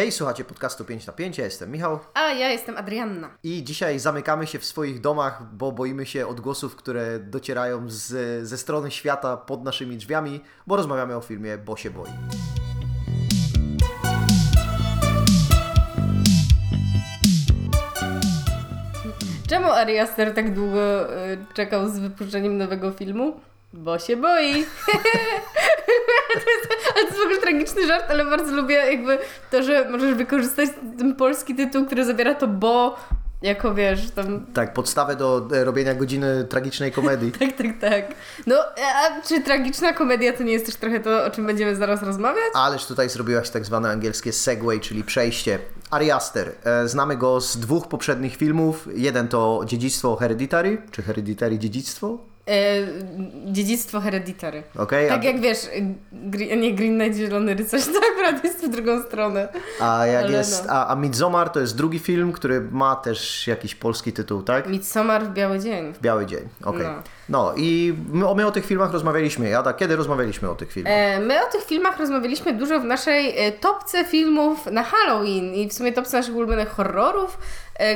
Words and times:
Hej, 0.00 0.12
słuchacie 0.12 0.44
podcastu 0.44 0.84
5 0.84 1.06
na 1.06 1.12
5, 1.12 1.38
ja 1.38 1.44
jestem 1.44 1.72
Michał 1.72 1.98
A 2.14 2.20
ja 2.20 2.50
jestem 2.50 2.76
Adrianna. 2.76 3.30
i 3.42 3.64
dzisiaj 3.64 3.98
zamykamy 3.98 4.46
się 4.46 4.58
w 4.58 4.64
swoich 4.64 5.00
domach, 5.00 5.54
bo 5.54 5.72
boimy 5.72 6.06
się 6.06 6.26
odgłosów, 6.26 6.76
które 6.76 7.18
docierają 7.18 7.90
z, 7.90 8.48
ze 8.48 8.58
strony 8.58 8.90
świata 8.90 9.36
pod 9.36 9.64
naszymi 9.64 9.96
drzwiami, 9.96 10.40
bo 10.66 10.76
rozmawiamy 10.76 11.16
o 11.16 11.20
filmie 11.20 11.58
Bo 11.58 11.76
się 11.76 11.90
boi. 11.90 12.10
Czemu 19.48 19.70
Ari 19.70 19.98
Aster 19.98 20.34
tak 20.34 20.54
długo 20.54 21.14
y, 21.26 21.38
czekał 21.54 21.88
z 21.88 21.98
wypuszczeniem 21.98 22.58
nowego 22.58 22.92
filmu? 22.92 23.40
Bo 23.72 23.98
się 23.98 24.16
boi. 24.16 24.64
to 26.44 26.50
jest, 26.50 26.84
ale 26.94 27.02
to 27.02 27.08
jest 27.08 27.18
w 27.18 27.24
ogóle 27.24 27.40
tragiczny 27.40 27.86
żart, 27.86 28.04
ale 28.08 28.24
bardzo 28.24 28.52
lubię 28.52 28.74
jakby 28.74 29.18
to, 29.50 29.62
że 29.62 29.88
możesz 29.90 30.14
wykorzystać 30.14 30.68
ten 30.98 31.14
polski 31.16 31.54
tytuł, 31.54 31.86
który 31.86 32.04
zawiera 32.04 32.34
to 32.34 32.48
bo, 32.48 32.96
jako 33.42 33.74
wiesz, 33.74 34.10
tam... 34.10 34.46
Tak, 34.54 34.72
podstawę 34.74 35.16
do 35.16 35.48
e, 35.52 35.64
robienia 35.64 35.94
godziny 35.94 36.44
tragicznej 36.44 36.92
komedii. 36.92 37.32
Tak, 37.38 37.52
tak, 37.52 37.66
tak. 37.80 38.14
No, 38.46 38.56
a 38.94 39.22
czy 39.28 39.42
tragiczna 39.42 39.92
komedia 39.92 40.32
to 40.32 40.42
nie 40.42 40.52
jest 40.52 40.66
też 40.66 40.76
trochę 40.76 41.00
to, 41.00 41.24
o 41.24 41.30
czym 41.30 41.46
będziemy 41.46 41.76
zaraz 41.76 42.02
rozmawiać? 42.02 42.50
Ależ 42.54 42.86
tutaj 42.86 43.08
zrobiłaś 43.08 43.50
tak 43.50 43.64
zwane 43.64 43.90
angielskie 43.90 44.32
segway, 44.32 44.80
czyli 44.80 45.04
przejście. 45.04 45.58
Ari 45.90 46.10
Aster, 46.10 46.52
e, 46.64 46.88
znamy 46.88 47.16
go 47.16 47.40
z 47.40 47.56
dwóch 47.56 47.88
poprzednich 47.88 48.36
filmów. 48.36 48.88
Jeden 48.94 49.28
to 49.28 49.62
Dziedzictwo 49.66 50.16
Hereditary, 50.16 50.82
czy 50.90 51.02
Hereditary 51.02 51.58
Dziedzictwo? 51.58 52.29
E, 52.50 53.52
dziedzictwo 53.52 54.00
Hereditary. 54.00 54.62
Okej, 54.78 55.08
Tak 55.08 55.20
a, 55.20 55.24
jak 55.24 55.40
wiesz, 55.40 55.58
nie 56.56 56.74
Green 56.74 56.98
Knight, 56.98 57.18
Zielony 57.18 57.54
Rycerz, 57.54 57.84
to 57.94 58.00
akurat 58.12 58.44
jest 58.44 58.66
w 58.66 58.68
drugą 58.68 59.02
stronę. 59.02 59.48
a 59.80 60.06
jak 60.06 60.24
ale 60.24 60.32
jest, 60.32 60.66
no. 60.66 60.72
a, 60.72 60.86
a 60.86 60.96
Midsommar 60.96 61.50
to 61.50 61.60
jest 61.60 61.76
drugi 61.76 61.98
film, 61.98 62.32
który 62.32 62.60
ma 62.60 62.96
też 62.96 63.46
jakiś 63.46 63.74
polski 63.74 64.12
tytuł, 64.12 64.42
tak? 64.42 64.68
Midsommar 64.68 65.24
w 65.24 65.32
biały 65.32 65.58
dzień. 65.58 65.92
Biały 66.02 66.26
dzień, 66.26 66.48
okej. 66.64 66.82
No. 66.82 67.02
No. 67.28 67.54
i 67.56 67.94
my, 68.12 68.34
my 68.34 68.46
o 68.46 68.50
tych 68.50 68.66
filmach 68.66 68.92
rozmawialiśmy. 68.92 69.48
Jada, 69.48 69.72
kiedy 69.72 69.96
rozmawialiśmy 69.96 70.50
o 70.50 70.54
tych 70.54 70.72
filmach? 70.72 70.92
E, 70.92 71.20
My 71.20 71.46
o 71.46 71.50
tych 71.52 71.64
filmach 71.64 71.98
rozmawialiśmy 71.98 72.52
dużo 72.52 72.80
w 72.80 72.84
naszej 72.84 73.38
e, 73.46 73.52
topce 73.52 74.04
filmów 74.04 74.66
na 74.66 74.82
Halloween 74.82 75.54
i 75.54 75.68
w 75.68 75.72
sumie 75.72 75.92
topce 75.92 76.16
naszych 76.16 76.34
ulubionych 76.36 76.68
horrorów, 76.68 77.38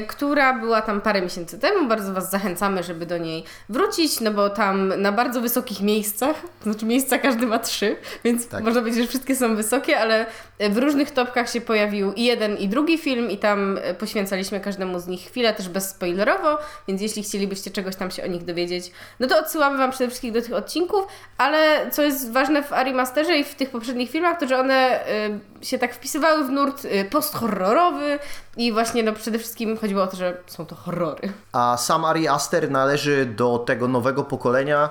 która 0.06 0.52
była 0.58 0.82
tam 0.82 1.00
parę 1.00 1.22
miesięcy 1.22 1.58
temu. 1.58 1.88
Bardzo 1.88 2.12
Was 2.12 2.30
zachęcamy, 2.30 2.82
żeby 2.82 3.06
do 3.06 3.18
niej 3.18 3.44
wrócić, 3.68 4.20
no 4.20 4.30
bo 4.30 4.50
tam 4.50 4.92
na 5.02 5.12
bardzo 5.12 5.40
wysokich 5.40 5.80
miejscach, 5.80 6.36
to 6.40 6.70
znaczy 6.70 6.86
miejsca 6.86 7.18
każdy 7.18 7.46
ma 7.46 7.58
trzy, 7.58 7.96
więc 8.24 8.48
Tak. 8.48 8.64
można 8.64 8.80
powiedzieć, 8.80 9.02
że 9.02 9.08
wszystkie 9.08 9.36
są 9.36 9.56
wysokie, 9.56 9.98
ale 10.00 10.26
e, 10.58 10.70
w 10.70 10.78
różnych 10.78 11.10
topkach 11.10 11.50
się 11.50 11.60
pojawił 11.60 12.12
i 12.12 12.24
jeden 12.24 12.56
i 12.56 12.68
drugi 12.68 12.98
film 12.98 13.30
i 13.30 13.38
tam 13.38 13.78
e, 13.82 13.94
poświęcaliśmy 13.94 14.60
każdemu 14.60 15.00
z 15.00 15.06
nich 15.06 15.20
chwilę, 15.20 15.54
też 15.54 15.68
bezspoilerowo, 15.68 16.58
więc 16.88 17.02
jeśli 17.02 17.22
chcielibyście 17.22 17.70
czegoś 17.70 17.96
tam 17.96 18.10
się 18.10 18.24
o 18.24 18.26
nich 18.26 18.44
dowiedzieć, 18.44 18.92
no 19.20 19.26
to 19.26 19.38
odsyłamy 19.38 19.78
Wam 19.78 19.90
przede 19.90 20.08
wszystkim 20.08 20.32
do 20.32 20.42
tych 20.42 20.54
odcinków, 20.54 21.06
ale 21.38 21.90
co 21.90 22.02
jest 22.02 22.32
ważne 22.32 22.62
w 22.62 22.72
Ari 22.72 22.94
Masterze 22.94 23.38
i 23.38 23.44
w 23.44 23.54
tych 23.54 23.70
poprzednich 23.70 24.10
filmach, 24.10 24.40
to 24.40 24.46
że 24.46 24.58
one 24.58 25.08
y, 25.08 25.40
się 25.64 25.78
tak 25.78 25.94
wpisywały 25.94 26.44
w 26.44 26.50
nurt 26.50 26.84
y, 26.84 27.04
posthorrorowy 27.10 28.18
i 28.56 28.72
właśnie 28.72 29.02
no 29.02 29.12
przede 29.12 29.38
wszystkim 29.38 29.76
chodziło 29.76 30.02
o 30.02 30.06
to, 30.06 30.16
że 30.16 30.36
są 30.46 30.66
to 30.66 30.74
horrory. 30.74 31.32
A 31.52 31.76
sam 31.76 32.04
Ari 32.04 32.28
Aster 32.28 32.70
należy 32.70 33.26
do 33.26 33.58
tego 33.58 33.88
nowego 33.88 34.24
pokolenia, 34.24 34.90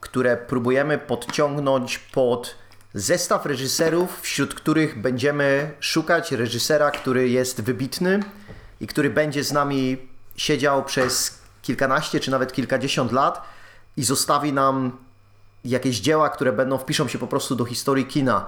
które 0.00 0.36
próbujemy 0.36 0.98
podciągnąć 0.98 1.98
pod 1.98 2.54
zestaw 2.94 3.46
reżyserów, 3.46 4.20
wśród 4.20 4.54
których 4.54 5.00
będziemy 5.00 5.70
szukać 5.80 6.32
reżysera, 6.32 6.90
który 6.90 7.28
jest 7.28 7.60
wybitny 7.60 8.20
i 8.80 8.86
który 8.86 9.10
będzie 9.10 9.44
z 9.44 9.52
nami 9.52 10.08
siedział 10.36 10.84
przez 10.84 11.38
kilkanaście 11.62 12.20
czy 12.20 12.30
nawet 12.30 12.52
kilkadziesiąt 12.52 13.12
lat 13.12 13.42
i 13.96 14.04
zostawi 14.04 14.52
nam 14.52 14.98
jakieś 15.64 16.00
dzieła, 16.00 16.28
które 16.28 16.52
będą, 16.52 16.78
wpiszą 16.78 17.08
się 17.08 17.18
po 17.18 17.26
prostu 17.26 17.56
do 17.56 17.64
historii 17.64 18.06
kina. 18.06 18.46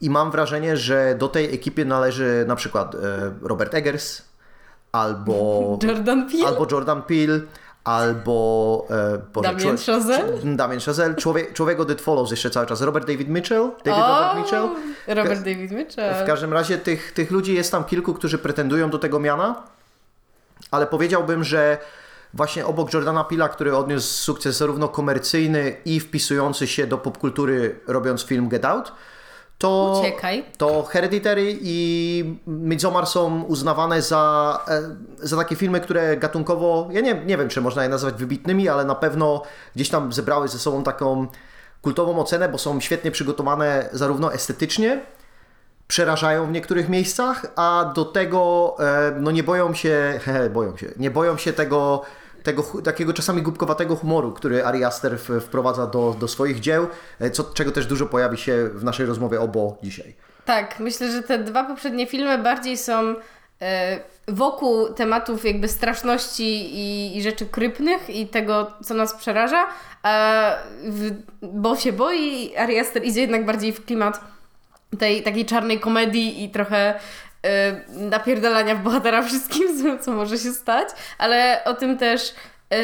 I 0.00 0.10
mam 0.10 0.30
wrażenie, 0.30 0.76
że 0.76 1.14
do 1.18 1.28
tej 1.28 1.54
ekipy 1.54 1.84
należy 1.84 2.44
na 2.48 2.56
przykład 2.56 2.94
e, 2.94 2.98
Robert 3.42 3.74
Eggers 3.74 4.22
albo 4.92 5.34
Jordan 5.82 6.28
Peele? 6.30 6.46
albo 6.48 6.66
Jordan 6.70 7.02
Peele, 7.02 7.40
albo 7.84 8.86
e, 8.90 9.18
Boże, 9.32 9.48
Damien 9.48 9.76
człowiek- 9.78 9.86
Chazelle? 9.86 10.56
Damien 10.56 10.80
Chazelle, 10.80 11.14
człowiek, 11.14 11.52
człowiek 11.52 11.80
od 11.80 11.90
It 11.90 12.00
Follows 12.00 12.30
jeszcze 12.30 12.50
cały 12.50 12.66
czas, 12.66 12.80
Robert 12.82 13.06
David 13.06 13.28
Mitchell, 13.28 13.70
David 13.84 14.02
Robert 14.02 14.36
Mitchell. 14.38 14.68
Robert 15.06 15.40
David 15.40 15.70
Mitchell. 15.70 16.24
W 16.24 16.26
każdym 16.26 16.52
razie 16.52 16.78
tych, 16.78 17.12
tych 17.12 17.30
ludzi 17.30 17.54
jest 17.54 17.70
tam 17.70 17.84
kilku, 17.84 18.14
którzy 18.14 18.38
pretendują 18.38 18.90
do 18.90 18.98
tego 18.98 19.20
miana, 19.20 19.62
ale 20.70 20.86
powiedziałbym, 20.86 21.44
że 21.44 21.78
właśnie 22.34 22.66
obok 22.66 22.92
Jordana 22.94 23.24
Pila, 23.24 23.48
który 23.48 23.76
odniósł 23.76 24.06
sukces 24.22 24.56
zarówno 24.56 24.88
komercyjny 24.88 25.76
i 25.84 26.00
wpisujący 26.00 26.66
się 26.66 26.86
do 26.86 26.98
popkultury 26.98 27.80
robiąc 27.86 28.22
film 28.24 28.48
Get 28.48 28.64
Out, 28.64 28.92
to, 29.58 30.00
Uciekaj. 30.00 30.44
to 30.56 30.82
Hereditary 30.82 31.58
i 31.60 32.24
Midsommar 32.46 33.06
są 33.06 33.42
uznawane 33.42 34.02
za, 34.02 34.64
e, 34.68 34.82
za 35.18 35.36
takie 35.36 35.56
filmy, 35.56 35.80
które 35.80 36.16
gatunkowo, 36.16 36.88
ja 36.90 37.00
nie, 37.00 37.14
nie 37.14 37.36
wiem, 37.36 37.48
czy 37.48 37.60
można 37.60 37.82
je 37.82 37.88
nazwać 37.88 38.14
wybitnymi, 38.14 38.68
ale 38.68 38.84
na 38.84 38.94
pewno 38.94 39.42
gdzieś 39.76 39.88
tam 39.88 40.12
zebrały 40.12 40.48
ze 40.48 40.58
sobą 40.58 40.82
taką 40.82 41.26
kultową 41.82 42.18
ocenę, 42.18 42.48
bo 42.48 42.58
są 42.58 42.80
świetnie 42.80 43.10
przygotowane 43.10 43.88
zarówno 43.92 44.32
estetycznie, 44.32 45.00
przerażają 45.86 46.46
w 46.46 46.52
niektórych 46.52 46.88
miejscach, 46.88 47.46
a 47.56 47.92
do 47.94 48.04
tego 48.04 48.76
e, 48.80 49.12
no 49.20 49.30
nie 49.30 49.42
boją 49.42 49.74
się, 49.74 50.14
he, 50.24 50.50
boją 50.50 50.76
się, 50.76 50.86
nie 50.96 51.10
boją 51.10 51.36
się 51.36 51.52
tego, 51.52 52.02
tego 52.48 52.62
takiego 52.84 53.12
czasami 53.12 53.42
głupkowatego 53.42 53.96
humoru, 53.96 54.32
który 54.32 54.64
Ari 54.64 54.84
Aster 54.84 55.18
wprowadza 55.40 55.86
do, 55.86 56.16
do 56.20 56.28
swoich 56.28 56.60
dzieł, 56.60 56.86
e, 57.20 57.30
co, 57.30 57.44
czego 57.44 57.72
też 57.72 57.86
dużo 57.86 58.06
pojawi 58.06 58.38
się 58.38 58.68
w 58.74 58.84
naszej 58.84 59.06
rozmowie 59.06 59.40
o 59.40 59.48
Bo 59.48 59.78
dzisiaj. 59.82 60.14
Tak, 60.44 60.80
myślę, 60.80 61.12
że 61.12 61.22
te 61.22 61.38
dwa 61.38 61.64
poprzednie 61.64 62.06
filmy 62.06 62.38
bardziej 62.38 62.76
są 62.76 63.14
e, 63.62 64.00
wokół 64.28 64.92
tematów 64.94 65.44
jakby 65.44 65.68
straszności 65.68 66.74
i, 66.74 67.16
i 67.16 67.22
rzeczy 67.22 67.46
krypnych 67.46 68.10
i 68.10 68.26
tego, 68.26 68.72
co 68.84 68.94
nas 68.94 69.14
przeraża, 69.14 69.66
a 70.02 70.44
w, 70.84 71.10
bo 71.42 71.76
się 71.76 71.92
boi, 71.92 72.56
Ari 72.56 72.78
Aster 72.78 73.04
idzie 73.04 73.20
jednak 73.20 73.46
bardziej 73.46 73.72
w 73.72 73.84
klimat 73.84 74.20
tej 74.98 75.22
takiej 75.22 75.46
czarnej 75.46 75.80
komedii 75.80 76.44
i 76.44 76.50
trochę 76.50 77.00
napierdalania 77.88 78.74
w 78.74 78.82
bohatera 78.82 79.22
wszystkim, 79.22 79.68
co, 80.02 80.12
może 80.12 80.38
się 80.38 80.52
stać, 80.52 80.88
ale 81.18 81.62
o 81.64 81.74
tym 81.74 81.98
też 81.98 82.34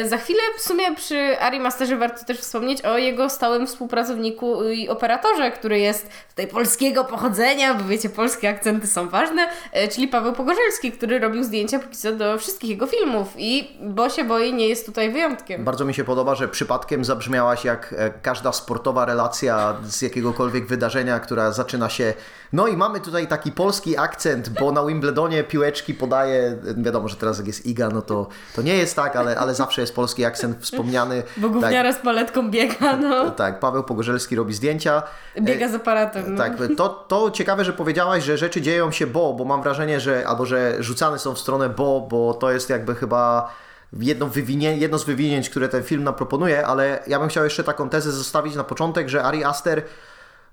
za 0.05 0.17
chwilę 0.17 0.39
w 0.57 0.61
sumie 0.61 0.95
przy 0.95 1.39
Ari 1.39 1.59
Masterze 1.59 1.97
warto 1.97 2.25
też 2.25 2.39
wspomnieć 2.39 2.81
o 2.81 2.97
jego 2.97 3.29
stałym 3.29 3.67
współpracowniku 3.67 4.69
i 4.69 4.89
operatorze, 4.89 5.51
który 5.51 5.79
jest 5.79 6.09
tutaj 6.29 6.47
polskiego 6.47 7.03
pochodzenia, 7.03 7.73
bo 7.73 7.83
wiecie, 7.83 8.09
polskie 8.09 8.49
akcenty 8.49 8.87
są 8.87 9.09
ważne, 9.09 9.47
e, 9.71 9.87
czyli 9.87 10.07
Paweł 10.07 10.33
Pogorzelski, 10.33 10.91
który 10.91 11.19
robił 11.19 11.43
zdjęcia 11.43 11.79
póki 11.79 11.97
co 11.97 12.11
do 12.11 12.37
wszystkich 12.37 12.69
jego 12.69 12.87
filmów 12.87 13.27
i 13.37 13.77
Bo 13.81 14.09
się 14.09 14.23
boi 14.23 14.53
nie 14.53 14.67
jest 14.67 14.85
tutaj 14.85 15.11
wyjątkiem. 15.11 15.63
Bardzo 15.63 15.85
mi 15.85 15.93
się 15.93 16.03
podoba, 16.03 16.35
że 16.35 16.47
przypadkiem 16.47 17.05
zabrzmiałaś 17.05 17.65
jak 17.65 17.95
e, 17.97 18.09
każda 18.21 18.51
sportowa 18.51 19.05
relacja 19.05 19.77
z 19.83 20.01
jakiegokolwiek 20.01 20.67
wydarzenia, 20.67 21.19
która 21.19 21.51
zaczyna 21.51 21.89
się. 21.89 22.13
No 22.53 22.67
i 22.67 22.77
mamy 22.77 22.99
tutaj 22.99 23.27
taki 23.27 23.51
polski 23.51 23.97
akcent, 23.97 24.49
bo 24.49 24.71
na 24.71 24.85
Wimbledonie 24.85 25.43
piłeczki 25.43 25.93
podaje. 25.93 26.57
Wiadomo, 26.77 27.07
że 27.07 27.15
teraz 27.15 27.37
jak 27.37 27.47
jest 27.47 27.65
Iga, 27.65 27.89
no 27.89 28.01
to, 28.01 28.27
to 28.55 28.61
nie 28.61 28.77
jest 28.77 28.95
tak, 28.95 29.15
ale, 29.15 29.37
ale 29.37 29.55
zawsze 29.55 29.74
jest 29.81 29.95
polski 29.95 30.25
akcent 30.25 30.57
wspomniany. 30.61 31.23
Bo 31.37 31.49
gówniara 31.49 31.93
z 31.93 31.97
paletką 31.97 32.49
biega, 32.49 32.97
no. 32.97 33.25
Tak, 33.25 33.35
tak, 33.45 33.59
Paweł 33.59 33.83
Pogorzelski 33.83 34.35
robi 34.35 34.53
zdjęcia. 34.53 35.03
Biega 35.41 35.69
z 35.69 35.73
aparatem. 35.73 36.23
No. 36.27 36.37
Tak, 36.37 36.53
to, 36.77 36.89
to 36.89 37.31
ciekawe, 37.31 37.65
że 37.65 37.73
powiedziałaś, 37.73 38.23
że 38.23 38.37
rzeczy 38.37 38.61
dzieją 38.61 38.91
się 38.91 39.07
bo, 39.07 39.33
bo 39.33 39.45
mam 39.45 39.61
wrażenie, 39.61 39.99
że 39.99 40.27
albo 40.27 40.45
że 40.45 40.83
rzucane 40.83 41.19
są 41.19 41.35
w 41.35 41.39
stronę 41.39 41.69
bo, 41.69 42.07
bo 42.09 42.33
to 42.33 42.51
jest 42.51 42.69
jakby 42.69 42.95
chyba 42.95 43.51
jedno, 43.99 44.27
wywinie, 44.27 44.77
jedno 44.77 44.97
z 44.97 45.03
wywinięć, 45.03 45.49
które 45.49 45.69
ten 45.69 45.83
film 45.83 46.03
nam 46.03 46.13
proponuje, 46.13 46.67
ale 46.67 47.03
ja 47.07 47.19
bym 47.19 47.29
chciał 47.29 47.43
jeszcze 47.43 47.63
taką 47.63 47.89
tezę 47.89 48.11
zostawić 48.11 48.55
na 48.55 48.63
początek, 48.63 49.09
że 49.09 49.23
Ari 49.23 49.43
Aster 49.43 49.83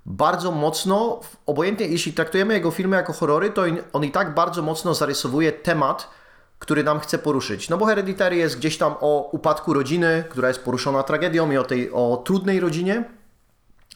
bardzo 0.07 0.51
mocno, 0.51 1.21
obojętnie 1.47 1.87
jeśli 1.87 2.13
traktujemy 2.13 2.55
jego 2.55 2.71
filmy 2.71 2.97
jako 2.97 3.13
horrory, 3.13 3.51
to 3.51 3.63
on 3.93 4.05
i 4.05 4.11
tak 4.11 4.35
bardzo 4.35 4.63
mocno 4.63 4.95
zarysowuje 4.95 5.53
temat, 5.53 6.11
który 6.63 6.85
nam 6.85 7.01
chce 7.01 7.19
poruszyć. 7.19 7.69
No 7.69 7.79
bo 7.79 7.87
Hereditary 7.87 8.37
jest 8.37 8.57
gdzieś 8.57 8.79
tam 8.79 8.95
o 9.01 9.29
upadku 9.33 9.75
rodziny, 9.75 10.25
która 10.29 10.49
jest 10.49 10.65
poruszona 10.65 11.03
tragedią 11.03 11.51
i 11.51 11.57
o 11.57 11.65
tej 11.65 11.93
o 11.93 12.23
trudnej 12.25 12.61
rodzinie. 12.61 13.05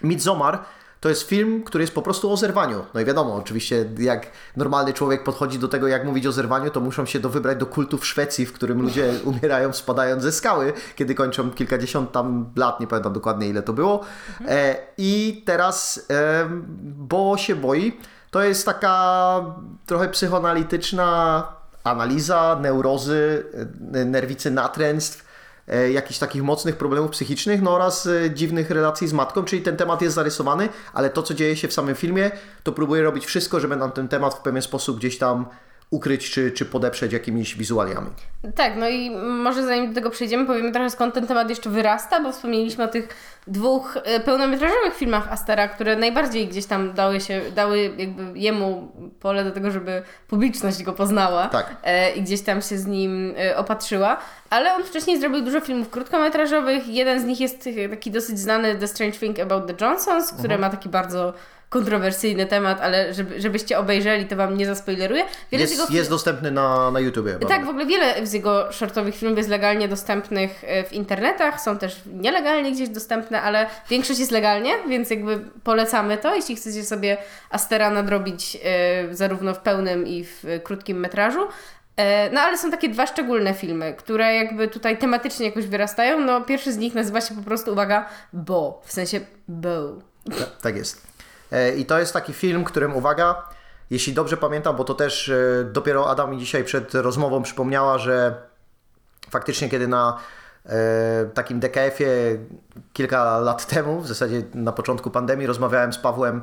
Midsommar 0.02 0.58
to 1.00 1.08
jest 1.08 1.22
film, 1.22 1.64
który 1.64 1.82
jest 1.82 1.94
po 1.94 2.02
prostu 2.02 2.32
o 2.32 2.36
zerwaniu. 2.36 2.84
No 2.94 3.00
i 3.00 3.04
wiadomo, 3.04 3.34
oczywiście 3.34 3.84
jak 3.98 4.26
normalny 4.56 4.92
człowiek 4.92 5.24
podchodzi 5.24 5.58
do 5.58 5.68
tego, 5.68 5.88
jak 5.88 6.04
mówić 6.04 6.26
o 6.26 6.32
zerwaniu, 6.32 6.70
to 6.70 6.80
muszą 6.80 7.06
się 7.06 7.20
do 7.20 7.28
wybrać 7.28 7.58
do 7.58 7.66
kultu 7.66 7.98
w 7.98 8.06
Szwecji, 8.06 8.46
w 8.46 8.52
którym 8.52 8.82
ludzie 8.82 9.12
umierają 9.30 9.72
spadając 9.72 10.22
ze 10.22 10.32
skały, 10.32 10.72
kiedy 10.96 11.14
kończą 11.14 11.50
kilkadziesiąt 11.50 12.12
tam 12.12 12.50
lat, 12.56 12.80
nie 12.80 12.86
pamiętam 12.86 13.12
dokładnie 13.12 13.48
ile 13.48 13.62
to 13.62 13.72
było. 13.72 14.04
E, 14.48 14.76
I 14.98 15.42
teraz, 15.46 16.06
e, 16.10 16.48
bo 16.82 17.36
się 17.36 17.56
boi, 17.56 17.92
to 17.92 17.98
To 18.30 18.42
jest 18.42 18.66
taka 18.66 19.44
trochę 19.86 20.08
psychoanalityczna 20.08 21.42
analiza 21.86 22.58
neurozy, 22.62 23.44
e, 23.94 24.04
nerwicy 24.04 24.50
natręstw, 24.50 25.24
e, 25.68 25.90
jakichś 25.90 26.18
takich 26.18 26.42
mocnych 26.42 26.76
problemów 26.76 27.10
psychicznych, 27.10 27.62
no 27.62 27.74
oraz 27.74 28.06
e, 28.06 28.30
dziwnych 28.30 28.70
relacji 28.70 29.08
z 29.08 29.12
matką, 29.12 29.44
czyli 29.44 29.62
ten 29.62 29.76
temat 29.76 30.02
jest 30.02 30.14
zarysowany, 30.14 30.68
ale 30.92 31.10
to, 31.10 31.22
co 31.22 31.34
dzieje 31.34 31.56
się 31.56 31.68
w 31.68 31.72
samym 31.72 31.94
filmie, 31.94 32.30
to 32.62 32.72
próbuje 32.72 33.02
robić 33.02 33.26
wszystko, 33.26 33.60
żeby 33.60 33.76
nam 33.76 33.92
ten 33.92 34.08
temat 34.08 34.34
w 34.34 34.40
pewien 34.40 34.62
sposób 34.62 34.98
gdzieś 34.98 35.18
tam 35.18 35.46
ukryć 35.90 36.30
czy, 36.30 36.50
czy 36.50 36.64
podeprzeć 36.64 37.12
jakimiś 37.12 37.54
wizualiami. 37.54 38.10
Tak, 38.54 38.72
no 38.76 38.88
i 38.88 39.10
może 39.16 39.62
zanim 39.66 39.88
do 39.88 39.94
tego 39.94 40.10
przejdziemy, 40.10 40.46
powiemy 40.46 40.72
trochę 40.72 40.90
skąd 40.90 41.14
ten 41.14 41.26
temat 41.26 41.50
jeszcze 41.50 41.70
wyrasta, 41.70 42.20
bo 42.20 42.32
wspomnieliśmy 42.32 42.84
o 42.84 42.88
tych 42.88 43.08
dwóch 43.46 43.96
e, 44.04 44.20
pełnometrażowych 44.20 44.94
filmach 44.94 45.32
Astera, 45.32 45.68
które 45.68 45.96
najbardziej 45.96 46.48
gdzieś 46.48 46.66
tam 46.66 46.92
dały 46.92 47.20
się, 47.20 47.40
dały 47.54 47.90
jakby 47.98 48.38
jemu 48.38 48.92
pole 49.20 49.44
do 49.44 49.50
tego, 49.50 49.70
żeby 49.70 50.02
publiczność 50.28 50.82
go 50.82 50.92
poznała 50.92 51.46
Tak. 51.48 51.76
e, 51.84 52.14
i 52.14 52.22
gdzieś 52.22 52.42
tam 52.42 52.62
się 52.62 52.78
z 52.78 52.86
nim 52.86 53.34
e, 53.38 53.56
opatrzyła, 53.56 54.16
ale 54.50 54.74
on 54.74 54.84
wcześniej 54.84 55.20
zrobił 55.20 55.42
dużo 55.42 55.60
filmów 55.60 55.90
krótkometrażowych. 55.90 56.88
Jeden 56.88 57.20
z 57.20 57.24
nich 57.24 57.40
jest 57.40 57.68
taki 57.90 58.10
dosyć 58.10 58.38
znany 58.38 58.74
The 58.74 58.88
Strange 58.88 59.18
Thing 59.18 59.40
About 59.40 59.66
the 59.66 59.84
Johnsons, 59.86 60.26
który 60.32 60.54
Mhm. 60.54 60.60
ma 60.60 60.70
taki 60.70 60.88
bardzo 60.88 61.32
kontrowersyjny 61.68 62.46
temat, 62.46 62.80
ale 62.80 63.14
żeby, 63.14 63.40
żebyście 63.40 63.78
obejrzeli, 63.78 64.26
to 64.26 64.36
wam 64.36 64.56
nie 64.56 64.66
zaspoileruję. 64.66 65.24
Wiele 65.52 65.66
z 65.66 65.70
jego 65.70 65.82
Jest, 65.82 65.94
jest 65.94 66.10
dostępny 66.10 66.50
na, 66.50 66.90
na 66.90 67.00
YouTubie. 67.00 67.38
tak, 67.48 67.64
w 67.64 67.68
ogóle 67.68 67.86
wiele 67.86 68.26
z 68.26 68.32
jego 68.32 68.72
shortowych 68.72 69.16
filmów 69.16 69.38
jest 69.38 69.50
legalnie 69.50 69.88
dostępnych 69.88 70.64
e, 70.66 70.84
w 70.84 70.92
internetach, 70.92 71.60
są 71.60 71.78
też 71.78 72.00
nielegalnie 72.06 72.72
gdzieś 72.72 72.88
dostępne, 72.88 73.42
ale 73.42 73.66
większość 73.90 74.18
jest 74.20 74.32
legalnie, 74.32 74.72
więc 74.88 75.10
jakby 75.10 75.38
polecamy 75.64 76.18
to, 76.18 76.34
jeśli 76.34 76.56
chcecie 76.56 76.84
sobie 76.84 77.16
Astera 77.50 77.90
nadrobić 77.90 78.58
e, 78.64 79.14
zarówno 79.14 79.54
w 79.54 79.58
pełnym 79.58 80.06
i 80.06 80.24
w 80.24 80.44
krótkim 80.64 80.98
metrażu. 81.00 81.40
E, 81.96 82.30
No 82.30 82.40
ale 82.40 82.58
są 82.58 82.70
takie 82.70 82.88
dwa 82.88 83.06
szczególne 83.06 83.54
filmy, 83.54 83.94
które 83.98 84.34
jakby 84.34 84.68
tutaj 84.68 84.98
tematycznie 84.98 85.46
jakoś 85.46 85.66
wyrastają. 85.66 86.20
No 86.20 86.40
pierwszy 86.40 86.72
z 86.72 86.76
nich 86.76 86.94
nazywa 86.94 87.20
się 87.20 87.34
po 87.34 87.42
prostu, 87.42 87.72
uwaga, 87.72 88.08
Bo, 88.32 88.82
w 88.84 88.92
sensie. 88.92 89.20
Tak, 90.38 90.56
tak 90.62 90.76
jest. 90.76 91.05
E, 91.52 91.76
I 91.76 91.86
to 91.86 91.98
jest 91.98 92.12
taki 92.12 92.32
film, 92.32 92.64
którym, 92.64 92.96
uwaga, 92.96 93.48
jeśli 93.90 94.12
dobrze 94.12 94.36
pamiętam, 94.36 94.76
bo 94.76 94.84
to 94.84 94.94
też 94.94 95.28
e, 95.28 95.64
dopiero 95.72 96.10
Adam 96.10 96.30
mi 96.30 96.38
dzisiaj 96.38 96.64
przed 96.64 96.94
rozmową 96.94 97.42
przypomniała, 97.42 97.98
że 97.98 98.34
faktycznie 99.30 99.68
kiedy 99.68 99.88
na 99.88 100.18
e, 100.66 101.26
takim 101.34 101.60
DKF-ie 101.60 102.38
kilka 102.92 103.38
lat 103.38 103.66
temu, 103.66 104.00
w 104.00 104.06
zasadzie 104.06 104.42
na 104.54 104.72
początku 104.72 105.10
pandemii, 105.10 105.46
rozmawiałem 105.46 105.92
z 105.92 105.98
Pawłem 105.98 106.42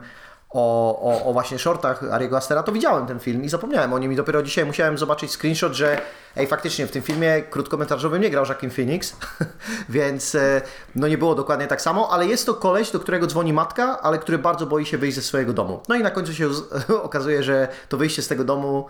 o, 0.53 0.99
o, 1.01 1.25
o 1.25 1.33
właśnie 1.33 1.59
shortach 1.59 2.03
Ariego 2.11 2.37
Astera, 2.37 2.63
to 2.63 2.71
widziałem 2.71 3.07
ten 3.07 3.19
film 3.19 3.43
i 3.43 3.49
zapomniałem 3.49 3.93
o 3.93 3.99
nim 3.99 4.13
i 4.13 4.15
dopiero 4.15 4.43
dzisiaj 4.43 4.65
musiałem 4.65 4.97
zobaczyć 4.97 5.31
screenshot, 5.31 5.73
że 5.73 6.01
ej, 6.35 6.47
faktycznie 6.47 6.87
w 6.87 6.91
tym 6.91 7.01
filmie 7.01 7.41
krótkometrażowym 7.41 8.21
nie 8.21 8.29
grał 8.29 8.45
Joaquin 8.45 8.69
Phoenix, 8.69 9.15
więc 9.89 10.35
e, 10.35 10.61
no 10.95 11.07
nie 11.07 11.17
było 11.17 11.35
dokładnie 11.35 11.67
tak 11.67 11.81
samo, 11.81 12.09
ale 12.11 12.27
jest 12.27 12.45
to 12.45 12.53
koleś, 12.53 12.91
do 12.91 12.99
którego 12.99 13.27
dzwoni 13.27 13.53
matka, 13.53 14.01
ale 14.01 14.19
który 14.19 14.37
bardzo 14.37 14.65
boi 14.65 14.85
się 14.85 14.97
wyjść 14.97 15.15
ze 15.15 15.21
swojego 15.21 15.53
domu. 15.53 15.81
No 15.89 15.95
i 15.95 16.03
na 16.03 16.11
końcu 16.11 16.33
się 16.33 16.49
okazuje, 17.03 17.43
że 17.43 17.67
to 17.89 17.97
wyjście 17.97 18.21
z 18.21 18.27
tego 18.27 18.43
domu 18.43 18.85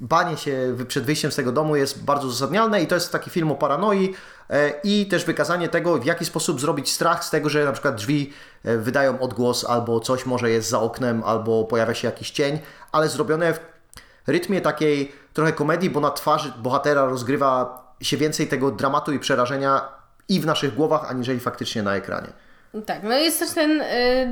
banie 0.00 0.36
się 0.36 0.76
przed 0.88 1.04
wyjściem 1.04 1.32
z 1.32 1.36
tego 1.36 1.52
domu 1.52 1.76
jest 1.76 2.04
bardzo 2.04 2.26
uzasadnialne 2.26 2.82
i 2.82 2.86
to 2.86 2.94
jest 2.94 3.12
taki 3.12 3.30
film 3.30 3.52
o 3.52 3.54
paranoi 3.54 4.14
i 4.84 5.06
też 5.06 5.24
wykazanie 5.24 5.68
tego, 5.68 5.98
w 5.98 6.04
jaki 6.04 6.24
sposób 6.24 6.60
zrobić 6.60 6.92
strach 6.92 7.24
z 7.24 7.30
tego, 7.30 7.48
że 7.48 7.64
na 7.64 7.72
przykład 7.72 7.94
drzwi 7.94 8.32
e, 8.64 8.78
wydają 8.78 9.20
odgłos 9.20 9.64
albo 9.64 10.00
coś 10.00 10.26
może 10.26 10.50
jest 10.50 10.68
za 10.68 10.80
oknem, 10.80 11.22
albo 11.24 11.64
pojawia 11.64 11.94
się 11.94 12.08
jakiś 12.08 12.30
cień, 12.30 12.58
ale 12.92 13.08
zrobione 13.08 13.54
w 13.54 13.60
rytmie 14.26 14.60
takiej 14.60 15.12
trochę 15.32 15.52
komedii, 15.52 15.90
bo 15.90 16.00
na 16.00 16.10
twarzy 16.10 16.52
bohatera 16.58 17.04
rozgrywa 17.04 17.82
się 18.00 18.16
więcej 18.16 18.46
tego 18.46 18.70
dramatu 18.70 19.12
i 19.12 19.18
przerażenia 19.18 19.88
i 20.28 20.40
w 20.40 20.46
naszych 20.46 20.74
głowach, 20.74 21.10
aniżeli 21.10 21.40
faktycznie 21.40 21.82
na 21.82 21.96
ekranie. 21.96 22.28
Tak, 22.86 23.02
no 23.02 23.18
i 23.18 23.24
jest 23.24 23.38
też 23.38 23.50
ten 23.50 23.80
y, 23.80 23.84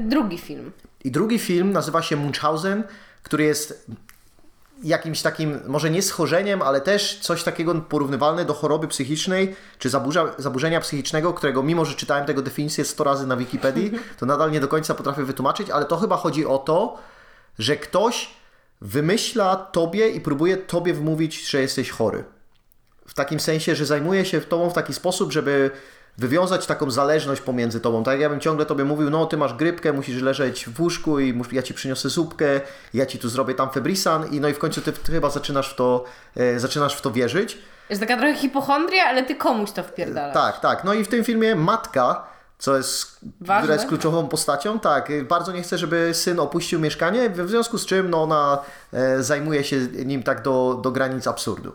drugi 0.09 0.39
film. 0.39 0.73
I 1.05 1.11
drugi 1.11 1.39
film 1.39 1.73
nazywa 1.73 2.03
się 2.03 2.17
Munchausen, 2.17 2.85
który 3.23 3.45
jest 3.45 3.87
jakimś 4.83 5.23
takim, 5.23 5.61
może 5.67 5.91
nie 5.91 6.03
schorzeniem, 6.03 6.63
ale 6.63 6.81
też 6.81 7.19
coś 7.19 7.43
takiego 7.43 7.75
porównywalne 7.75 8.45
do 8.45 8.55
choroby 8.55 8.89
psychicznej, 8.89 9.57
czy 9.79 9.91
zaburza, 9.91 10.35
zaburzenia 10.39 10.81
psychicznego, 10.81 11.35
którego 11.35 11.63
mimo, 11.63 11.85
że 11.85 11.95
czytałem 11.95 12.27
tego 12.27 12.43
definicję 12.43 12.85
100 12.85 13.05
razy 13.05 13.27
na 13.27 13.37
Wikipedii, 13.37 13.93
to 14.19 14.27
nadal 14.27 14.51
nie 14.51 14.61
do 14.61 14.69
końca 14.69 14.95
potrafię 14.95 15.25
wytłumaczyć, 15.25 15.71
ale 15.71 15.85
to 15.85 15.97
chyba 15.97 16.17
chodzi 16.17 16.47
o 16.47 16.59
to, 16.59 16.99
że 17.59 17.77
ktoś 17.77 18.31
wymyśla 18.81 19.57
tobie 19.57 20.09
i 20.09 20.21
próbuje 20.21 20.57
tobie 20.57 20.95
wmówić, 20.95 21.49
że 21.51 21.61
jesteś 21.61 21.91
chory. 21.91 22.25
W 23.07 23.15
takim 23.15 23.41
sensie, 23.41 23.75
że 23.75 23.87
zajmuje 23.87 24.25
się 24.25 24.41
tobą 24.41 24.71
w 24.71 24.75
taki 24.75 24.95
sposób, 24.95 25.33
żeby 25.33 25.71
wywiązać 26.19 26.67
taką 26.67 26.91
zależność 26.91 27.41
pomiędzy 27.41 27.81
tobą. 27.81 28.05
Tak 28.05 28.13
jak 28.13 28.21
ja 28.21 28.29
bym 28.29 28.41
ciągle 28.41 28.67
tobie 28.67 28.85
mówił, 28.85 29.11
no 29.11 29.27
ty 29.27 29.37
masz 29.37 29.55
grypkę, 29.55 29.93
musisz 29.93 30.23
leżeć 30.23 30.67
w 30.67 30.81
łóżku 30.81 31.21
i 31.21 31.41
ja 31.53 31.63
ci 31.63 31.75
przyniosę 31.75 32.09
zupkę, 32.09 32.61
ja 32.95 33.07
ci 33.07 33.19
tu 33.19 33.29
zrobię 33.29 33.55
tam 33.55 33.71
febrisan 33.71 34.33
i 34.33 34.41
no 34.41 34.49
i 34.49 34.55
w 34.55 34.59
końcu 34.59 34.81
ty, 34.81 34.93
ty 34.93 35.13
chyba 35.13 35.31
zaczynasz 35.31 35.73
w 35.73 35.75
to, 35.75 36.05
e, 36.37 36.61
zaczynasz 36.61 36.97
w 36.97 37.01
to 37.01 37.11
wierzyć. 37.11 37.59
Jest 37.91 38.01
taka 38.01 38.17
trochę 38.17 38.35
hipochondria, 38.35 39.05
ale 39.05 39.23
ty 39.23 39.35
komuś 39.35 39.71
to 39.71 39.83
wpierdalasz. 39.83 40.35
Tak, 40.35 40.61
tak. 40.61 40.85
No 40.85 40.95
i 40.95 41.05
w 41.05 41.09
tym 41.09 41.25
filmie 41.25 41.57
matka, 41.57 42.27
co 42.59 42.77
jest, 42.77 43.21
Ważne. 43.41 43.63
która 43.63 43.75
jest 43.75 43.87
kluczową 43.87 44.29
postacią, 44.29 44.81
tak, 44.81 45.11
y, 45.11 45.25
bardzo 45.25 45.53
nie 45.53 45.63
chce, 45.63 45.79
żeby 45.79 46.11
syn 46.15 46.41
opuścił 46.41 46.81
mieszkanie, 46.81 47.31
w 47.31 47.49
związku 47.49 47.79
z 47.79 47.87
czym 47.87 48.11
no, 48.11 48.23
ona 48.23 48.59
e, 48.93 49.23
zajmuje 49.23 49.65
się 49.65 49.77
nim 50.05 50.23
tak 50.23 50.43
do, 50.43 50.81
do 50.83 50.91
granic 50.91 51.27
absurdu. 51.27 51.73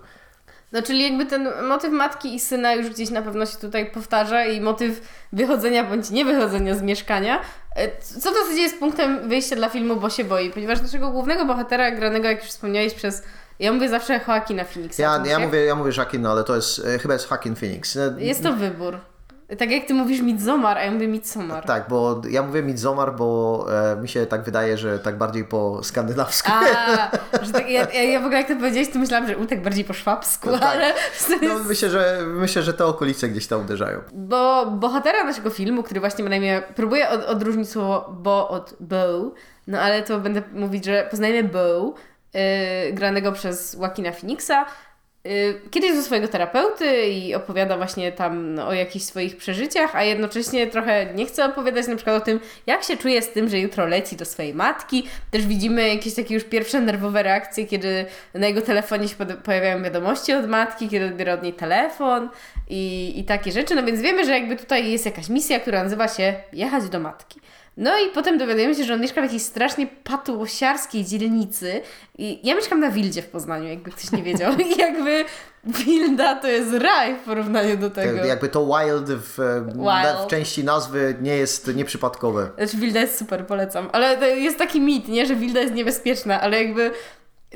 No 0.72 0.82
czyli 0.82 1.04
jakby 1.04 1.26
ten 1.26 1.50
motyw 1.68 1.92
matki 1.92 2.36
i 2.36 2.40
syna 2.40 2.74
już 2.74 2.90
gdzieś 2.90 3.10
na 3.10 3.22
pewno 3.22 3.46
się 3.46 3.58
tutaj 3.58 3.92
powtarza 3.92 4.46
i 4.46 4.62
motyw 4.62 5.02
wychodzenia 5.34 5.84
bądź 5.84 6.10
nie 6.10 6.26
wychodzenia 6.26 6.76
z 6.76 6.82
mieszkania. 6.82 7.42
E, 7.76 8.02
Co 8.02 8.32
w 8.32 8.34
zasadzie 8.34 8.62
jest 8.62 8.80
punktem 8.80 9.30
wyjścia 9.30 9.56
dla 9.56 9.70
filmu, 9.70 9.96
bo 9.96 10.10
się 10.10 10.24
boi, 10.24 10.50
ponieważ 10.50 10.82
naszego 10.82 11.10
głównego 11.12 11.46
bohatera, 11.46 11.92
granego 11.92 12.28
jak 12.28 12.40
już 12.42 12.50
wspomniałeś 12.50 12.94
przez, 12.94 13.24
ja 13.60 13.74
mówię 13.74 13.90
zawsze 13.90 14.20
Joaquina 14.28 14.64
Phoenixa. 14.64 15.00
Ja, 15.02 15.24
ja, 15.26 15.40
mówię, 15.40 15.66
ja 15.66 15.76
mówię 15.76 15.92
Joaquin, 15.98 16.22
no, 16.22 16.32
ale 16.32 16.44
to 16.44 16.56
jest, 16.56 16.86
e, 16.86 17.00
chyba 17.00 17.14
jest 17.14 17.32
Joaquin 17.32 17.56
Phoenix. 17.56 17.98
E, 17.98 18.16
Jest 18.18 18.44
to 18.44 18.54
wybór. 18.54 18.98
Tak 19.58 19.72
jak 19.72 19.86
ty 19.86 19.94
mówisz 19.94 20.22
Midsommar, 20.22 20.78
a 20.78 20.84
ja 20.84 20.92
mówię 20.92 21.08
Midsommar. 21.08 21.66
Tak, 21.66 21.86
bo 21.90 22.22
ja 22.30 22.44
mówię 22.44 22.64
Midsommar, 22.64 23.16
bo 23.16 23.66
e, 23.94 24.02
mi 24.02 24.10
się 24.10 24.26
tak 24.26 24.44
wydaje, 24.44 24.78
że 24.78 25.00
tak 25.00 25.18
bardziej 25.18 25.46
po 25.46 25.84
skandynawsku. 25.84 26.52
A, 26.54 27.12
że 27.46 27.52
tak, 27.52 27.70
ja, 27.70 27.92
ja, 27.92 28.20
w 28.20 28.24
ogóle 28.24 28.38
jak 28.38 28.48
to 28.48 28.56
powiedziałeś, 28.56 28.90
to 28.90 29.00
myślałam, 29.00 29.28
że 29.28 29.38
u 29.38 29.46
tak 29.46 29.62
bardziej 29.62 29.86
po 29.86 29.94
szwabsku, 29.94 30.52
tak. 30.52 30.64
ale 30.64 30.94
to 30.94 31.48
No, 31.48 31.60
myślę, 31.60 31.90
że, 31.90 32.20
myślę, 32.26 32.64
że 32.64 32.74
te 32.74 32.86
okolice 32.86 33.30
gdzieś 33.30 33.48
tam 33.48 33.62
uderzają. 33.62 34.00
Bo 34.14 34.66
bohatera 34.66 35.24
naszego 35.24 35.50
filmu, 35.50 35.84
który 35.84 36.00
właśnie 36.00 36.24
ma 36.24 36.30
na 36.30 36.36
imię, 36.36 36.62
próbuję 36.76 37.10
od, 37.10 37.26
odróżnić 37.26 37.70
słowo 37.70 38.16
bo 38.22 38.50
od 38.50 38.74
bow, 38.80 39.34
no 39.68 39.80
ale 39.80 40.04
to 40.04 40.20
będę 40.20 40.42
mówić, 40.54 40.86
że 40.86 41.08
poznajemy 41.12 41.50
Bow, 41.50 41.94
yy, 42.34 42.42
granego 42.94 43.32
przez 43.32 43.74
Joaquina 43.74 44.12
Phoenixa, 44.12 44.66
yy, 45.24 45.62
kiedyś 45.72 45.96
do 45.96 46.04
swojego 46.04 46.28
terapeuty 46.28 47.08
i 47.08 47.36
opowiada 47.36 47.78
właśnie 47.78 48.12
tam 48.12 48.54
no, 48.54 48.68
o 48.68 48.74
jakichś 48.74 49.06
swoich 49.06 49.38
przeżyciach, 49.38 49.96
a 49.96 50.04
jednocześnie 50.04 50.68
trochę 50.68 51.14
nie 51.14 51.26
chce 51.26 51.46
opowiadać 51.46 51.88
na 51.88 51.96
przykład 51.96 52.22
o 52.22 52.26
tym, 52.26 52.40
jak 52.68 52.84
się 52.84 52.98
czuje 52.98 53.22
z 53.22 53.30
tym, 53.30 53.50
że 53.50 53.60
jutro 53.60 53.86
leci 53.86 54.16
do 54.16 54.26
swojej 54.26 54.54
matki. 54.54 55.08
Też 55.32 55.46
widzimy 55.46 55.88
jakieś 55.88 56.16
takie 56.16 56.34
już 56.34 56.44
pierwsze 56.44 56.82
nerwowe 56.82 57.24
reakcje, 57.24 57.66
kiedy 57.66 58.06
na 58.34 58.48
jego 58.48 58.62
telefonie 58.62 59.08
się 59.08 59.16
pojawiają 59.44 59.84
wiadomości 59.84 60.34
od 60.34 60.48
matki, 60.48 60.90
kiedy 60.90 61.06
odbiera 61.06 61.34
od 61.34 61.44
niej 61.44 61.54
telefon 61.54 62.30
i, 62.70 63.14
i 63.20 63.24
takie 63.24 63.52
rzeczy. 63.52 63.76
No 63.76 63.84
więc 63.84 64.02
wiemy, 64.02 64.26
że 64.26 64.32
jakby 64.32 64.56
tutaj 64.56 64.92
jest 64.92 65.06
jakaś 65.06 65.30
misja, 65.30 65.60
która 65.60 65.84
nazywa 65.84 66.08
się 66.08 66.34
jechać 66.54 66.90
do 66.90 67.00
matki. 67.00 67.41
No 67.78 68.00
i 68.00 68.10
potem 68.10 68.38
dowiadujemy 68.38 68.76
się, 68.76 68.84
że 68.84 68.94
on 68.94 69.02
mieszka 69.02 69.22
w 69.22 69.24
jakiejś 69.24 69.44
strasznie 69.44 69.88
patułosiarskiej 69.88 71.06
dzielnicy. 71.06 71.82
I 72.18 72.48
ja 72.48 72.56
mieszkam 72.56 72.80
na 72.80 72.92
Wildzie 72.92 73.22
w 73.22 73.28
Poznaniu, 73.28 73.68
jakby 73.70 73.92
ktoś 73.92 74.12
nie 74.12 74.24
wiedział. 74.24 74.54
I 74.60 74.78
jakby 74.78 75.26
Wilda 75.64 76.36
to 76.36 76.48
jest 76.48 76.74
raj 76.74 77.16
w 77.16 77.20
porównaniu 77.20 77.78
do 77.78 77.90
tego. 77.90 78.18
Tak, 78.18 78.28
Jakby 78.28 78.50
to 78.50 78.66
wild 78.66 79.10
w, 79.10 79.40
e, 79.40 79.62
Wild. 79.76 80.26
w 80.26 80.28
części 80.28 80.64
nazwy 80.64 81.16
nie 81.22 81.36
jest 81.38 81.76
nieprzypadkowe. 81.76 82.50
Znaczy 82.58 82.78
Wilda 82.78 83.00
jest 83.00 83.18
super, 83.18 83.48
polecam. 83.48 83.90
Ale 83.92 84.30
jest 84.40 84.58
taki 84.58 84.82
mit, 84.82 85.08
nie? 85.08 85.26
Że 85.26 85.36
Wilda 85.36 85.60
jest 85.60 85.74
niebezpieczna, 85.74 86.42
ale 86.42 86.64
jakby... 86.64 86.92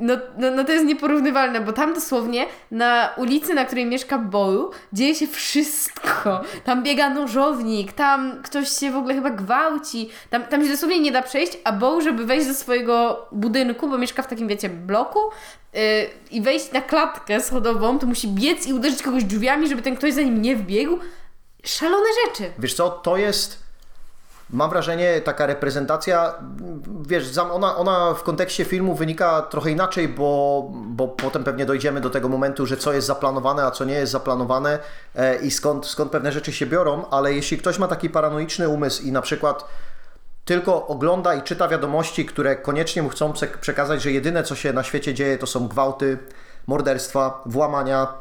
No, 0.00 0.14
no, 0.38 0.50
no 0.50 0.64
to 0.64 0.72
jest 0.72 0.84
nieporównywalne, 0.84 1.60
bo 1.60 1.72
tam 1.72 1.94
dosłownie 1.94 2.46
na 2.70 3.10
ulicy, 3.16 3.54
na 3.54 3.64
której 3.64 3.86
mieszka 3.86 4.18
Boju, 4.18 4.70
dzieje 4.92 5.14
się 5.14 5.26
wszystko. 5.26 6.40
Tam 6.64 6.82
biega 6.82 7.10
nożownik, 7.10 7.92
tam 7.92 8.42
ktoś 8.42 8.68
się 8.68 8.90
w 8.90 8.96
ogóle 8.96 9.14
chyba 9.14 9.30
gwałci, 9.30 10.10
tam, 10.30 10.44
tam 10.44 10.64
się 10.64 10.70
dosłownie 10.70 11.00
nie 11.00 11.12
da 11.12 11.22
przejść, 11.22 11.58
a 11.64 11.72
Bow, 11.72 12.02
żeby 12.04 12.26
wejść 12.26 12.46
do 12.46 12.54
swojego 12.54 13.26
budynku, 13.32 13.88
bo 13.88 13.98
mieszka 13.98 14.22
w 14.22 14.26
takim, 14.26 14.48
wiecie, 14.48 14.68
bloku 14.68 15.18
yy, 15.72 15.80
i 16.30 16.42
wejść 16.42 16.72
na 16.72 16.80
klatkę 16.80 17.40
schodową, 17.40 17.98
to 17.98 18.06
musi 18.06 18.28
biec 18.28 18.66
i 18.66 18.72
uderzyć 18.72 19.02
kogoś 19.02 19.24
drzwiami, 19.24 19.68
żeby 19.68 19.82
ten 19.82 19.96
ktoś 19.96 20.12
za 20.12 20.22
nim 20.22 20.42
nie 20.42 20.56
wbiegł. 20.56 20.98
Szalone 21.64 22.08
rzeczy. 22.26 22.52
Wiesz 22.58 22.74
co, 22.74 22.90
to 22.90 23.16
jest 23.16 23.65
mam 24.50 24.70
wrażenie, 24.70 25.20
taka 25.20 25.46
reprezentacja, 25.46 26.34
wiesz, 27.06 27.38
ona, 27.38 27.76
ona 27.76 28.14
w 28.14 28.22
kontekście 28.22 28.64
filmu 28.64 28.94
wynika 28.94 29.42
trochę 29.42 29.70
inaczej, 29.70 30.08
bo, 30.08 30.66
bo 30.72 31.08
potem 31.08 31.44
pewnie 31.44 31.66
dojdziemy 31.66 32.00
do 32.00 32.10
tego 32.10 32.28
momentu, 32.28 32.66
że 32.66 32.76
co 32.76 32.92
jest 32.92 33.06
zaplanowane, 33.06 33.64
a 33.64 33.70
co 33.70 33.84
nie 33.84 33.94
jest 33.94 34.12
zaplanowane 34.12 34.78
e, 35.14 35.36
i 35.36 35.50
skąd, 35.50 35.86
skąd 35.86 36.12
pewne 36.12 36.32
rzeczy 36.32 36.52
się 36.52 36.66
biorą, 36.66 37.04
ale 37.10 37.32
jeśli 37.32 37.58
ktoś 37.58 37.78
ma 37.78 37.88
taki 37.88 38.10
paranoiczny 38.10 38.68
umysł 38.68 39.02
i 39.02 39.12
na 39.12 39.22
przykład 39.22 39.64
tylko 40.44 40.86
ogląda 40.86 41.34
i 41.34 41.42
czyta 41.42 41.68
wiadomości, 41.68 42.26
które 42.26 42.56
koniecznie 42.56 43.02
mu 43.02 43.08
chcą 43.08 43.32
przekazać, 43.60 44.02
że 44.02 44.12
jedyne 44.12 44.42
co 44.42 44.54
się 44.54 44.72
na 44.72 44.82
świecie 44.82 45.14
dzieje 45.14 45.38
to 45.38 45.46
są 45.46 45.68
gwałty, 45.68 46.18
morderstwa, 46.66 47.42
włamania, 47.46 48.14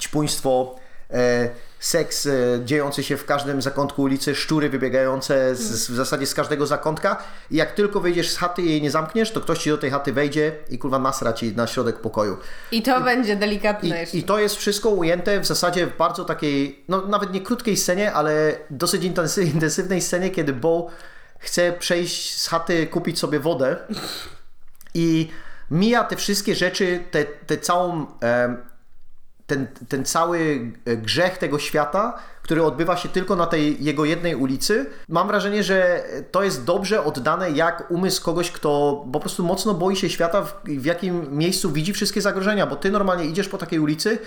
ćpuństwo, 0.00 0.74
e, 1.10 1.48
seks 1.78 2.26
e, 2.26 2.30
dziejący 2.64 3.02
się 3.02 3.16
w 3.16 3.24
każdym 3.24 3.62
zakątku 3.62 4.02
ulicy, 4.02 4.34
szczury 4.34 4.70
wybiegające 4.70 5.56
z, 5.56 5.60
z, 5.60 5.90
w 5.90 5.94
zasadzie 5.94 6.26
z 6.26 6.34
każdego 6.34 6.66
zakątka. 6.66 7.22
I 7.50 7.56
jak 7.56 7.72
tylko 7.72 8.00
wyjdziesz 8.00 8.30
z 8.30 8.36
chaty 8.36 8.62
i 8.62 8.70
jej 8.70 8.82
nie 8.82 8.90
zamkniesz, 8.90 9.30
to 9.30 9.40
ktoś 9.40 9.58
ci 9.58 9.70
do 9.70 9.78
tej 9.78 9.90
chaty 9.90 10.12
wejdzie 10.12 10.52
i 10.70 10.78
kurwa 10.78 10.98
nasra 10.98 11.32
ci 11.32 11.56
na 11.56 11.66
środek 11.66 12.00
pokoju. 12.00 12.36
I 12.72 12.82
to 12.82 13.00
I, 13.00 13.04
będzie 13.04 13.36
delikatne 13.36 14.04
i, 14.12 14.18
I 14.18 14.22
to 14.22 14.38
jest 14.38 14.56
wszystko 14.56 14.88
ujęte 14.90 15.40
w 15.40 15.46
zasadzie 15.46 15.86
w 15.86 15.96
bardzo 15.96 16.24
takiej, 16.24 16.84
no 16.88 17.06
nawet 17.06 17.32
nie 17.32 17.40
krótkiej 17.40 17.76
scenie, 17.76 18.12
ale 18.12 18.58
dosyć 18.70 19.04
intensywnej 19.54 20.00
scenie, 20.00 20.30
kiedy 20.30 20.52
Bo 20.52 20.90
chce 21.38 21.72
przejść 21.72 22.40
z 22.40 22.48
chaty, 22.48 22.86
kupić 22.86 23.18
sobie 23.18 23.40
wodę. 23.40 23.76
I 24.94 25.28
mija 25.70 26.04
te 26.04 26.16
wszystkie 26.16 26.54
rzeczy, 26.54 27.04
te, 27.10 27.24
te 27.24 27.58
całą... 27.58 28.06
E, 28.22 28.75
ten, 29.46 29.66
ten 29.88 30.04
cały 30.04 30.70
grzech 30.84 31.38
tego 31.38 31.58
świata, 31.58 32.18
który 32.42 32.62
odbywa 32.62 32.96
się 32.96 33.08
tylko 33.08 33.36
na 33.36 33.46
tej 33.46 33.84
jego 33.84 34.04
jednej 34.04 34.34
ulicy. 34.34 34.86
Mam 35.08 35.28
wrażenie, 35.28 35.62
że 35.62 36.04
to 36.30 36.42
jest 36.42 36.64
dobrze 36.64 37.04
oddane, 37.04 37.50
jak 37.50 37.90
umysł 37.90 38.24
kogoś, 38.24 38.50
kto 38.50 39.04
po 39.12 39.20
prostu 39.20 39.44
mocno 39.44 39.74
boi 39.74 39.96
się 39.96 40.10
świata, 40.10 40.42
w, 40.42 40.64
w 40.64 40.84
jakim 40.84 41.38
miejscu 41.38 41.70
widzi 41.72 41.92
wszystkie 41.92 42.20
zagrożenia, 42.20 42.66
bo 42.66 42.76
ty 42.76 42.90
normalnie 42.90 43.24
idziesz 43.24 43.48
po 43.48 43.58
takiej 43.58 43.78
ulicy 43.78 44.18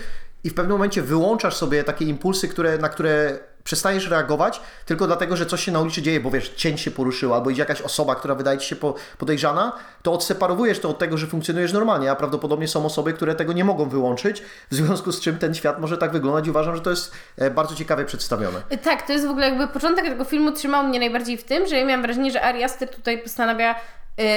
i 0.44 0.50
w 0.50 0.54
pewnym 0.54 0.72
momencie 0.72 1.02
wyłączasz 1.02 1.56
sobie 1.56 1.84
takie 1.84 2.04
impulsy, 2.04 2.48
które, 2.48 2.78
na 2.78 2.88
które 2.88 3.38
przestajesz 3.70 4.08
reagować 4.08 4.60
tylko 4.86 5.06
dlatego, 5.06 5.36
że 5.36 5.46
coś 5.46 5.64
się 5.64 5.72
na 5.72 5.80
ulicy 5.80 6.02
dzieje, 6.02 6.20
bo 6.20 6.30
wiesz, 6.30 6.48
cień 6.48 6.78
się 6.78 6.90
poruszył, 6.90 7.34
albo 7.34 7.50
idzie 7.50 7.62
jakaś 7.62 7.82
osoba, 7.82 8.14
która 8.14 8.34
wydaje 8.34 8.58
ci 8.58 8.68
się 8.68 8.76
podejrzana, 9.18 9.72
to 10.02 10.12
odseparowujesz 10.12 10.78
to 10.78 10.88
od 10.88 10.98
tego, 10.98 11.18
że 11.18 11.26
funkcjonujesz 11.26 11.72
normalnie, 11.72 12.10
a 12.10 12.16
prawdopodobnie 12.16 12.68
są 12.68 12.86
osoby, 12.86 13.12
które 13.12 13.34
tego 13.34 13.52
nie 13.52 13.64
mogą 13.64 13.88
wyłączyć, 13.88 14.42
w 14.70 14.74
związku 14.74 15.12
z 15.12 15.20
czym 15.20 15.38
ten 15.38 15.54
świat 15.54 15.80
może 15.80 15.98
tak 15.98 16.12
wyglądać 16.12 16.46
i 16.46 16.50
uważam, 16.50 16.76
że 16.76 16.82
to 16.82 16.90
jest 16.90 17.12
e, 17.38 17.50
bardzo 17.50 17.74
ciekawie 17.74 18.04
przedstawione. 18.04 18.62
Tak, 18.82 19.06
to 19.06 19.12
jest 19.12 19.26
w 19.26 19.30
ogóle 19.30 19.48
jakby 19.48 19.68
początek 19.68 20.04
tego 20.04 20.24
filmu 20.24 20.52
trzymał 20.52 20.84
mnie 20.84 20.98
najbardziej 20.98 21.36
w 21.36 21.44
tym, 21.44 21.66
że 21.66 21.76
ja 21.76 21.84
miałam 21.84 22.02
wrażenie, 22.02 22.30
że 22.30 22.42
Ari 22.42 22.64
Aster 22.64 22.88
tutaj 22.88 23.22
postanawia 23.22 23.74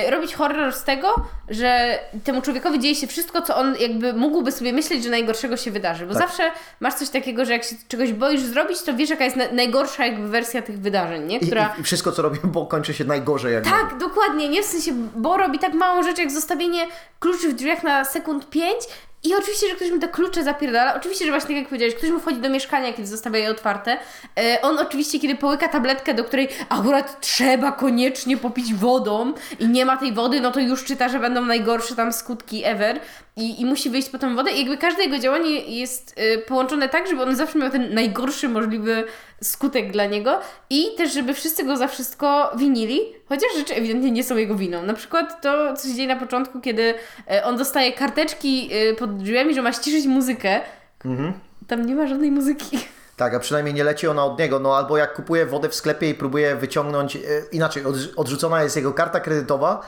robić 0.10 0.36
horror 0.36 0.74
z 0.74 0.84
tego, 0.84 1.16
że 1.50 2.00
temu 2.24 2.42
człowiekowi 2.42 2.80
dzieje 2.80 2.96
się 2.96 3.08
wszystko, 3.08 3.42
co 3.42 3.56
on 3.56 3.76
jakby 3.80 4.14
mógłby 4.14 4.52
sobie 4.52 4.74
myśleć, 4.74 5.04
że 5.04 5.10
najgorszego 5.10 5.58
się 5.58 5.72
wydarzy. 5.72 6.06
Bo 6.06 6.14
tak. 6.14 6.22
zawsze 6.22 6.52
masz 6.80 6.94
coś 6.94 7.10
takiego, 7.10 7.46
że 7.46 7.54
jak 7.54 7.64
się 7.64 7.76
czegoś 7.88 8.14
boisz 8.14 8.42
zrobić, 8.42 8.82
to 8.82 8.94
wiesz, 8.94 9.10
jaka 9.10 9.24
jest 9.24 9.36
na 9.36 9.52
najgorsza 9.52 10.06
jakby 10.06 10.28
wersja 10.28 10.62
tych 10.62 10.80
wydarzeń, 10.80 11.26
nie? 11.26 11.40
Która... 11.40 11.74
I, 11.78 11.82
i 11.82 11.84
wszystko, 11.84 12.12
co 12.12 12.22
robi, 12.22 12.40
bo 12.44 12.66
kończy 12.66 12.94
się 12.94 13.04
najgorzej. 13.04 13.56
Tak, 13.64 13.98
dokładnie, 13.98 14.50
nie? 14.50 14.64
W 14.64 14.66
sensie, 14.66 14.92
bo 15.16 15.38
robi 15.38 15.60
tak 15.60 15.74
małą 15.74 16.04
rzecz, 16.04 16.18
jak 16.18 16.32
zostawienie 16.32 16.88
kluczy 17.20 17.50
w 17.50 17.54
drzwiach 17.54 17.84
na 17.84 18.06
sekund 18.06 18.50
pięć 18.50 18.80
i 19.24 19.36
oczywiście, 19.36 19.70
że 19.70 19.76
ktoś 19.76 19.92
mu 19.92 20.00
te 20.00 20.08
klucze 20.08 20.44
zapierdala. 20.44 20.96
Oczywiście, 20.96 21.26
że 21.26 21.32
właśnie 21.32 21.48
tak 21.48 21.58
jak 21.58 21.68
powiedziałeś, 21.68 21.96
ktoś 21.96 22.10
mu 22.10 22.20
wchodzi 22.20 22.42
do 22.42 22.50
mieszkania, 22.50 22.94
kiedy 22.94 23.08
zostawia 23.08 23.40
je 23.40 23.52
otwarte. 23.52 23.98
E, 24.40 24.62
on 24.62 24.80
oczywiście, 24.80 25.20
kiedy 25.20 25.36
połyka 25.36 25.68
tabletkę, 25.68 26.14
do 26.14 26.24
której 26.24 26.50
akurat 26.70 27.22
trzeba 27.22 27.72
koniecznie 27.72 28.38
popić 28.38 28.74
wodą 28.74 29.34
i 29.60 29.68
nie 29.68 29.86
ma 29.86 29.98
tej 29.98 30.14
wody, 30.14 30.42
no 30.42 30.52
to 30.52 30.60
już 30.60 30.84
czyta, 30.84 31.10
że 31.10 31.20
będą 31.20 31.46
najgorsze 31.46 31.96
tam 31.96 32.14
skutki 32.14 32.66
ever 32.66 33.00
i, 33.36 33.62
i 33.62 33.66
musi 33.66 33.90
wyjść 33.90 34.10
po 34.10 34.18
tą 34.18 34.36
wodę. 34.36 34.52
I 34.52 34.60
jakby 34.60 34.78
każde 34.78 35.04
jego 35.04 35.20
działanie 35.20 35.50
jest 35.60 36.20
y, 36.20 36.38
połączone 36.48 36.90
tak, 36.90 37.08
żeby 37.08 37.22
on 37.22 37.36
zawsze 37.36 37.60
miał 37.60 37.70
ten 37.70 37.94
najgorszy 37.94 38.50
możliwy 38.50 39.04
skutek 39.42 39.92
dla 39.92 40.06
niego 40.06 40.40
i 40.70 40.86
też, 40.98 41.14
żeby 41.14 41.34
wszyscy 41.34 41.64
go 41.64 41.78
za 41.78 41.88
wszystko 41.88 42.52
winili, 42.56 43.00
chociaż 43.26 43.50
rzeczy 43.58 43.76
ewidentnie 43.76 44.12
nie 44.12 44.24
są 44.24 44.38
jego 44.38 44.56
winą. 44.56 44.84
Na 44.84 44.94
przykład 44.94 45.42
to, 45.42 45.74
co 45.76 45.88
się 45.88 45.96
dzieje 45.96 46.08
na 46.08 46.16
początku, 46.16 46.62
kiedy 46.62 46.94
y, 47.32 47.44
on 47.44 47.58
dostaje 47.58 47.94
karteczki 47.94 48.70
y, 48.92 48.96
pod 48.96 49.18
drzwiami, 49.18 49.54
że 49.54 49.62
ma 49.62 49.74
ściszyć 49.74 50.06
muzykę. 50.06 50.62
Mhm. 51.06 51.34
Tam 51.68 51.86
nie 51.86 51.96
ma 51.96 52.08
żadnej 52.08 52.32
muzyki. 52.32 52.80
Tak, 53.18 53.34
a 53.34 53.40
przynajmniej 53.40 53.74
nie 53.74 53.84
leci 53.84 54.08
ona 54.08 54.26
od 54.26 54.40
niego. 54.40 54.60
No 54.60 54.78
albo 54.78 54.98
jak 54.98 55.14
kupuje 55.14 55.46
wodę 55.46 55.70
w 55.70 55.76
sklepie 55.76 56.10
i 56.10 56.14
próbuje 56.14 56.56
wyciągnąć, 56.56 57.18
inaczej, 57.52 57.84
odrzucona 58.16 58.64
jest 58.64 58.76
jego 58.76 58.94
karta 58.94 59.20
kredytowa, 59.20 59.82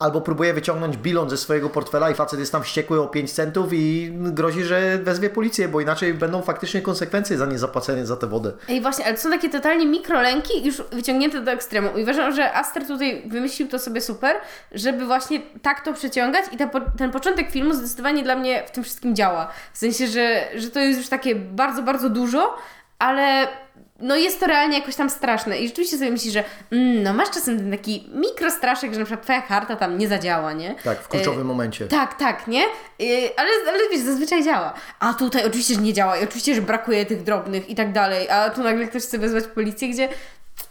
albo 0.00 0.20
próbuje 0.20 0.54
wyciągnąć 0.54 0.96
bilon 0.96 1.30
ze 1.30 1.36
swojego 1.36 1.70
portfela 1.70 2.10
i 2.10 2.14
facet 2.14 2.40
jest 2.40 2.52
tam 2.52 2.62
wściekły 2.62 3.00
o 3.00 3.06
5 3.06 3.32
centów 3.32 3.72
i 3.72 4.10
grozi, 4.12 4.64
że 4.64 4.98
wezwie 4.98 5.30
policję, 5.30 5.68
bo 5.68 5.80
inaczej 5.80 6.14
będą 6.14 6.42
faktycznie 6.42 6.82
konsekwencje 6.82 7.38
za 7.38 7.46
niezapłacenie 7.46 8.06
za 8.06 8.16
tę 8.16 8.26
wodę. 8.26 8.52
I 8.68 8.80
właśnie, 8.80 9.04
ale 9.04 9.14
to 9.14 9.20
są 9.20 9.30
takie 9.30 9.48
totalnie 9.48 9.86
mikrolęki 9.86 10.64
już 10.64 10.82
wyciągnięte 10.92 11.40
do 11.40 11.50
ekstremu. 11.50 11.98
I 11.98 12.02
uważam, 12.02 12.34
że 12.34 12.54
Aster 12.54 12.86
tutaj 12.86 13.22
wymyślił 13.26 13.68
to 13.68 13.78
sobie 13.78 14.00
super, 14.00 14.36
żeby 14.72 15.06
właśnie 15.06 15.40
tak 15.62 15.84
to 15.84 15.92
przeciągać 15.92 16.44
i 16.52 16.56
ta, 16.56 16.70
ten 16.98 17.10
początek 17.10 17.50
filmu 17.50 17.74
zdecydowanie 17.74 18.22
dla 18.22 18.36
mnie 18.36 18.62
w 18.66 18.70
tym 18.70 18.84
wszystkim 18.84 19.16
działa. 19.16 19.48
W 19.72 19.78
sensie, 19.78 20.06
że, 20.06 20.48
że 20.54 20.70
to 20.70 20.80
jest 20.80 20.98
już 20.98 21.08
takie 21.08 21.34
bardzo, 21.34 21.82
bardzo 21.82 22.10
dużo, 22.10 22.56
ale 22.98 23.48
no 24.00 24.16
jest 24.16 24.40
to 24.40 24.46
realnie 24.46 24.78
jakoś 24.78 24.96
tam 24.96 25.10
straszne. 25.10 25.58
I 25.58 25.68
rzeczywiście 25.68 25.98
sobie 25.98 26.10
myślisz, 26.10 26.32
że 26.32 26.44
mm, 26.70 27.02
no 27.02 27.12
masz 27.12 27.30
czasem 27.30 27.58
ten 27.58 27.70
taki 27.70 28.10
mikrostraszek, 28.14 28.92
że 28.92 28.98
na 28.98 29.04
przykład 29.04 29.24
twoja 29.24 29.42
karta 29.42 29.76
tam 29.76 29.98
nie 29.98 30.08
zadziała, 30.08 30.52
nie? 30.52 30.74
Tak, 30.84 30.98
w 30.98 31.08
kluczowym 31.08 31.40
e, 31.40 31.44
momencie. 31.44 31.86
Tak, 31.86 32.18
tak, 32.18 32.46
nie? 32.46 32.62
E, 32.62 33.06
ale, 33.36 33.50
ale 33.68 33.78
wiesz, 33.92 34.00
zazwyczaj 34.00 34.44
działa. 34.44 34.74
A 35.00 35.14
tutaj 35.14 35.46
oczywiście, 35.46 35.74
że 35.74 35.80
nie 35.80 35.92
działa 35.92 36.16
i 36.16 36.24
oczywiście, 36.24 36.54
że 36.54 36.62
brakuje 36.62 37.06
tych 37.06 37.22
drobnych 37.22 37.70
i 37.70 37.74
tak 37.74 37.92
dalej. 37.92 38.30
A 38.30 38.50
tu 38.50 38.62
nagle 38.62 38.86
ktoś 38.86 39.02
chce 39.02 39.18
wezwać 39.18 39.44
policję, 39.46 39.88
gdzie 39.88 40.08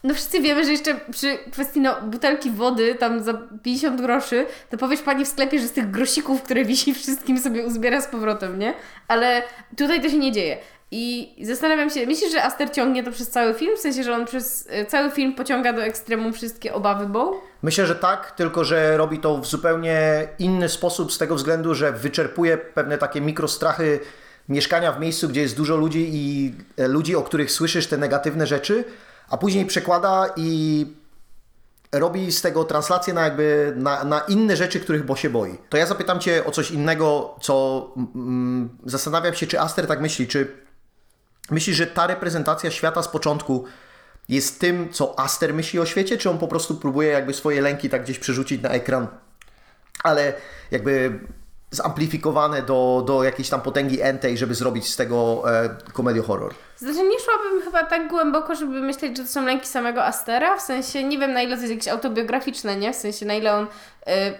no 0.03 0.13
wszyscy 0.13 0.41
wiemy, 0.41 0.65
że 0.65 0.71
jeszcze 0.71 0.95
przy 1.11 1.37
kwestii 1.51 1.81
no, 1.81 1.95
butelki 2.01 2.51
wody 2.51 2.95
tam 2.95 3.23
za 3.23 3.33
50 3.63 4.01
groszy, 4.01 4.45
to 4.69 4.77
powiesz 4.77 5.01
pani 5.01 5.25
w 5.25 5.27
sklepie, 5.27 5.59
że 5.59 5.67
z 5.67 5.71
tych 5.71 5.91
grosików, 5.91 6.43
które 6.43 6.65
wisi 6.65 6.93
wszystkim 6.93 7.39
sobie 7.39 7.65
uzbiera 7.65 8.01
z 8.01 8.07
powrotem, 8.07 8.59
nie? 8.59 8.73
Ale 9.07 9.43
tutaj 9.77 10.01
to 10.01 10.09
się 10.09 10.17
nie 10.17 10.31
dzieje. 10.31 10.57
I 10.91 11.35
zastanawiam 11.41 11.89
się, 11.89 12.05
myślisz, 12.05 12.31
że 12.31 12.43
Aster 12.43 12.71
ciągnie 12.71 13.03
to 13.03 13.11
przez 13.11 13.29
cały 13.29 13.53
film? 13.53 13.77
W 13.77 13.79
sensie, 13.79 14.03
że 14.03 14.15
on 14.15 14.25
przez 14.25 14.67
e, 14.69 14.85
cały 14.85 15.11
film 15.11 15.35
pociąga 15.35 15.73
do 15.73 15.83
ekstremum 15.83 16.33
wszystkie 16.33 16.73
obawy 16.73 17.05
Bow? 17.05 17.35
Myślę, 17.61 17.85
że 17.85 17.95
tak, 17.95 18.31
tylko 18.31 18.63
że 18.63 18.97
robi 18.97 19.19
to 19.19 19.37
w 19.37 19.45
zupełnie 19.45 20.27
inny 20.39 20.69
sposób 20.69 21.13
z 21.13 21.17
tego 21.17 21.35
względu, 21.35 21.75
że 21.75 21.91
wyczerpuje 21.91 22.57
pewne 22.57 22.97
takie 22.97 23.21
mikrostrachy 23.21 23.99
mieszkania 24.49 24.91
w 24.91 24.99
miejscu, 24.99 25.29
gdzie 25.29 25.41
jest 25.41 25.57
dużo 25.57 25.75
ludzi 25.75 26.09
i 26.13 26.53
e, 26.77 26.87
ludzi, 26.87 27.15
o 27.15 27.21
których 27.21 27.51
słyszysz 27.51 27.87
te 27.87 27.97
negatywne 27.97 28.47
rzeczy, 28.47 28.83
a 29.29 29.37
później 29.37 29.65
przekłada 29.65 30.29
i 30.35 30.85
robi 31.91 32.31
z 32.31 32.41
tego 32.41 32.63
translację 32.63 33.13
na 33.13 33.23
jakby 33.23 33.73
na, 33.75 34.03
na 34.03 34.19
inne 34.19 34.55
rzeczy, 34.55 34.79
których 34.79 35.05
Bo 35.05 35.15
się 35.15 35.29
boi. 35.29 35.57
To 35.69 35.77
ja 35.77 35.85
zapytam 35.85 36.19
Cię 36.19 36.45
o 36.45 36.51
coś 36.51 36.71
innego, 36.71 37.35
co 37.41 37.87
mm, 38.15 38.77
zastanawiam 38.85 39.33
się, 39.33 39.47
czy 39.47 39.59
Aster 39.59 39.87
tak 39.87 40.01
myśli, 40.01 40.27
czy 40.27 40.69
Myślisz, 41.51 41.77
że 41.77 41.87
ta 41.87 42.07
reprezentacja 42.07 42.71
świata 42.71 43.03
z 43.03 43.07
początku 43.07 43.65
jest 44.29 44.59
tym, 44.59 44.93
co 44.93 45.19
Aster 45.19 45.53
myśli 45.53 45.79
o 45.79 45.85
świecie, 45.85 46.17
czy 46.17 46.29
on 46.29 46.37
po 46.37 46.47
prostu 46.47 46.75
próbuje 46.75 47.09
jakby 47.09 47.33
swoje 47.33 47.61
lęki 47.61 47.89
tak 47.89 48.03
gdzieś 48.03 48.19
przerzucić 48.19 48.61
na 48.61 48.69
ekran, 48.69 49.07
ale 50.03 50.33
jakby 50.71 51.19
zamplifikowane 51.71 52.61
do, 52.61 53.03
do 53.07 53.23
jakiejś 53.23 53.49
tam 53.49 53.61
potęgi 53.61 54.01
entej, 54.01 54.37
żeby 54.37 54.55
zrobić 54.55 54.87
z 54.87 54.95
tego 54.95 55.43
e, 55.53 55.69
komedię 55.93 56.21
horror? 56.21 56.53
Znaczy 56.77 57.03
nie 57.03 57.19
szłabym 57.19 57.61
chyba 57.61 57.83
tak 57.83 58.07
głęboko, 58.07 58.55
żeby 58.55 58.81
myśleć, 58.81 59.17
że 59.17 59.23
to 59.23 59.29
są 59.29 59.45
lęki 59.45 59.67
samego 59.67 60.05
Astera, 60.05 60.57
w 60.57 60.61
sensie 60.61 61.03
nie 61.03 61.17
wiem 61.17 61.33
na 61.33 61.41
ile 61.41 61.55
to 61.55 61.61
jest 61.61 61.73
jakieś 61.73 61.87
autobiograficzne, 61.87 62.75
nie? 62.75 62.93
W 62.93 62.95
sensie 62.95 63.25
na 63.25 63.33
ile 63.33 63.53
on 63.53 63.63
y, 63.63 63.67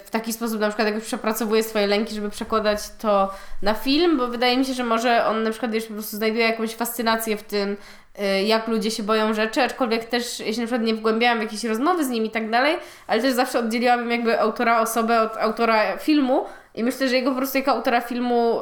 w 0.04 0.10
taki 0.10 0.32
sposób 0.32 0.60
na 0.60 0.68
przykład 0.68 0.88
jakoś 0.88 1.04
przepracowuje 1.04 1.62
swoje 1.62 1.86
lęki, 1.86 2.14
żeby 2.14 2.30
przekładać 2.30 2.80
to 2.98 3.34
na 3.62 3.74
film, 3.74 4.18
bo 4.18 4.28
wydaje 4.28 4.58
mi 4.58 4.64
się, 4.64 4.74
że 4.74 4.84
może 4.84 5.26
on 5.26 5.42
na 5.42 5.50
przykład 5.50 5.74
już 5.74 5.84
po 5.84 5.92
prostu 5.92 6.16
znajduje 6.16 6.44
jakąś 6.44 6.74
fascynację 6.74 7.36
w 7.36 7.42
tym, 7.42 7.76
y, 8.18 8.42
jak 8.42 8.68
ludzie 8.68 8.90
się 8.90 9.02
boją 9.02 9.34
rzeczy, 9.34 9.62
aczkolwiek 9.62 10.04
też, 10.04 10.40
jeśli 10.40 10.62
na 10.62 10.66
przykład 10.66 10.86
nie 10.86 10.94
wgłębiałam 10.94 11.38
w 11.38 11.42
jakieś 11.42 11.64
rozmowy 11.64 12.04
z 12.04 12.08
nim 12.08 12.24
i 12.24 12.30
tak 12.30 12.50
dalej, 12.50 12.76
ale 13.06 13.22
też 13.22 13.32
zawsze 13.32 13.58
oddzieliłabym 13.58 14.10
jakby 14.10 14.40
autora 14.40 14.80
osobę 14.80 15.20
od 15.20 15.36
autora 15.36 15.98
filmu 15.98 16.44
i 16.74 16.84
myślę, 16.84 17.08
że 17.08 17.16
jego 17.16 17.30
po 17.30 17.36
prostu 17.36 17.58
jako 17.58 17.70
autora 17.70 18.00
filmu 18.00 18.60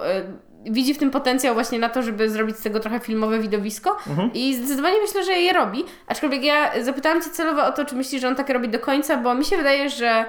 y, 0.67 0.71
widzi 0.71 0.95
w 0.95 0.99
tym 0.99 1.11
potencjał 1.11 1.55
właśnie 1.55 1.79
na 1.79 1.88
to, 1.88 2.03
żeby 2.03 2.31
zrobić 2.31 2.57
z 2.57 2.62
tego 2.62 2.81
trochę 2.81 3.00
filmowe 3.00 3.38
widowisko 3.38 3.97
mhm. 4.07 4.31
i 4.35 4.55
zdecydowanie 4.55 5.00
myślę, 5.00 5.25
że 5.25 5.33
je 5.33 5.53
robi. 5.53 5.85
Aczkolwiek 6.07 6.45
ja 6.45 6.85
zapytałam 6.85 7.23
Cię 7.23 7.31
celowo 7.31 7.67
o 7.67 7.73
to, 7.73 7.85
czy 7.85 7.95
myślisz, 7.95 8.23
że 8.23 8.29
on 8.29 8.35
tak 8.35 8.50
robi 8.50 8.69
do 8.69 8.79
końca, 8.79 9.17
bo 9.17 9.35
mi 9.35 9.45
się 9.45 9.57
wydaje, 9.57 9.91
że 9.91 10.25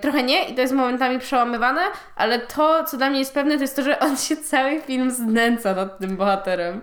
Trochę 0.00 0.22
nie 0.22 0.44
i 0.48 0.54
to 0.54 0.60
jest 0.60 0.72
momentami 0.74 1.18
przełamywane, 1.18 1.80
ale 2.16 2.38
to, 2.38 2.84
co 2.84 2.96
dla 2.96 3.10
mnie 3.10 3.18
jest 3.18 3.34
pewne, 3.34 3.54
to 3.56 3.62
jest 3.62 3.76
to, 3.76 3.82
że 3.82 3.98
on 3.98 4.16
się 4.16 4.36
cały 4.36 4.80
film 4.80 5.10
znęca 5.10 5.74
nad 5.74 5.98
tym 5.98 6.16
bohaterem. 6.16 6.80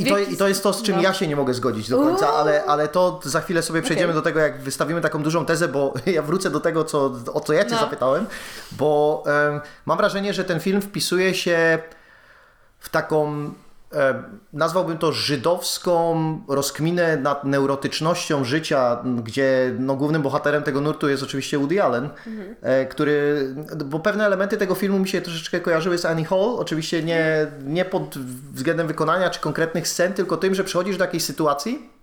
I 0.00 0.04
to, 0.04 0.18
I 0.18 0.36
to 0.36 0.48
jest 0.48 0.62
to, 0.62 0.72
z 0.72 0.82
czym 0.82 0.96
no. 0.96 1.02
ja 1.02 1.14
się 1.14 1.26
nie 1.26 1.36
mogę 1.36 1.54
zgodzić 1.54 1.88
do 1.88 1.98
końca, 1.98 2.26
Uuu. 2.26 2.36
ale, 2.36 2.64
ale 2.64 2.88
to 2.88 3.20
za 3.24 3.40
chwilę 3.40 3.62
sobie 3.62 3.82
przejdziemy 3.82 4.08
Okej. 4.12 4.22
do 4.22 4.24
tego, 4.24 4.40
jak 4.40 4.60
wystawimy 4.62 5.00
taką 5.00 5.22
dużą 5.22 5.46
tezę, 5.46 5.68
bo 5.68 5.94
ja 6.06 6.22
wrócę 6.22 6.50
do 6.50 6.60
tego, 6.60 6.84
co, 6.84 7.12
o 7.34 7.40
co 7.40 7.52
ja 7.52 7.64
Cię 7.64 7.70
No. 7.70 7.78
zapytałem, 7.80 8.26
bo 8.72 9.24
em, 9.26 9.60
mam 9.86 9.98
wrażenie, 9.98 10.34
że 10.34 10.44
ten 10.44 10.60
film 10.60 10.82
wpisuje 10.82 11.34
się 11.34 11.78
w 12.78 12.88
taką, 12.88 13.50
nazwałbym 14.52 14.98
to 14.98 15.12
żydowską 15.12 16.16
rozkminę 16.48 17.16
nad 17.16 17.44
neurotycznością 17.44 18.44
życia, 18.44 19.02
gdzie 19.24 19.74
no, 19.78 19.96
głównym 19.96 20.22
bohaterem 20.22 20.62
tego 20.62 20.80
nurtu 20.80 21.08
jest 21.08 21.22
oczywiście 21.22 21.58
Woody 21.58 21.82
Allen, 21.82 22.10
e, 22.62 22.86
który, 22.86 23.48
bo 23.84 23.98
pewne 24.00 24.26
elementy 24.26 24.56
tego 24.56 24.74
filmu 24.74 24.98
mi 24.98 25.08
się 25.08 25.20
troszeczkę 25.20 25.60
kojarzyły 25.60 25.98
z 25.98 26.04
Annie 26.04 26.24
Hall, 26.24 26.56
oczywiście 26.58 27.02
nie, 27.02 27.46
nie 27.64 27.84
pod 27.84 28.18
względem 28.52 28.86
wykonania 28.86 29.30
czy 29.30 29.40
konkretnych 29.40 29.88
scen, 29.88 30.12
tylko 30.12 30.36
tym, 30.36 30.54
że 30.54 30.64
przychodzisz 30.64 30.96
do 30.96 31.04
jakiejś 31.04 31.24
sytuacji, 31.24 31.95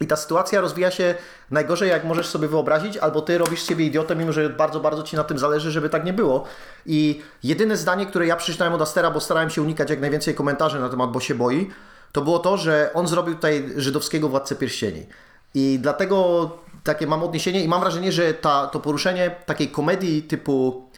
i 0.00 0.06
ta 0.06 0.16
sytuacja 0.16 0.60
rozwija 0.60 0.90
się 0.90 1.14
najgorzej, 1.50 1.90
jak 1.90 2.04
możesz 2.04 2.26
sobie 2.26 2.48
wyobrazić, 2.48 2.96
albo 2.96 3.22
ty 3.22 3.38
robisz 3.38 3.62
siebie 3.62 3.86
idiotę, 3.86 4.16
mimo 4.16 4.32
że 4.32 4.50
bardzo, 4.50 4.80
bardzo 4.80 5.02
ci 5.02 5.16
na 5.16 5.24
tym 5.24 5.38
zależy, 5.38 5.70
żeby 5.70 5.88
tak 5.88 6.04
nie 6.04 6.12
było. 6.12 6.44
I 6.86 7.22
jedyne 7.42 7.76
zdanie, 7.76 8.06
które 8.06 8.26
ja 8.26 8.36
przeczytałem 8.36 8.74
od 8.74 8.82
Astera, 8.82 9.10
bo 9.10 9.20
starałem 9.20 9.50
się 9.50 9.62
unikać 9.62 9.90
jak 9.90 10.00
najwięcej 10.00 10.34
komentarzy 10.34 10.80
na 10.80 10.88
temat, 10.88 11.10
bo 11.10 11.20
się 11.20 11.34
boi, 11.34 11.70
to 12.12 12.22
było 12.22 12.38
to, 12.38 12.56
że 12.56 12.90
on 12.94 13.06
zrobił 13.06 13.34
tutaj 13.34 13.68
żydowskiego 13.76 14.28
władcę 14.28 14.56
pierścieni. 14.56 15.06
I 15.54 15.78
dlatego 15.82 16.50
takie 16.84 17.06
mam 17.06 17.22
odniesienie 17.22 17.64
i 17.64 17.68
mam 17.68 17.80
wrażenie, 17.80 18.12
że 18.12 18.34
ta, 18.34 18.66
to 18.66 18.80
poruszenie 18.80 19.30
takiej 19.46 19.68
komedii 19.68 20.22
typu 20.22 20.88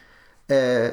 e, 0.51 0.93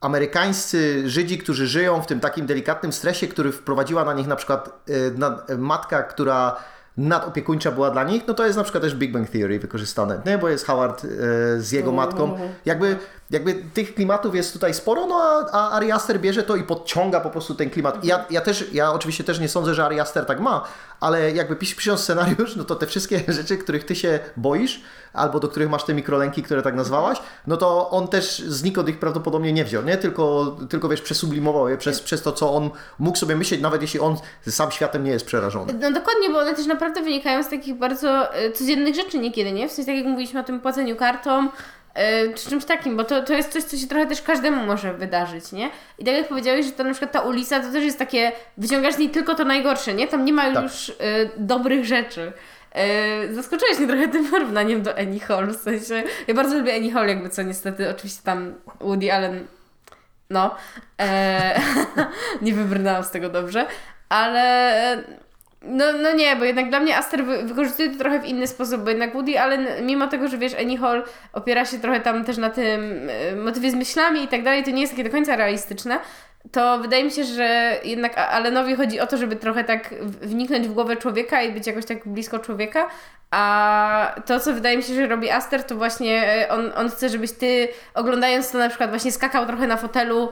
amerykańscy 0.00 1.10
Żydzi, 1.10 1.38
którzy 1.38 1.66
żyją 1.66 2.02
w 2.02 2.06
tym 2.06 2.20
takim 2.20 2.46
delikatnym 2.46 2.92
stresie, 2.92 3.26
który 3.26 3.52
wprowadziła 3.52 4.04
na 4.04 4.12
nich 4.14 4.26
na 4.26 4.36
przykład 4.36 4.68
e, 4.68 5.18
na, 5.18 5.42
matka, 5.58 6.02
która 6.02 6.56
nadopiekuńcza 6.96 7.72
była 7.72 7.90
dla 7.90 8.04
nich, 8.04 8.22
no 8.28 8.34
to 8.34 8.46
jest 8.46 8.56
na 8.56 8.62
przykład 8.62 8.82
też 8.82 8.94
Big 8.94 9.12
Bang 9.12 9.30
Theory 9.30 9.58
wykorzystane, 9.58 10.20
nie? 10.26 10.38
bo 10.38 10.48
jest 10.48 10.66
Howard 10.66 11.04
e, 11.04 11.08
z 11.60 11.72
jego 11.72 11.92
matką. 11.92 12.38
Jakby, 12.64 12.96
jakby 13.30 13.54
tych 13.54 13.94
klimatów 13.94 14.34
jest 14.34 14.52
tutaj 14.52 14.74
sporo, 14.74 15.06
no 15.06 15.14
a, 15.52 15.80
a 15.80 16.18
bierze 16.18 16.42
to 16.42 16.56
i 16.56 16.62
podciąga 16.62 17.20
po 17.20 17.30
prostu 17.30 17.54
ten 17.54 17.70
klimat. 17.70 18.04
Ja, 18.04 18.24
ja 18.30 18.40
też, 18.40 18.64
ja 18.72 18.92
oczywiście 18.92 19.24
też 19.24 19.40
nie 19.40 19.48
sądzę, 19.48 19.74
że 19.74 19.84
Ari 19.84 20.00
Aster 20.00 20.26
tak 20.26 20.40
ma, 20.40 20.64
ale 21.00 21.32
jakby 21.32 21.56
pis, 21.56 21.74
pisząc 21.74 22.00
scenariusz, 22.00 22.56
no 22.56 22.64
to 22.64 22.74
te 22.74 22.86
wszystkie 22.86 23.20
rzeczy, 23.32 23.58
których 23.58 23.84
ty 23.84 23.96
się 23.96 24.18
boisz, 24.36 24.82
albo 25.12 25.40
do 25.40 25.48
których 25.48 25.70
masz 25.70 25.84
te 25.84 25.94
mikrolęki, 25.94 26.42
które 26.42 26.62
tak 26.62 26.74
nazwałaś, 26.74 27.18
no 27.46 27.56
to 27.56 27.90
on 27.90 28.08
też 28.08 28.38
znikąd 28.38 28.88
ich 28.88 28.98
prawdopodobnie 28.98 29.52
nie 29.52 29.64
wziął, 29.64 29.82
nie? 29.82 29.96
Tylko, 29.96 30.56
tylko 30.70 30.88
wiesz, 30.88 31.00
przesublimował 31.00 31.68
je 31.68 31.76
przez, 31.76 32.00
przez 32.00 32.22
to, 32.22 32.32
co 32.32 32.54
on 32.54 32.70
mógł 32.98 33.18
sobie 33.18 33.36
myśleć, 33.36 33.60
nawet 33.60 33.82
jeśli 33.82 34.00
on 34.00 34.16
sam 34.48 34.70
światem 34.70 35.04
nie 35.04 35.10
jest 35.10 35.26
przerażony. 35.26 35.72
No 35.72 35.92
dokładnie, 35.92 36.30
bo 36.30 36.38
one 36.38 36.54
też 36.54 36.66
naprawdę 36.66 37.02
wynikają 37.02 37.42
z 37.42 37.48
takich 37.48 37.74
bardzo 37.74 38.34
e, 38.34 38.52
codziennych 38.52 38.94
rzeczy 38.94 39.18
niekiedy, 39.18 39.52
nie? 39.52 39.68
W 39.68 39.72
sensie 39.72 39.86
tak 39.86 39.96
jak 39.96 40.06
mówiliśmy 40.06 40.40
o 40.40 40.44
tym 40.44 40.60
płaceniu 40.60 40.96
kartą, 40.96 41.48
czy 42.36 42.50
czymś 42.50 42.64
takim, 42.64 42.96
bo 42.96 43.04
to, 43.04 43.22
to 43.22 43.32
jest 43.32 43.52
coś, 43.52 43.62
co 43.62 43.76
się 43.76 43.86
trochę 43.86 44.06
też 44.06 44.22
każdemu 44.22 44.66
może 44.66 44.94
wydarzyć, 44.94 45.52
nie? 45.52 45.70
I 45.98 46.04
tak 46.04 46.14
jak 46.14 46.28
powiedziałeś, 46.28 46.66
że 46.66 46.72
to 46.72 46.84
na 46.84 46.90
przykład 46.90 47.12
ta 47.12 47.20
ulica 47.20 47.60
to 47.60 47.72
też 47.72 47.84
jest 47.84 47.98
takie, 47.98 48.32
wyciągasz 48.58 48.94
z 48.94 48.98
niej 48.98 49.10
tylko 49.10 49.34
to 49.34 49.44
najgorsze, 49.44 49.94
nie? 49.94 50.08
Tam 50.08 50.24
nie 50.24 50.32
ma 50.32 50.52
Tak. 50.52 50.62
już 50.62 50.90
e, 50.90 50.94
dobrych 51.36 51.84
rzeczy. 51.84 52.32
E, 52.72 53.34
zaskoczyłeś 53.34 53.78
mnie 53.78 53.88
trochę 53.88 54.08
tym 54.18 54.30
porównaniem 54.30 54.82
do 54.82 54.98
Annie 54.98 55.20
Hall, 55.20 55.46
w 55.46 55.56
sensie, 55.56 56.02
ja 56.26 56.34
bardzo 56.34 56.58
lubię 56.58 56.74
Annie 56.74 56.92
Hall, 56.92 57.08
jakby 57.08 57.28
co 57.28 57.42
niestety, 57.42 57.90
oczywiście 57.90 58.22
tam 58.24 58.54
Woody 58.80 59.12
Allen, 59.12 59.46
no, 60.30 60.54
e, 61.00 61.60
nie 62.42 62.52
wybrnęłam 62.54 63.04
z 63.04 63.10
tego 63.10 63.28
dobrze, 63.28 63.66
ale 64.08 65.04
no, 65.66 65.84
no 66.02 66.12
nie, 66.12 66.36
bo 66.36 66.44
jednak 66.44 66.68
dla 66.68 66.80
mnie 66.80 66.96
Aster 66.96 67.24
wy, 67.24 67.42
wykorzystuje 67.42 67.90
to 67.90 67.98
trochę 67.98 68.20
w 68.20 68.24
inny 68.24 68.46
sposób, 68.46 68.82
bo 68.82 68.90
jednak 68.90 69.12
Woody 69.12 69.40
Allen, 69.40 69.66
mimo 69.82 70.06
tego, 70.06 70.28
że 70.28 70.38
wiesz, 70.38 70.54
Annie 70.60 70.78
Hall 70.78 71.04
opiera 71.32 71.64
się 71.64 71.78
trochę 71.78 72.00
tam 72.00 72.24
też 72.24 72.36
na 72.36 72.50
tym 72.50 73.10
e, 73.10 73.36
motywie 73.36 73.70
z 73.70 73.74
myślami 73.74 74.24
i 74.24 74.28
tak 74.28 74.42
dalej, 74.42 74.64
to 74.64 74.70
nie 74.70 74.80
jest 74.80 74.92
takie 74.92 75.04
do 75.04 75.10
końca 75.10 75.36
realistyczne, 75.36 75.98
to 76.52 76.78
wydaje 76.78 77.04
mi 77.04 77.10
się, 77.10 77.24
że 77.24 77.76
jednak 77.84 78.18
Allenowi 78.18 78.76
chodzi 78.76 79.00
o 79.00 79.06
to, 79.06 79.16
żeby 79.16 79.36
trochę 79.36 79.64
tak 79.64 79.94
wniknąć 80.02 80.68
w 80.68 80.72
głowę 80.72 80.96
człowieka 80.96 81.42
i 81.42 81.52
być 81.52 81.66
jakoś 81.66 81.84
tak 81.84 82.08
blisko 82.08 82.38
człowieka, 82.38 82.88
a 83.30 84.14
to, 84.26 84.40
co 84.40 84.52
wydaje 84.52 84.76
mi 84.76 84.82
się, 84.82 84.94
że 84.94 85.06
robi 85.06 85.30
Aster, 85.30 85.64
to 85.64 85.76
właśnie 85.76 86.28
e, 86.28 86.48
on, 86.48 86.72
on 86.76 86.90
chce, 86.90 87.08
żebyś 87.08 87.32
ty 87.32 87.68
oglądając 87.94 88.50
to 88.50 88.58
na 88.58 88.68
przykład 88.68 88.90
właśnie 88.90 89.12
skakał 89.12 89.46
trochę 89.46 89.66
na 89.66 89.76
fotelu, 89.76 90.28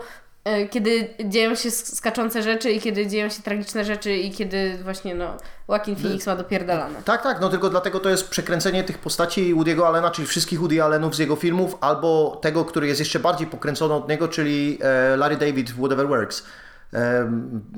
kiedy 0.71 1.09
dzieją 1.25 1.55
się 1.55 1.69
sk- 1.69 1.95
skaczące 1.97 2.43
rzeczy 2.43 2.71
i 2.71 2.81
kiedy 2.81 3.07
dzieją 3.07 3.29
się 3.29 3.43
tragiczne 3.43 3.85
rzeczy 3.85 4.17
i 4.17 4.31
kiedy 4.31 4.79
właśnie 4.85 5.15
no 5.15 5.37
Joaquin 5.69 5.97
Phoenix 5.97 6.27
ma 6.27 6.37
dopierdalane. 6.37 7.03
Tak, 7.05 7.23
tak, 7.23 7.41
no 7.41 7.49
tylko 7.49 7.71
dlatego 7.71 8.01
to 8.01 8.09
jest 8.09 8.29
przekręcenie 8.29 8.85
tych 8.85 8.99
postaci 8.99 9.55
Woody'ego 9.55 9.83
Allena, 9.87 10.11
czyli 10.11 10.29
wszystkich 10.29 10.59
Woody 10.61 10.83
Allenów 10.83 11.15
z 11.15 11.19
jego 11.19 11.37
filmów, 11.37 11.77
albo 11.81 12.39
tego, 12.43 12.65
który 12.65 12.87
jest 12.87 13.01
jeszcze 13.01 13.19
bardziej 13.21 13.47
pokręcony 13.47 13.95
od 13.95 14.09
niego, 14.09 14.29
czyli 14.29 14.79
e, 14.83 15.17
Larry 15.17 15.37
David 15.37 15.71
w 15.71 15.79
Whatever 15.79 16.09
Works. 16.09 16.45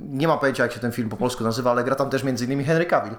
Nie 0.09 0.29
mam 0.29 0.38
pojęcia, 0.38 0.62
jak 0.62 0.72
się 0.72 0.81
ten 0.81 0.92
film 0.92 1.09
po 1.09 1.16
polsku 1.16 1.44
nazywa, 1.44 1.70
ale 1.70 1.85
gra 1.85 1.94
tam 1.94 2.11
też 2.11 2.22
między 2.22 2.44
innymi 2.44 2.64
Henry 2.64 2.87
Cavill. 2.87 3.14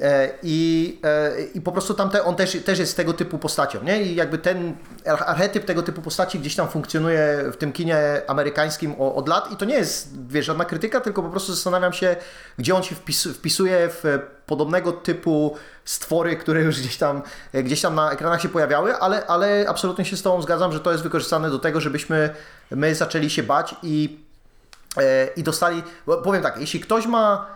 E, 0.00 0.28
I, 0.42 1.00
e, 1.04 1.30
I 1.54 1.60
po 1.60 1.72
prostu 1.72 1.94
tam 1.94 2.10
te, 2.10 2.24
on 2.24 2.36
też, 2.36 2.56
też 2.64 2.78
jest 2.78 2.96
tego 2.96 3.12
typu 3.12 3.38
postacią, 3.38 3.82
nie? 3.84 4.02
I 4.02 4.14
jakby 4.14 4.38
ten 4.38 4.74
ar- 5.06 5.22
archetyp 5.26 5.64
tego 5.64 5.82
typu 5.82 6.02
postaci 6.02 6.38
gdzieś 6.38 6.56
tam 6.56 6.68
funkcjonuje 6.68 7.44
w 7.52 7.56
tym 7.56 7.72
kinie 7.72 8.22
amerykańskim 8.26 8.94
o- 8.98 9.14
od 9.14 9.28
lat 9.28 9.52
i 9.52 9.56
to 9.56 9.64
nie 9.64 9.74
jest, 9.74 10.26
wiesz, 10.28 10.46
żadna 10.46 10.64
krytyka, 10.64 11.00
tylko 11.00 11.22
po 11.22 11.30
prostu 11.30 11.52
zastanawiam 11.54 11.92
się, 11.92 12.16
gdzie 12.58 12.74
on 12.74 12.82
się 12.82 12.94
wpis, 12.94 13.24
wpisuje 13.24 13.88
w 13.88 14.18
podobnego 14.46 14.92
typu 14.92 15.56
stwory, 15.84 16.36
które 16.36 16.62
już 16.62 16.80
gdzieś 16.80 16.96
tam, 16.96 17.22
gdzieś 17.54 17.80
tam 17.80 17.94
na 17.94 18.10
ekranach 18.12 18.42
się 18.42 18.48
pojawiały, 18.48 18.96
ale, 18.96 19.26
ale 19.26 19.64
absolutnie 19.68 20.04
się 20.04 20.16
z 20.16 20.22
Tobą 20.22 20.42
zgadzam, 20.42 20.72
że 20.72 20.80
to 20.80 20.92
jest 20.92 21.02
wykorzystane 21.02 21.50
do 21.50 21.58
tego, 21.58 21.80
żebyśmy 21.80 22.30
my 22.70 22.94
zaczęli 22.94 23.30
się 23.30 23.42
bać 23.42 23.74
i 23.82 24.21
i 25.36 25.42
dostali, 25.42 25.82
powiem 26.24 26.42
tak, 26.42 26.60
jeśli 26.60 26.80
ktoś 26.80 27.06
ma 27.06 27.46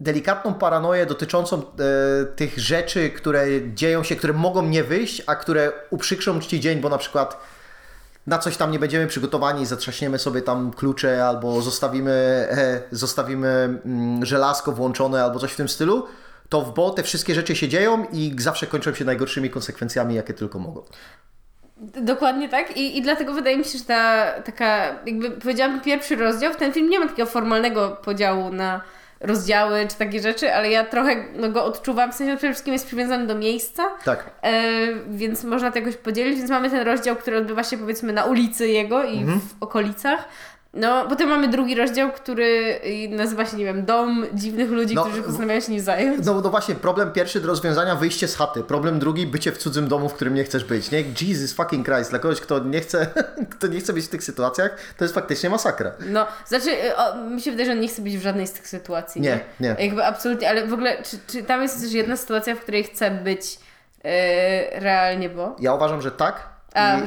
delikatną 0.00 0.54
paranoję 0.54 1.06
dotyczącą 1.06 1.58
e, 1.58 1.62
tych 2.26 2.58
rzeczy, 2.58 3.10
które 3.10 3.46
dzieją 3.74 4.02
się, 4.02 4.16
które 4.16 4.32
mogą 4.32 4.62
nie 4.62 4.84
wyjść, 4.84 5.22
a 5.26 5.34
które 5.34 5.72
uprzykrzą 5.90 6.40
Ci 6.40 6.60
dzień, 6.60 6.80
bo 6.80 6.88
na 6.88 6.98
przykład 6.98 7.40
na 8.26 8.38
coś 8.38 8.56
tam 8.56 8.70
nie 8.70 8.78
będziemy 8.78 9.06
przygotowani, 9.06 9.66
zatrzaśniemy 9.66 10.18
sobie 10.18 10.42
tam 10.42 10.70
klucze 10.70 11.26
albo 11.26 11.62
zostawimy, 11.62 12.10
e, 12.50 12.82
zostawimy 12.90 13.48
mm, 13.84 14.24
żelazko 14.24 14.72
włączone 14.72 15.24
albo 15.24 15.38
coś 15.38 15.52
w 15.52 15.56
tym 15.56 15.68
stylu, 15.68 16.06
to 16.48 16.62
w 16.62 16.74
bo 16.74 16.90
te 16.90 17.02
wszystkie 17.02 17.34
rzeczy 17.34 17.56
się 17.56 17.68
dzieją 17.68 18.06
i 18.12 18.36
zawsze 18.38 18.66
kończą 18.66 18.94
się 18.94 19.04
najgorszymi 19.04 19.50
konsekwencjami, 19.50 20.14
jakie 20.14 20.34
tylko 20.34 20.58
mogą. 20.58 20.82
Dokładnie 21.80 22.48
tak 22.48 22.76
I, 22.76 22.98
i 22.98 23.02
dlatego 23.02 23.32
wydaje 23.32 23.56
mi 23.58 23.64
się, 23.64 23.78
że 23.78 23.84
ta 23.84 24.26
taka, 24.44 24.96
jakby 25.06 25.30
powiedziałam 25.30 25.80
pierwszy 25.80 26.16
rozdział, 26.16 26.54
ten 26.54 26.72
film 26.72 26.90
nie 26.90 27.00
ma 27.00 27.06
takiego 27.06 27.28
formalnego 27.30 27.88
podziału 28.04 28.52
na 28.52 28.80
rozdziały 29.20 29.86
czy 29.90 29.96
takie 29.96 30.20
rzeczy, 30.20 30.54
ale 30.54 30.70
ja 30.70 30.84
trochę 30.84 31.16
no, 31.36 31.48
go 31.48 31.64
odczuwam, 31.64 32.12
w 32.12 32.14
sensie 32.14 32.36
przede 32.36 32.52
wszystkim 32.52 32.72
jest 32.72 32.86
przywiązany 32.86 33.26
do 33.26 33.34
miejsca, 33.34 33.82
Tak. 34.04 34.30
e, 34.42 34.52
więc 35.08 35.44
można 35.44 35.70
to 35.70 35.78
jakoś 35.78 35.96
podzielić, 35.96 36.38
więc 36.38 36.50
mamy 36.50 36.70
ten 36.70 36.80
rozdział, 36.86 37.16
który 37.16 37.36
odbywa 37.36 37.64
się 37.64 37.78
powiedzmy 37.78 38.12
na 38.12 38.24
ulicy 38.24 38.68
jego 38.68 39.04
i 39.04 39.18
Mhm. 39.18 39.40
w 39.40 39.62
okolicach. 39.62 40.24
No, 40.74 41.06
potem 41.08 41.28
mamy 41.28 41.48
drugi 41.48 41.74
rozdział, 41.74 42.12
który 42.12 42.80
y, 42.84 43.08
nazywa 43.08 43.46
się, 43.46 43.56
nie 43.56 43.64
wiem, 43.64 43.84
Dom 43.84 44.26
dziwnych 44.34 44.70
ludzi, 44.70 44.94
No, 44.94 45.04
którzy 45.04 45.22
postanawiają 45.22 45.60
się 45.60 45.72
nim 45.72 45.80
zająć. 45.80 46.26
No, 46.26 46.40
no 46.40 46.50
właśnie, 46.50 46.74
problem 46.74 47.12
pierwszy 47.12 47.40
do 47.40 47.48
rozwiązania, 47.48 47.96
wyjście 47.96 48.28
z 48.28 48.36
chaty. 48.36 48.62
Problem 48.64 48.98
drugi, 48.98 49.26
bycie 49.26 49.52
w 49.52 49.58
cudzym 49.58 49.88
domu, 49.88 50.08
w 50.08 50.14
którym 50.14 50.34
nie 50.34 50.44
chcesz 50.44 50.64
być. 50.64 50.90
Nie? 50.90 51.04
Jesus 51.20 51.52
fucking 51.52 51.86
Christ. 51.86 52.10
Dla 52.10 52.18
kogoś, 52.18 52.40
kto 52.40 52.58
nie 52.58 52.80
chce, 52.80 53.06
kto 53.54 53.66
nie 53.66 53.80
chce 53.80 53.92
być 53.92 54.04
w 54.04 54.08
tych 54.08 54.24
sytuacjach, 54.24 54.76
to 54.96 55.04
jest 55.04 55.14
faktycznie 55.14 55.50
masakra. 55.50 55.92
No, 56.06 56.26
znaczy, 56.46 56.70
y, 56.70 56.96
o, 56.96 57.16
mi 57.16 57.40
się 57.40 57.50
wydaje, 57.50 57.66
że 57.66 57.72
on 57.72 57.80
nie 57.80 57.88
chce 57.88 58.02
być 58.02 58.18
w 58.18 58.22
żadnej 58.22 58.46
z 58.46 58.52
tych 58.52 58.68
sytuacji. 58.68 59.20
Nie, 59.20 59.40
nie. 59.60 59.76
Jakby 59.78 60.04
absolutnie, 60.04 60.48
ale 60.48 60.66
w 60.66 60.72
ogóle, 60.72 61.02
czy, 61.02 61.18
czy 61.26 61.42
tam 61.42 61.62
jest 61.62 61.82
też 61.82 61.92
jedna 61.92 62.16
sytuacja, 62.16 62.54
w 62.54 62.60
której 62.60 62.84
chce 62.84 63.10
być 63.10 63.58
e, 64.04 64.80
realnie, 64.80 65.28
bo? 65.28 65.56
Ja 65.60 65.74
uważam, 65.74 66.02
że 66.02 66.10
tak. 66.10 66.59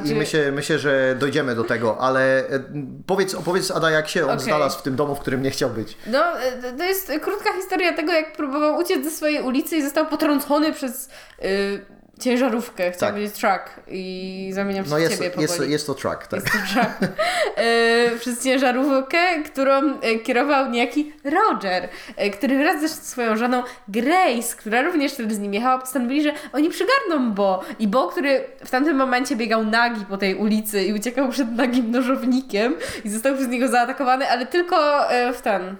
I, 0.04 0.14
myślę, 0.14 0.52
myślę, 0.52 0.78
że 0.78 1.16
dojdziemy 1.18 1.54
do 1.54 1.64
tego, 1.64 1.98
ale 2.00 2.38
e, 2.48 2.60
powiedz, 3.06 3.34
opowiedz 3.34 3.70
Ada, 3.70 3.90
jak 3.90 4.08
się 4.08 4.24
on 4.24 4.30
Okej. 4.30 4.44
znalazł 4.44 4.78
w 4.78 4.82
tym 4.82 4.96
domu, 4.96 5.14
w 5.14 5.20
którym 5.20 5.42
nie 5.42 5.50
chciał 5.50 5.70
być. 5.70 5.96
No, 6.06 6.40
e, 6.40 6.52
to- 6.62 6.78
to 6.78 6.84
jest 6.84 7.12
krótka 7.22 7.52
historia 7.52 7.92
tego, 7.92 8.12
jak 8.12 8.32
próbował 8.32 8.76
uciec 8.78 9.04
ze 9.04 9.10
swojej 9.10 9.42
ulicy 9.42 9.76
i 9.76 9.82
został 9.82 10.06
potrącony 10.06 10.72
przez 10.72 11.08
y, 11.44 11.84
ciężarówkę, 12.20 12.90
chciałam 12.92 13.00
Tak. 13.00 13.14
powiedzieć 13.14 13.40
truck 13.40 13.80
i 13.88 14.50
zamieniam 14.54 14.84
się 14.84 14.90
No 14.90 14.96
w 14.96 15.00
jest, 15.00 15.14
ciebie 15.16 15.30
powoli. 15.30 15.42
jest, 15.42 15.68
jest 15.68 15.86
to 15.86 15.94
track, 15.94 16.26
tak. 16.26 16.40
Jest 16.40 16.52
to 16.52 16.58
truck. 16.74 16.98
e, 17.56 18.18
przez 18.18 18.44
ciężarówkę, 18.44 19.42
którą 19.44 20.00
e, 20.00 20.18
kierował 20.18 20.70
niejaki 20.70 21.12
Roger, 21.24 21.88
e, 22.16 22.30
który 22.30 22.58
wraz 22.58 22.80
ze 22.80 22.88
swoją 22.88 23.36
żoną 23.36 23.62
Grace, 23.88 24.56
która 24.56 24.82
również 24.82 25.12
wtedy 25.12 25.34
z 25.34 25.38
nim 25.38 25.54
jechała, 25.54 25.78
postanowili, 25.78 26.22
że 26.22 26.32
oni 26.52 26.68
przygarną 26.70 27.32
Bo. 27.32 27.62
I 27.78 27.88
Bo, 27.88 28.08
który 28.08 28.44
w 28.64 28.70
tamtym 28.70 28.96
momencie 28.96 29.36
biegał 29.36 29.64
nagi 29.64 30.04
po 30.08 30.16
tej 30.16 30.34
ulicy 30.34 30.84
i 30.84 30.92
uciekał 30.92 31.28
przed 31.28 31.52
nagim 31.52 31.90
nożownikiem 31.90 32.74
i 33.04 33.10
został 33.10 33.34
przez 33.34 33.48
niego 33.48 33.68
zaatakowany, 33.68 34.30
ale 34.30 34.46
tylko 34.46 35.10
e, 35.10 35.32
w 35.32 35.42
ten, 35.42 35.76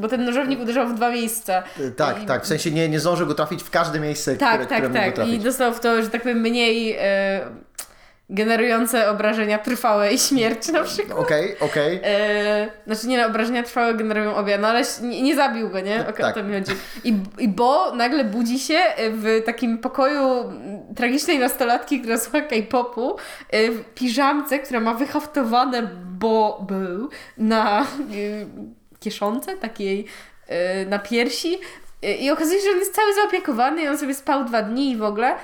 bo 0.00 0.08
ten 0.08 0.24
nożownik 0.24 0.60
uderzał 0.60 0.88
w 0.88 0.94
dwa 0.94 1.10
miejsca. 1.10 1.62
Tak, 1.96 2.22
I- 2.22 2.26
tak, 2.26 2.44
w 2.44 2.46
sensie 2.46 2.70
nie, 2.70 2.88
nie 2.88 3.00
zdążył 3.00 3.26
go 3.26 3.34
trafić 3.34 3.62
w 3.62 3.70
każde 3.70 4.00
miejsce, 4.00 4.36
Tak, 4.36 4.50
które, 4.60 4.64
które 4.66 4.80
tak, 4.80 4.88
mógł 4.88 5.04
tak. 5.04 5.14
trafić. 5.14 5.34
I 5.34 5.38
dostał 5.38 5.72
w 5.74 5.80
to, 5.80 6.02
że 6.02 6.10
tak 6.10 6.22
powiem, 6.22 6.40
mniej 6.40 6.96
e, 7.00 7.40
generujące 8.30 9.10
obrażenia 9.10 9.58
trwałe 9.58 10.12
i 10.12 10.18
śmierć 10.18 10.68
na 10.68 10.82
przykład. 10.82 11.18
Okej, 11.18 11.56
okej. 11.60 12.00
E, 12.04 12.68
znaczy 12.86 13.06
nie, 13.08 13.18
no, 13.18 13.26
obrażenia 13.26 13.62
trwałe 13.62 13.94
generują 13.94 14.34
obie, 14.36 14.58
no 14.58 14.68
ale 14.68 14.82
nie, 15.02 15.22
nie 15.22 15.36
zabił 15.36 15.68
go, 15.68 15.80
nie? 15.80 16.00
O, 16.08 16.12
Tak. 16.12 16.20
o 16.20 16.32
to 16.32 16.44
mi 16.44 16.54
chodzi. 16.54 16.72
I, 17.04 17.14
I 17.38 17.48
Bo 17.48 17.94
nagle 17.96 18.24
budzi 18.24 18.58
się 18.58 18.78
w 18.98 19.42
takim 19.46 19.78
pokoju 19.78 20.40
mm, 20.40 20.94
tragicznej 20.96 21.38
nastolatki, 21.38 22.00
która 22.00 22.18
słucha 22.18 22.40
K-popu, 22.40 23.16
w 23.52 23.84
piżamce, 23.94 24.58
która 24.58 24.80
ma 24.80 24.94
wyhaftowane 24.94 25.82
Bo, 26.18 26.66
bo 26.68 26.74
na 27.38 27.86
kieszonce 29.04 29.56
takiej 29.56 30.06
e, 30.48 30.86
na 30.86 30.98
piersi 30.98 31.58
E, 32.04 32.14
i 32.14 32.30
okazuje 32.30 32.60
się, 32.60 32.64
że 32.64 32.72
on 32.72 32.78
jest 32.78 32.94
cały 32.94 33.14
zaopiekowany 33.14 33.82
i 33.82 33.88
on 33.88 33.98
sobie 33.98 34.14
spał 34.14 34.44
dwa 34.44 34.62
dni 34.62 34.90
i 34.90 34.96
w 34.96 35.02
ogóle, 35.02 35.34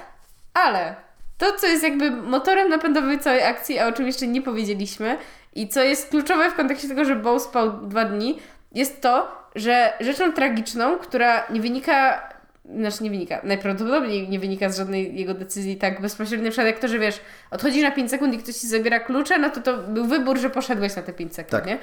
ale 0.55 0.95
to, 1.39 1.53
co 1.53 1.67
jest 1.67 1.83
jakby 1.83 2.11
motorem 2.11 2.69
napędowym 2.69 3.19
całej 3.19 3.45
akcji, 3.45 3.79
a 3.79 3.87
o 3.87 3.93
czym 3.93 4.07
jeszcze 4.07 4.27
nie 4.27 4.43
powiedzieliśmy 4.43 5.19
i 5.55 5.69
co 5.69 5.83
jest 5.83 6.11
kluczowe 6.11 6.51
w 6.51 6.55
kontekście 6.55 6.89
tego, 6.89 7.05
że 7.05 7.17
Bo 7.17 7.41
spał 7.41 7.73
dwa 7.73 8.05
dni, 8.05 8.39
jest 8.73 9.01
to, 9.01 9.41
że 9.55 9.93
rzeczą 10.01 10.33
tragiczną, 10.33 10.99
która 10.99 11.47
nie 11.51 11.61
wynika, 11.61 12.29
znaczy 12.77 13.05
nie 13.05 13.11
wynika, 13.11 13.41
najprawdopodobniej 13.45 14.29
nie 14.29 14.39
wynika 14.39 14.69
z 14.71 14.77
żadnej 14.77 15.19
jego 15.19 15.35
decyzji 15.35 15.77
tak 15.77 16.01
bezpośrednio, 16.01 16.45
na 16.45 16.51
przykład 16.51 16.67
jak 16.67 16.79
to, 16.79 16.89
że 16.89 16.99
wiesz, 16.99 17.21
odchodzisz 17.51 17.83
na 17.83 17.91
5 17.91 18.11
sekund 18.11 18.35
i 18.35 18.39
ktoś 18.39 18.55
ci 18.55 18.67
zabiera 18.67 19.01
klucze, 19.01 19.39
no 19.39 19.51
to 19.51 19.61
to 19.61 19.77
był 19.77 20.05
wybór, 20.05 20.39
że 20.39 20.51
poszedłeś 20.51 20.97
na 20.97 21.03
te 21.03 21.13
5 21.13 21.35
sekund, 21.35 21.51
Tak. 21.51 21.67
nie? 21.67 21.79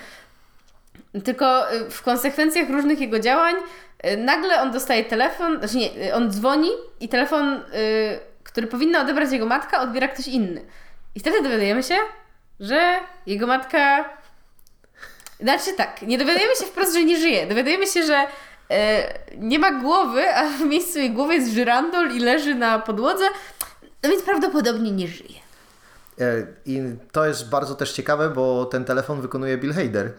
Tylko 1.24 1.74
y, 1.74 1.90
w 1.90 2.02
konsekwencjach 2.02 2.70
różnych 2.70 3.00
jego 3.00 3.20
działań 3.20 3.56
y, 4.06 4.18
nagle 4.18 4.62
on 4.62 4.72
dostaje 4.72 5.06
telefon, 5.06 5.60
znaczy 5.60 5.78
nie, 5.78 6.08
y, 6.08 6.14
on 6.14 6.32
dzwoni 6.32 6.70
i 7.00 7.10
telefon, 7.10 7.62
który 8.44 8.68
powinna 8.68 9.02
odebrać 9.02 9.32
jego 9.32 9.46
matka, 9.46 9.82
odbiera 9.82 10.08
ktoś 10.08 10.28
inny. 10.28 10.62
I 11.16 11.20
wtedy 11.20 11.42
dowiadujemy 11.44 11.84
się, 11.84 11.96
że 12.60 13.00
jego 13.26 13.48
matka. 13.48 14.10
Znaczy 15.40 15.74
tak, 15.78 16.02
nie 16.02 16.18
dowiadujemy 16.18 16.56
się 16.56 16.66
wprost, 16.66 16.94
że 16.94 17.04
nie 17.04 17.18
żyje. 17.18 17.48
Dowiadujemy 17.48 17.88
się, 17.88 18.04
że 18.04 18.28
nie 19.38 19.60
ma 19.60 19.72
głowy, 19.72 20.36
a 20.36 20.50
w 20.50 20.62
miejscu 20.62 21.00
jej 21.00 21.12
głowy 21.12 21.36
jest 21.36 21.52
żyrandol 21.52 22.12
i 22.12 22.20
leży 22.20 22.56
na 22.56 22.80
podłodze, 22.80 23.26
no 24.04 24.10
więc 24.10 24.24
prawdopodobnie 24.24 24.92
nie 24.92 25.08
żyje. 25.08 25.40
E, 26.22 26.48
I 26.66 26.82
to 27.12 27.26
jest 27.26 27.50
bardzo 27.50 27.76
też 27.76 27.92
ciekawe, 27.92 28.30
bo 28.30 28.66
ten 28.66 28.86
telefon 28.86 29.22
wykonuje 29.22 29.58
Bill 29.58 29.74
Hader. 29.74 30.14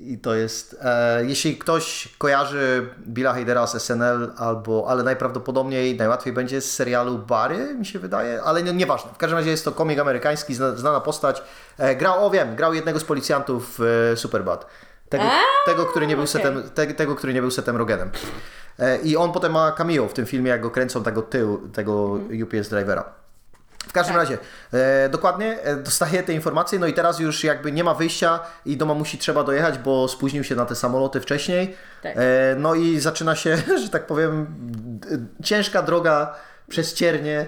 I 0.00 0.18
to 0.18 0.34
jest, 0.34 0.76
e, 0.82 1.24
jeśli 1.24 1.56
ktoś 1.58 2.08
kojarzy 2.18 2.88
Billa 3.06 3.32
Hadera 3.32 3.66
z 3.66 3.82
SNL, 3.82 4.32
albo, 4.36 4.84
ale 4.88 5.02
najprawdopodobniej 5.02 5.96
najłatwiej 5.96 6.32
będzie 6.32 6.60
z 6.60 6.72
serialu 6.74 7.18
Barry, 7.18 7.74
mi 7.74 7.86
się 7.86 7.98
wydaje, 7.98 8.42
ale 8.42 8.62
nie, 8.62 8.72
nieważne. 8.72 9.10
W 9.14 9.16
każdym 9.16 9.38
razie 9.38 9.50
jest 9.50 9.64
to 9.64 9.72
komik 9.72 9.98
amerykański, 9.98 10.54
zna, 10.54 10.76
znana 10.76 11.00
postać. 11.00 11.42
E, 11.78 11.96
grał, 11.96 12.26
o 12.26 12.30
wiem, 12.30 12.56
grał 12.56 12.74
jednego 12.74 13.00
z 13.00 13.04
policjantów 13.04 13.74
w 13.78 14.10
e, 14.12 14.16
Superbad. 14.16 14.66
Tego, 15.08 15.24
A, 15.24 15.70
tego, 15.70 15.86
który 15.86 16.06
nie 16.06 16.16
był 16.16 16.24
okej. 16.24 16.32
setem, 16.32 16.62
te, 16.74 16.86
tego, 16.86 17.14
który 17.14 17.34
nie 17.34 17.40
był 17.40 17.50
setem 17.50 17.76
Rogenem. 17.76 18.10
E, 18.78 18.98
I 18.98 19.16
on 19.16 19.32
potem 19.32 19.52
ma 19.52 19.72
cameo 19.72 20.08
w 20.08 20.12
tym 20.12 20.26
filmie, 20.26 20.50
jak 20.50 20.60
go 20.60 20.70
kręcą 20.70 21.02
tego 21.02 21.22
tył, 21.22 21.68
tego 21.68 22.16
Mhm. 22.16 22.42
UPS 22.42 22.68
drivera. 22.68 23.04
W 23.88 23.92
każdym 23.92 24.14
Tak. 24.16 24.22
razie, 24.22 24.38
e, 24.72 25.08
dokładnie 25.08 25.62
e, 25.62 25.76
dostaje 25.76 26.22
te 26.22 26.32
informacje, 26.32 26.78
no 26.78 26.86
i 26.86 26.92
teraz 26.92 27.18
już 27.18 27.44
jakby 27.44 27.72
nie 27.72 27.84
ma 27.84 27.94
wyjścia 27.94 28.40
i 28.66 28.76
do 28.76 28.86
mamusi 28.86 29.18
trzeba 29.18 29.44
dojechać, 29.44 29.78
bo 29.78 30.08
spóźnił 30.08 30.44
się 30.44 30.54
na 30.54 30.66
te 30.66 30.74
samoloty 30.74 31.20
wcześniej. 31.20 31.76
Tak. 32.02 32.16
E, 32.16 32.20
no 32.58 32.74
i 32.74 33.00
zaczyna 33.00 33.36
się, 33.36 33.56
że 33.84 33.88
tak 33.90 34.06
powiem, 34.06 34.46
ciężka 35.42 35.82
droga 35.82 36.34
przez 36.68 36.94
ciernie 36.94 37.46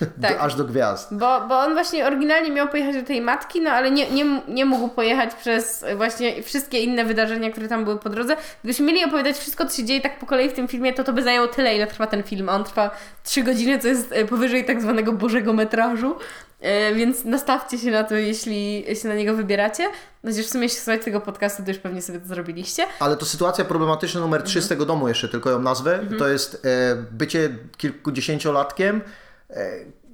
Tak. 0.22 0.36
aż 0.40 0.54
do 0.54 0.64
gwiazd. 0.64 1.08
Bo, 1.14 1.40
bo 1.48 1.58
on 1.58 1.72
właśnie 1.72 2.06
oryginalnie 2.06 2.50
miał 2.50 2.68
pojechać 2.68 2.94
do 2.96 3.02
tej 3.02 3.20
matki, 3.20 3.60
no 3.60 3.70
ale 3.70 3.90
nie, 3.90 4.10
nie, 4.10 4.24
nie 4.48 4.64
mógł 4.64 4.88
pojechać 4.88 5.34
przez 5.34 5.84
właśnie 5.96 6.42
wszystkie 6.42 6.80
inne 6.80 7.04
wydarzenia, 7.04 7.50
które 7.50 7.68
tam 7.68 7.84
były 7.84 7.98
po 7.98 8.08
drodze. 8.10 8.36
Gdybyśmy 8.64 8.86
mieli 8.86 9.04
opowiadać 9.04 9.36
wszystko, 9.36 9.66
co 9.66 9.76
się 9.76 9.84
dzieje 9.84 10.00
tak 10.00 10.18
po 10.18 10.26
kolei 10.26 10.48
w 10.50 10.52
tym 10.52 10.68
filmie, 10.68 10.92
to 10.92 11.04
to 11.04 11.12
by 11.12 11.22
zajęło 11.22 11.46
tyle, 11.46 11.76
ile 11.76 11.86
trwa 11.86 12.06
ten 12.06 12.22
film. 12.22 12.48
On 12.48 12.64
trwa 12.64 12.90
3 13.22 13.42
godziny, 13.42 13.78
co 13.78 13.88
jest 13.88 14.12
e, 14.12 14.24
powyżej 14.24 14.64
tak 14.64 14.82
zwanego 14.82 15.12
bożego 15.12 15.52
metrażu. 15.52 16.16
E, 16.60 16.94
Więc 16.94 17.24
nastawcie 17.24 17.78
się 17.78 17.90
na 17.90 18.04
to, 18.04 18.14
jeśli 18.14 18.84
się 19.02 19.08
na 19.08 19.14
niego 19.14 19.34
wybieracie. 19.34 19.88
No 20.24 20.30
Chociaż 20.30 20.46
w 20.46 20.50
sumie, 20.50 20.62
jeśli 20.64 20.78
słuchacie 20.80 21.04
tego 21.04 21.20
podcastu, 21.20 21.62
to 21.62 21.70
już 21.70 21.78
pewnie 21.78 22.02
sobie 22.02 22.20
to 22.20 22.26
zrobiliście. 22.26 22.86
Ale 23.00 23.16
to 23.16 23.26
sytuacja 23.26 23.64
problematyczna 23.64 24.20
numer 24.20 24.42
3 24.42 24.62
z 24.62 24.68
tego 24.68 24.86
domu 24.86 25.08
jeszcze, 25.08 25.28
tylko 25.28 25.50
ją 25.50 25.58
nazwę. 25.58 26.00
To 26.18 26.28
jest 26.28 26.66
e, 26.66 26.96
bycie 27.10 27.50
kilkudziesięciolatkiem, 27.76 29.00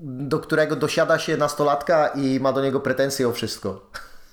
do 0.02 0.40
którego 0.40 0.76
dosiada 0.76 1.18
się 1.18 1.36
nastolatka 1.36 2.08
i 2.08 2.40
ma 2.40 2.52
do 2.52 2.62
niego 2.62 2.80
pretensje 2.80 3.28
o 3.28 3.32
wszystko. 3.32 3.80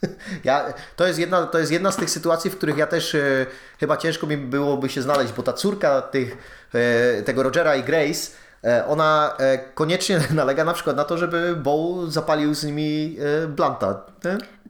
Ja, 0.43 0.73
to, 0.95 1.07
jest 1.07 1.19
jedna, 1.19 1.45
to 1.45 1.59
jest 1.59 1.71
jedna 1.71 1.91
z 1.91 1.95
tych 1.95 2.09
sytuacji, 2.09 2.51
w 2.51 2.57
których 2.57 2.77
ja 2.77 2.87
też 2.87 3.15
e, 3.15 3.45
chyba 3.79 3.97
ciężko 3.97 4.27
mi 4.27 4.37
byłoby 4.37 4.89
się 4.89 5.01
znaleźć, 5.01 5.33
bo 5.33 5.43
ta 5.43 5.53
córka 5.53 6.01
tych, 6.01 6.37
e, 6.73 7.21
tego 7.21 7.43
Rogera 7.43 7.75
i 7.75 7.83
Grace, 7.83 8.31
e, 8.63 8.87
ona 8.87 9.35
e, 9.39 9.57
koniecznie 9.57 10.19
nalega 10.33 10.63
na 10.63 10.73
przykład 10.73 10.95
na 10.95 11.03
to, 11.03 11.17
żeby 11.17 11.55
Bo 11.55 12.07
zapalił 12.07 12.53
z 12.53 12.63
nimi 12.63 13.17
e, 13.43 13.47
blanta. 13.47 14.01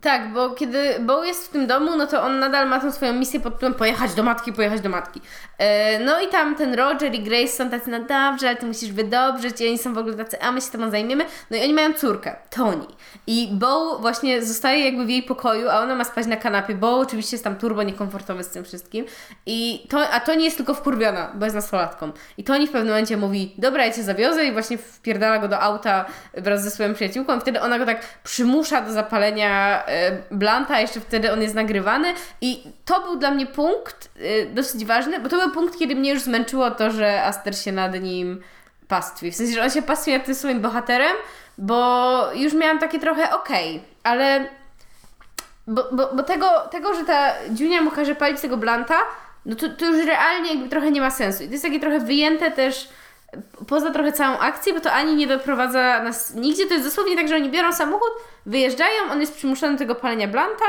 Tak, 0.08 0.34
bo 0.34 0.50
kiedy 0.50 0.96
Bo 1.00 1.24
jest 1.24 1.48
w 1.48 1.50
tym 1.50 1.68
domu, 1.68 1.98
no 1.98 2.08
to 2.08 2.24
on 2.24 2.40
nadal 2.40 2.70
ma 2.70 2.80
tą 2.80 2.92
swoją 2.92 3.14
misję 3.14 3.40
pod 3.40 3.54
tytułem 3.54 3.74
pojechać 3.74 4.14
do 4.14 4.24
matki, 4.24 4.54
pojechać 4.54 4.82
do 4.82 4.90
matki. 4.90 5.22
E, 5.58 6.00
no 6.00 6.22
i 6.22 6.28
tam 6.28 6.56
ten 6.56 6.74
Roger 6.74 7.14
i 7.14 7.20
Grace 7.20 7.48
są 7.48 7.70
tacy, 7.70 7.90
no 7.90 8.00
dobrze, 8.00 8.48
ale 8.48 8.56
ty 8.56 8.66
musisz 8.66 8.92
wydobrzeć 8.92 9.62
i 9.62 9.68
oni 9.68 9.78
są 9.78 9.94
w 9.94 9.98
ogóle 9.98 10.16
tacy, 10.16 10.42
a 10.42 10.52
my 10.52 10.62
się 10.62 10.72
tobą 10.72 10.92
zajmiemy. 10.92 11.26
No 11.52 11.58
i 11.58 11.64
oni 11.64 11.74
mają 11.74 11.94
córkę, 11.94 12.36
Toni. 12.50 12.88
I 13.28 13.50
Bo 13.52 14.00
właśnie 14.00 14.46
zostaje 14.46 14.86
jakby 14.86 15.06
w 15.06 15.10
jej 15.10 15.24
pokoju, 15.24 15.70
a 15.70 15.80
ona 15.80 15.96
ma 15.96 16.04
spać 16.04 16.28
na 16.28 16.36
kanapie. 16.36 16.76
Bo 16.76 17.00
oczywiście 17.00 17.36
jest 17.36 17.44
tam 17.44 17.56
turbo 17.56 17.84
niekomfortowy 17.84 18.44
z 18.44 18.50
tym 18.50 18.64
wszystkim. 18.64 19.06
I 19.46 19.88
to, 19.90 20.10
a 20.10 20.20
Toni 20.20 20.44
jest 20.44 20.58
tylko 20.58 20.74
wkurwiona, 20.74 21.32
bo 21.36 21.46
jest 21.46 21.56
nastolatką. 21.56 22.12
I 22.38 22.44
Toni 22.44 22.68
w 22.68 22.72
pewnym 22.72 22.88
momencie 22.88 23.18
mówi, 23.18 23.54
dobra, 23.58 23.86
ja 23.86 23.94
cię 23.94 24.04
zawiozę 24.04 24.46
i 24.46 24.52
właśnie 24.52 24.78
wpierdala 24.78 25.40
go 25.40 25.48
do 25.48 25.60
auta 25.60 26.06
wraz 26.34 26.64
ze 26.64 26.72
swoją 26.72 26.94
przyjaciółką. 26.94 27.38
I 27.38 27.42
wtedy 27.42 27.62
ona 27.62 27.80
go 27.80 27.86
tak 27.86 28.02
przymusza 28.24 28.82
do 28.82 28.92
zapalenia 28.92 29.84
e, 29.86 29.97
blanta, 30.32 30.74
a 30.74 30.80
jeszcze 30.80 31.00
wtedy 31.00 31.32
on 31.32 31.42
jest 31.42 31.56
nagrywany. 31.56 32.14
I 32.42 32.64
to 32.86 33.02
był 33.02 33.16
dla 33.16 33.32
mnie 33.32 33.46
punkt 33.46 34.10
e, 34.20 34.46
dosyć 34.46 34.86
ważny, 34.86 35.20
bo 35.20 35.30
to 35.30 35.38
był 35.38 35.52
punkt, 35.52 35.80
kiedy 35.80 35.96
mnie 35.96 36.12
już 36.12 36.22
zmęczyło 36.22 36.72
to, 36.72 36.92
że 36.92 37.24
Aster 37.24 37.58
się 37.58 37.72
nad 37.72 38.02
nim 38.02 38.42
pastwi. 38.88 39.32
W 39.32 39.36
sensie, 39.36 39.54
że 39.54 39.64
on 39.64 39.70
się 39.70 39.82
pastwi 39.82 40.14
nad 40.14 40.26
tym 40.26 40.36
swoim 40.36 40.62
bohaterem, 40.62 41.16
bo 41.58 42.34
już 42.34 42.54
miałam 42.54 42.80
takie 42.80 43.00
trochę 43.00 43.36
okej, 43.36 43.82
ale 44.04 44.48
bo, 45.68 45.84
bo, 45.92 46.16
bo 46.16 46.24
tego, 46.24 46.48
tego, 46.72 46.94
że 46.94 47.04
ta 47.04 47.34
Junia 47.60 47.82
mu 47.82 47.92
każe 47.92 48.16
palić 48.16 48.42
tego 48.42 48.58
blanta, 48.58 48.96
no 49.46 49.56
to, 49.56 49.70
to 49.70 49.86
już 49.86 50.06
realnie 50.06 50.54
jakby 50.54 50.70
trochę 50.70 50.92
nie 50.92 51.02
ma 51.02 51.12
sensu. 51.12 51.44
I 51.44 51.46
to 51.46 51.52
jest 51.52 51.64
takie 51.64 51.80
trochę 51.80 52.00
wyjęte 52.00 52.52
też 52.52 52.90
poza 53.68 53.92
trochę 53.92 54.12
całą 54.12 54.38
akcję, 54.38 54.74
bo 54.74 54.80
to 54.80 54.92
ani 54.92 55.16
nie 55.16 55.28
doprowadza 55.28 56.04
nas 56.04 56.34
nigdzie. 56.34 56.66
To 56.66 56.74
jest 56.74 56.86
dosłownie 56.86 57.16
tak, 57.16 57.28
że 57.28 57.36
oni 57.36 57.50
biorą 57.50 57.74
samochód, 57.74 58.12
wyjeżdżają, 58.46 59.12
on 59.12 59.22
jest 59.22 59.36
przymuszony 59.36 59.74
do 59.74 59.80
tego 59.80 59.96
palenia 59.96 60.28
blanta. 60.28 60.66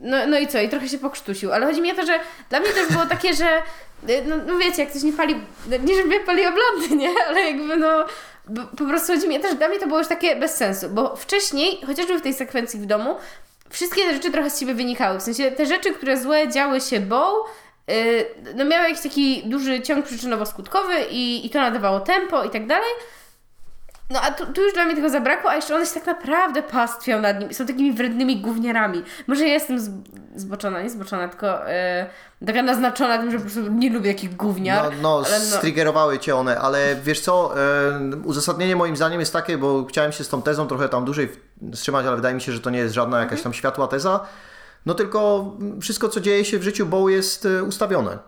No, 0.00 0.16
no 0.26 0.38
i 0.38 0.46
co? 0.46 0.60
I 0.60 0.68
trochę 0.68 0.88
się 0.88 0.98
pokrztusił. 0.98 1.52
Ale 1.52 1.66
chodzi 1.66 1.82
mi 1.82 1.92
o 1.92 1.94
to, 1.94 2.06
że 2.06 2.20
dla 2.50 2.60
mnie 2.60 2.68
też 2.68 2.88
było 2.88 3.06
takie, 3.06 3.34
że 3.34 3.62
no, 4.26 4.36
no 4.46 4.58
wiecie, 4.58 4.82
jak 4.82 4.90
ktoś 4.90 5.02
nie 5.02 5.12
pali, 5.12 5.34
nie 5.84 5.94
żebym 5.94 6.12
ja 6.12 6.20
paliła 6.20 6.52
blanty, 6.52 6.96
nie? 6.96 7.10
Ale 7.28 7.40
jakby 7.40 7.76
no 7.76 8.04
bo 8.48 8.62
po 8.62 8.84
prostu 8.84 9.12
chodzi 9.12 9.28
mi 9.28 9.40
też, 9.40 9.54
dla 9.54 9.68
mnie 9.68 9.78
to 9.78 9.86
było 9.86 9.98
już 9.98 10.08
takie 10.08 10.36
bez 10.36 10.54
sensu, 10.54 10.88
bo 10.88 11.16
wcześniej, 11.16 11.80
chociażby 11.86 12.18
w 12.18 12.22
tej 12.22 12.34
sekwencji 12.34 12.80
w 12.80 12.86
domu, 12.86 13.16
wszystkie 13.70 14.02
te 14.04 14.14
rzeczy 14.14 14.30
trochę 14.30 14.50
z 14.50 14.60
siebie 14.60 14.74
wynikały. 14.74 15.18
W 15.18 15.22
sensie 15.22 15.50
te 15.50 15.66
rzeczy, 15.66 15.94
które 15.94 16.18
złe 16.18 16.48
działy 16.48 16.80
się 16.80 16.96
yy, 16.96 17.44
no 18.54 18.64
miały 18.64 18.88
jakiś 18.88 19.02
taki 19.02 19.42
duży 19.46 19.82
ciąg 19.82 20.06
przyczynowo-skutkowy 20.06 20.94
i, 21.10 21.46
i 21.46 21.50
to 21.50 21.60
nadawało 21.60 22.00
tempo 22.00 22.44
i 22.44 22.50
tak 22.50 22.66
dalej. 22.66 22.90
No 24.12 24.20
a 24.20 24.30
tu, 24.30 24.46
tu 24.46 24.62
już 24.62 24.72
dla 24.72 24.84
mnie 24.84 24.94
tego 24.94 25.10
zabrakło, 25.10 25.50
a 25.50 25.56
jeszcze 25.56 25.74
one 25.74 25.86
się 25.86 25.94
tak 25.94 26.06
naprawdę 26.06 26.62
pastwią 26.62 27.20
nad 27.20 27.40
nim. 27.40 27.54
Są 27.54 27.66
takimi 27.66 27.92
wrednymi 27.92 28.40
gówniarami. 28.40 29.02
Może 29.26 29.46
ja 29.46 29.52
jestem 29.52 29.78
zboczona, 30.36 30.82
nie 30.82 30.90
zboczona, 30.90 31.28
tylko 31.28 31.68
e, 31.68 32.06
taka 32.46 32.62
naznaczona 32.62 33.18
tym, 33.18 33.30
że 33.30 33.36
po 33.36 33.42
prostu 33.42 33.72
nie 33.72 33.90
lubię 33.90 34.14
takich 34.14 34.36
gówniar. 34.36 34.84
No, 34.84 34.90
no, 35.02 35.22
ale 35.26 35.40
striggerowały 35.40 36.18
cię 36.18 36.36
one, 36.36 36.58
ale 36.58 36.96
wiesz 37.02 37.20
co, 37.20 37.54
e, 37.56 38.16
uzasadnienie 38.24 38.76
moim 38.76 38.96
zdaniem 38.96 39.20
jest 39.20 39.32
takie, 39.32 39.58
bo 39.58 39.84
chciałem 39.84 40.12
się 40.12 40.24
z 40.24 40.28
tą 40.28 40.42
tezą 40.42 40.66
trochę 40.66 40.88
tam 40.88 41.04
dłużej 41.04 41.28
wstrzymać, 41.72 42.06
ale 42.06 42.16
wydaje 42.16 42.34
mi 42.34 42.40
się, 42.40 42.52
że 42.52 42.60
to 42.60 42.70
nie 42.70 42.78
jest 42.78 42.94
żadna 42.94 43.20
jakaś 43.20 43.42
tam 43.42 43.52
światła 43.52 43.88
teza. 43.88 44.26
No 44.86 44.94
tylko 44.94 45.52
wszystko, 45.80 46.08
co 46.08 46.20
dzieje 46.20 46.44
się 46.44 46.58
w 46.58 46.62
życiu 46.62 46.86
Bow 46.86 47.10
jest 47.10 47.46
e, 47.46 47.62
ustawione. 47.62 48.18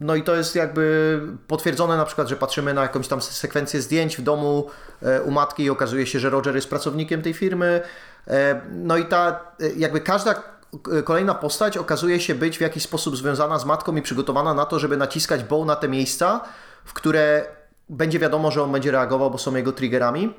No 0.00 0.14
i 0.14 0.22
to 0.22 0.34
jest 0.34 0.54
jakby 0.54 1.20
potwierdzone 1.46 1.96
na 1.96 2.04
przykład, 2.04 2.28
że 2.28 2.36
patrzymy 2.36 2.74
na 2.74 2.82
jakąś 2.82 3.08
tam 3.08 3.22
sekwencję 3.22 3.82
zdjęć 3.82 4.16
w 4.16 4.22
domu 4.22 4.70
e, 5.02 5.22
u 5.22 5.30
matki 5.30 5.62
i 5.64 5.70
okazuje 5.70 6.06
się, 6.06 6.20
że 6.20 6.30
Roger 6.30 6.54
jest 6.54 6.68
pracownikiem 6.68 7.22
tej 7.22 7.34
firmy. 7.34 7.80
E, 8.28 8.60
no 8.72 8.96
i 8.96 9.04
ta 9.06 9.40
jakby 9.76 10.00
każda 10.00 10.42
kolejna 11.04 11.34
postać 11.34 11.76
okazuje 11.76 12.20
się 12.20 12.34
być 12.34 12.58
w 12.58 12.60
jakiś 12.60 12.82
sposób 12.82 13.16
związana 13.16 13.58
z 13.58 13.64
matką 13.64 13.96
i 13.96 14.02
przygotowana 14.02 14.54
na 14.54 14.66
to, 14.66 14.78
żeby 14.78 14.96
naciskać 14.96 15.44
Bow 15.44 15.66
na 15.66 15.76
te 15.76 15.88
miejsca, 15.88 16.40
w 16.84 16.92
które 16.92 17.46
będzie 17.88 18.18
wiadomo, 18.18 18.50
że 18.50 18.62
on 18.62 18.72
będzie 18.72 18.90
reagował, 18.90 19.30
bo 19.30 19.38
są 19.38 19.56
jego 19.56 19.72
triggerami. 19.72 20.34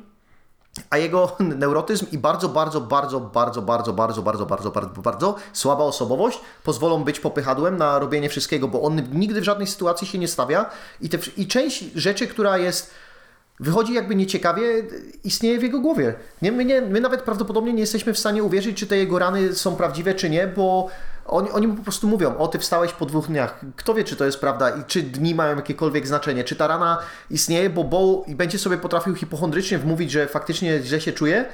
A 0.90 0.98
jego 0.98 1.36
neurotyzm 1.60 2.06
i 2.12 2.18
bardzo, 2.18 2.50
bardzo, 2.50 2.82
bardzo, 2.82 3.20
bardzo, 3.20 3.62
bardzo, 3.62 3.94
bardzo, 3.94 4.24
bardzo, 4.24 4.46
bardzo, 4.46 4.72
bardzo, 4.72 5.02
bardzo 5.02 5.36
słaba 5.54 5.84
osobowość 5.84 6.40
pozwolą 6.64 7.04
być 7.04 7.20
popychadłem 7.20 7.78
na 7.78 8.00
robienie 8.00 8.30
wszystkiego, 8.30 8.68
bo 8.68 8.82
on 8.82 9.02
nigdy 9.12 9.42
w 9.42 9.44
żadnej 9.44 9.68
sytuacji 9.68 10.08
się 10.08 10.18
nie 10.18 10.28
stawia 10.28 10.70
i, 11.02 11.10
te, 11.10 11.18
i 11.38 11.48
część 11.48 11.84
rzeczy, 11.96 12.28
która 12.28 12.58
jest 12.58 12.92
wychodzi 13.60 13.94
jakby 13.94 14.16
nieciekawie, 14.16 14.84
istnieje 15.24 15.60
w 15.60 15.64
jego 15.64 15.80
głowie. 15.80 16.14
Nie, 16.42 16.52
my, 16.52 16.66
nie, 16.66 16.82
my 16.82 17.02
nawet 17.02 17.22
prawdopodobnie 17.22 17.74
nie 17.74 17.80
jesteśmy 17.80 18.14
w 18.14 18.20
stanie 18.20 18.44
uwierzyć, 18.44 18.78
czy 18.78 18.88
te 18.88 18.98
jego 18.98 19.20
rany 19.20 19.56
są 19.56 19.76
prawdziwe, 19.76 20.14
czy 20.14 20.30
nie, 20.30 20.48
bo 20.48 20.90
oni, 21.26 21.52
oni 21.52 21.68
mu 21.68 21.76
po 21.76 21.84
prostu 21.84 22.08
mówią, 22.08 22.38
o 22.38 22.48
ty 22.48 22.60
wstałeś 22.60 22.92
po 22.92 23.06
dwóch 23.06 23.28
dniach. 23.28 23.60
Kto 23.76 23.94
wie, 23.94 24.04
czy 24.04 24.16
to 24.16 24.26
jest 24.26 24.40
prawda 24.40 24.70
i 24.70 24.84
czy 24.84 25.04
dni 25.04 25.36
mają 25.36 25.56
jakiekolwiek 25.56 26.08
znaczenie, 26.08 26.44
czy 26.44 26.56
ta 26.56 26.68
rana 26.68 26.98
istnieje, 27.30 27.70
bo 27.70 27.84
Bo 27.84 28.24
i 28.28 28.36
będzie 28.36 28.60
sobie 28.60 28.78
potrafił 28.78 29.16
hipochondrycznie 29.16 29.78
wmówić, 29.78 30.12
że 30.12 30.28
faktycznie 30.28 30.80
źle 30.84 31.02
się 31.02 31.12
czuje, 31.12 31.46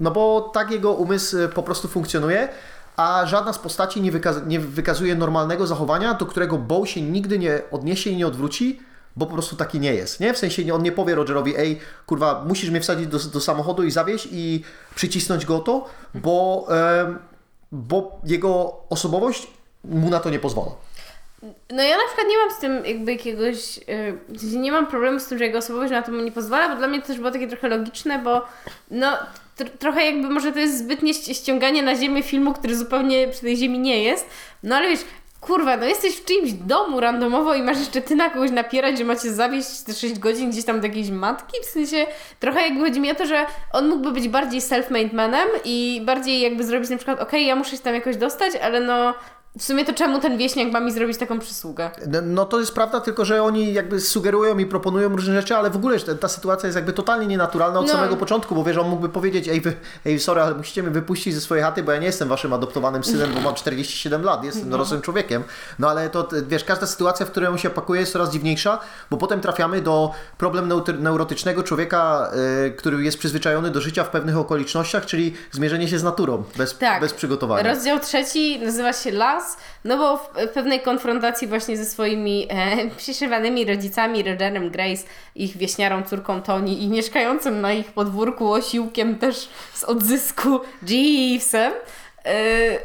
no 0.00 0.10
bo 0.10 0.50
tak 0.54 0.70
jego 0.70 0.92
umysł 0.92 1.38
e, 1.38 1.48
po 1.48 1.62
prostu 1.62 1.88
funkcjonuje, 1.88 2.48
a 2.96 3.26
żadna 3.26 3.52
z 3.52 3.58
postaci 3.58 4.00
nie, 4.00 4.12
wykaz 4.12 4.36
nie 4.46 4.60
wykazuje 4.60 5.14
normalnego 5.14 5.66
zachowania, 5.66 6.14
do 6.14 6.26
którego 6.26 6.58
Bo 6.58 6.86
się 6.86 7.02
nigdy 7.02 7.38
nie 7.38 7.62
odniesie 7.70 8.10
i 8.10 8.16
nie 8.16 8.26
odwróci, 8.26 8.80
bo 9.16 9.26
po 9.26 9.32
prostu 9.32 9.56
taki 9.56 9.80
nie 9.80 9.94
jest, 9.94 10.20
nie? 10.20 10.34
W 10.34 10.38
sensie 10.38 10.74
on 10.74 10.82
nie 10.82 10.92
powie 10.92 11.14
Rogerowi, 11.14 11.56
ej, 11.56 11.80
kurwa, 12.06 12.44
musisz 12.48 12.70
mnie 12.70 12.80
wsadzić 12.80 13.06
do, 13.06 13.18
do 13.18 13.40
samochodu 13.40 13.82
i 13.82 13.90
zawieźć 13.90 14.28
i 14.32 14.64
przycisnąć 14.94 15.46
go 15.46 15.58
to, 15.58 15.88
bo, 16.14 16.66
e, 16.70 17.14
bo 17.72 18.20
jego 18.24 18.80
osobowość 18.90 19.46
mu 19.84 20.10
na 20.10 20.20
to 20.20 20.30
nie 20.30 20.38
pozwala. 20.38 20.70
No 21.70 21.82
ja 21.82 21.96
na 21.96 22.06
przykład 22.06 22.26
nie 22.28 22.38
mam 22.38 22.50
z 22.50 22.58
tym 22.58 22.84
jakby 22.84 23.12
jakiegoś, 23.12 23.76
yy, 23.76 24.58
nie 24.60 24.72
mam 24.72 24.86
problemu 24.86 25.20
z 25.20 25.26
tym, 25.26 25.38
że 25.38 25.44
jego 25.44 25.58
osobowość 25.58 25.92
na 25.92 26.02
to 26.02 26.12
mu 26.12 26.20
nie 26.20 26.32
pozwala, 26.32 26.68
bo 26.68 26.76
dla 26.76 26.88
mnie 26.88 27.00
to 27.00 27.06
też 27.06 27.16
było 27.16 27.30
takie 27.30 27.48
trochę 27.48 27.68
logiczne, 27.68 28.18
bo 28.18 28.42
no 28.90 29.18
tr 29.56 29.70
trochę 29.78 30.04
jakby 30.04 30.30
może 30.30 30.52
to 30.52 30.58
jest 30.58 30.78
zbytnie 30.78 31.14
ściąganie 31.14 31.82
na 31.82 31.96
ziemię 31.96 32.22
filmu, 32.22 32.52
który 32.52 32.76
zupełnie 32.76 33.28
przy 33.28 33.40
tej 33.40 33.56
ziemi 33.56 33.78
nie 33.78 34.02
jest, 34.02 34.26
no 34.62 34.76
ale 34.76 34.88
wiesz, 34.88 35.04
kurwa, 35.42 35.76
no 35.76 35.86
jesteś 35.86 36.16
w 36.16 36.24
czyimś 36.24 36.52
domu 36.52 37.00
randomowo 37.00 37.54
i 37.54 37.62
masz 37.62 37.78
jeszcze 37.78 38.00
ty 38.00 38.16
na 38.16 38.30
kogoś 38.30 38.50
napierać, 38.50 38.98
że 38.98 39.04
macie 39.04 39.32
zawieść 39.32 39.82
te 39.86 39.94
6 39.94 40.18
godzin 40.18 40.50
gdzieś 40.50 40.64
tam 40.64 40.80
do 40.80 40.86
jakiejś 40.86 41.10
matki, 41.10 41.56
w 41.62 41.66
sensie 41.66 42.06
trochę 42.40 42.62
jakby 42.62 42.80
chodzi 42.80 43.00
mi 43.00 43.10
o 43.10 43.14
to, 43.14 43.26
że 43.26 43.46
on 43.72 43.88
mógłby 43.88 44.12
być 44.12 44.28
bardziej 44.28 44.60
self-made 44.60 45.14
manem 45.14 45.48
i 45.64 46.02
bardziej 46.04 46.40
jakby 46.40 46.64
zrobić 46.64 46.90
na 46.90 46.96
przykład, 46.96 47.16
okej, 47.16 47.28
okay, 47.28 47.40
ja 47.40 47.56
muszę 47.56 47.76
się 47.76 47.82
tam 47.82 47.94
jakoś 47.94 48.16
dostać, 48.16 48.52
ale 48.56 48.80
no 48.80 49.14
w 49.58 49.64
sumie 49.64 49.84
to 49.84 49.92
czemu 49.92 50.20
ten 50.20 50.38
wieśniak 50.38 50.72
ma 50.72 50.80
mi 50.80 50.92
zrobić 50.92 51.18
taką 51.18 51.38
przysługę? 51.38 51.90
No, 52.06 52.18
no 52.22 52.44
to 52.44 52.60
jest 52.60 52.74
prawda, 52.74 53.00
tylko 53.00 53.24
że 53.24 53.42
oni 53.42 53.72
jakby 53.72 54.00
sugerują 54.00 54.58
i 54.58 54.66
proponują 54.66 55.08
różne 55.08 55.34
rzeczy, 55.34 55.56
ale 55.56 55.70
w 55.70 55.76
ogóle 55.76 56.00
ta, 56.00 56.14
ta 56.14 56.28
sytuacja 56.28 56.66
jest 56.66 56.76
jakby 56.76 56.92
totalnie 56.92 57.26
nienaturalna 57.26 57.80
od 57.80 57.86
no. 57.86 57.92
samego 57.92 58.16
początku, 58.16 58.54
bo 58.54 58.64
wiesz, 58.64 58.76
on 58.76 58.88
mógłby 58.88 59.08
powiedzieć, 59.08 59.48
ej, 59.48 59.60
wy, 59.60 59.76
ej, 60.06 60.20
sorry, 60.20 60.40
ale 60.40 60.54
musicie 60.54 60.82
mnie 60.82 60.90
wypuścić 60.90 61.34
ze 61.34 61.40
swojej 61.40 61.64
chaty, 61.64 61.82
bo 61.82 61.92
ja 61.92 61.98
nie 61.98 62.06
jestem 62.06 62.28
waszym 62.28 62.52
adoptowanym 62.52 63.04
synem, 63.04 63.34
bo 63.34 63.40
mam 63.40 63.54
47 63.54 64.22
lat, 64.22 64.44
jestem 64.44 64.64
no. 64.64 64.70
dorosłym 64.70 65.00
człowiekiem. 65.00 65.42
No 65.78 65.90
ale 65.90 66.10
to, 66.10 66.28
wiesz, 66.46 66.64
każda 66.64 66.86
sytuacja, 66.86 67.26
w 67.26 67.30
której 67.30 67.48
on 67.48 67.58
się 67.58 67.70
pakuje 67.70 68.00
jest 68.00 68.12
coraz 68.12 68.30
dziwniejsza, 68.30 68.78
bo 69.10 69.16
potem 69.16 69.40
trafiamy 69.40 69.80
do 69.82 70.10
problem 70.38 70.72
neurotycznego 70.98 71.62
człowieka, 71.62 72.30
yy, 72.62 72.70
który 72.70 73.04
jest 73.04 73.18
przyzwyczajony 73.18 73.70
do 73.70 73.80
życia 73.80 74.04
w 74.04 74.10
pewnych 74.10 74.36
okolicznościach, 74.36 75.06
czyli 75.06 75.34
zmierzenie 75.50 75.88
się 75.88 75.98
z 75.98 76.02
naturą, 76.02 76.44
bez, 76.56 76.78
tak. 76.78 77.00
bez 77.00 77.14
przygotowania. 77.14 77.74
Rozdział 77.74 77.98
trzeci 77.98 78.60
nazywa 78.60 78.92
się 78.92 79.10
Las, 79.10 79.41
no 79.84 79.98
bo 79.98 80.16
w, 80.16 80.30
w 80.36 80.48
pewnej 80.48 80.80
konfrontacji 80.80 81.48
właśnie 81.48 81.76
ze 81.76 81.84
swoimi 81.84 82.46
e, 82.50 82.76
przyszywanymi 82.96 83.64
rodzicami, 83.64 84.22
Rogerem 84.22 84.70
Grace, 84.70 85.02
ich 85.34 85.56
wieśniarą 85.56 86.02
córką 86.02 86.42
Tony 86.42 86.74
i 86.74 86.88
mieszkającym 86.88 87.60
na 87.60 87.72
ich 87.72 87.92
podwórku 87.92 88.52
osiłkiem 88.52 89.18
też 89.18 89.48
z 89.74 89.84
odzysku 89.84 90.60
Jeevesem, 90.88 91.72
e, 92.24 92.34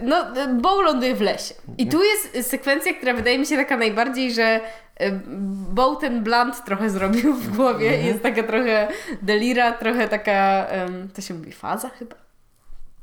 no, 0.02 0.26
Bo 0.62 0.82
ląduje 0.82 1.16
w 1.16 1.22
lesie. 1.22 1.54
I 1.78 1.88
tu 1.88 2.04
jest 2.04 2.50
sekwencja, 2.50 2.94
która 2.94 3.14
wydaje 3.14 3.40
mi 3.40 3.46
się 3.46 3.56
taka 3.56 3.78
najbardziej, 3.78 4.34
że 4.34 4.44
e, 4.44 5.12
Bo 5.70 5.96
ten 5.96 6.24
blunt 6.24 6.66
trochę 6.66 6.90
zrobił 6.90 7.34
w 7.34 7.58
głowie. 7.58 7.88
Mhm. 7.88 8.06
Jest 8.06 8.24
taka 8.24 8.44
trochę 8.44 8.88
delira, 9.22 9.72
trochę 9.72 10.08
taka, 10.08 10.68
to 11.14 11.22
się 11.22 11.34
mówi 11.34 11.52
faza 11.52 11.90
chyba? 11.90 12.27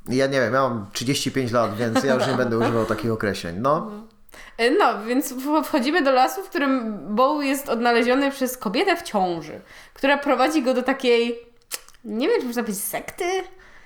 Ja 0.09 0.27
nie 0.27 0.41
wiem, 0.41 0.55
ja 0.55 0.69
mam 0.69 0.87
35 0.93 1.53
lat, 1.53 1.77
więc 1.77 2.05
ja 2.05 2.15
już 2.15 2.27
nie 2.27 2.35
będę 2.35 2.59
używał 2.59 2.87
takich 2.87 3.13
określeń. 3.13 3.57
No. 3.59 3.91
E, 4.59 4.71
no, 4.71 5.05
więc 5.05 5.35
wchodzimy 5.65 6.03
do 6.03 6.13
lasu, 6.13 6.43
w 6.43 6.49
którym 6.49 6.99
Bow 7.15 7.45
jest 7.45 7.69
odnaleziony 7.69 8.31
przez 8.31 8.59
kobietę 8.59 8.97
w 8.97 9.03
ciąży, 9.03 9.61
która 9.95 10.19
prowadzi 10.19 10.63
go 10.63 10.75
do 10.75 10.83
takiej, 10.83 11.39
nie 12.05 12.29
wiem, 12.29 12.41
czy 12.41 12.47
można 12.47 12.63
powiedzieć 12.63 12.85
sekty? 12.85 13.25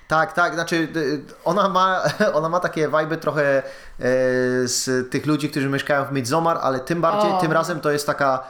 Tak, 0.07 0.33
tak, 0.33 0.53
znaczy 0.53 0.75
y, 0.95 1.21
ona 1.45 1.69
ma, 1.69 2.03
ona 2.37 2.49
ma 2.49 2.59
takie 2.59 2.87
wajby 2.87 3.17
trochę 3.17 3.57
e, 3.57 3.63
z 4.63 5.11
tych 5.11 5.25
ludzi, 5.25 5.49
którzy 5.49 5.69
mieszkają 5.69 6.05
w 6.05 6.11
Midsommar, 6.11 6.57
ale 6.61 6.79
tym 6.79 7.01
bardziej, 7.01 7.31
o. 7.31 7.37
tym 7.37 7.51
razem 7.51 7.79
to 7.79 7.91
jest 7.91 8.07
taka 8.07 8.43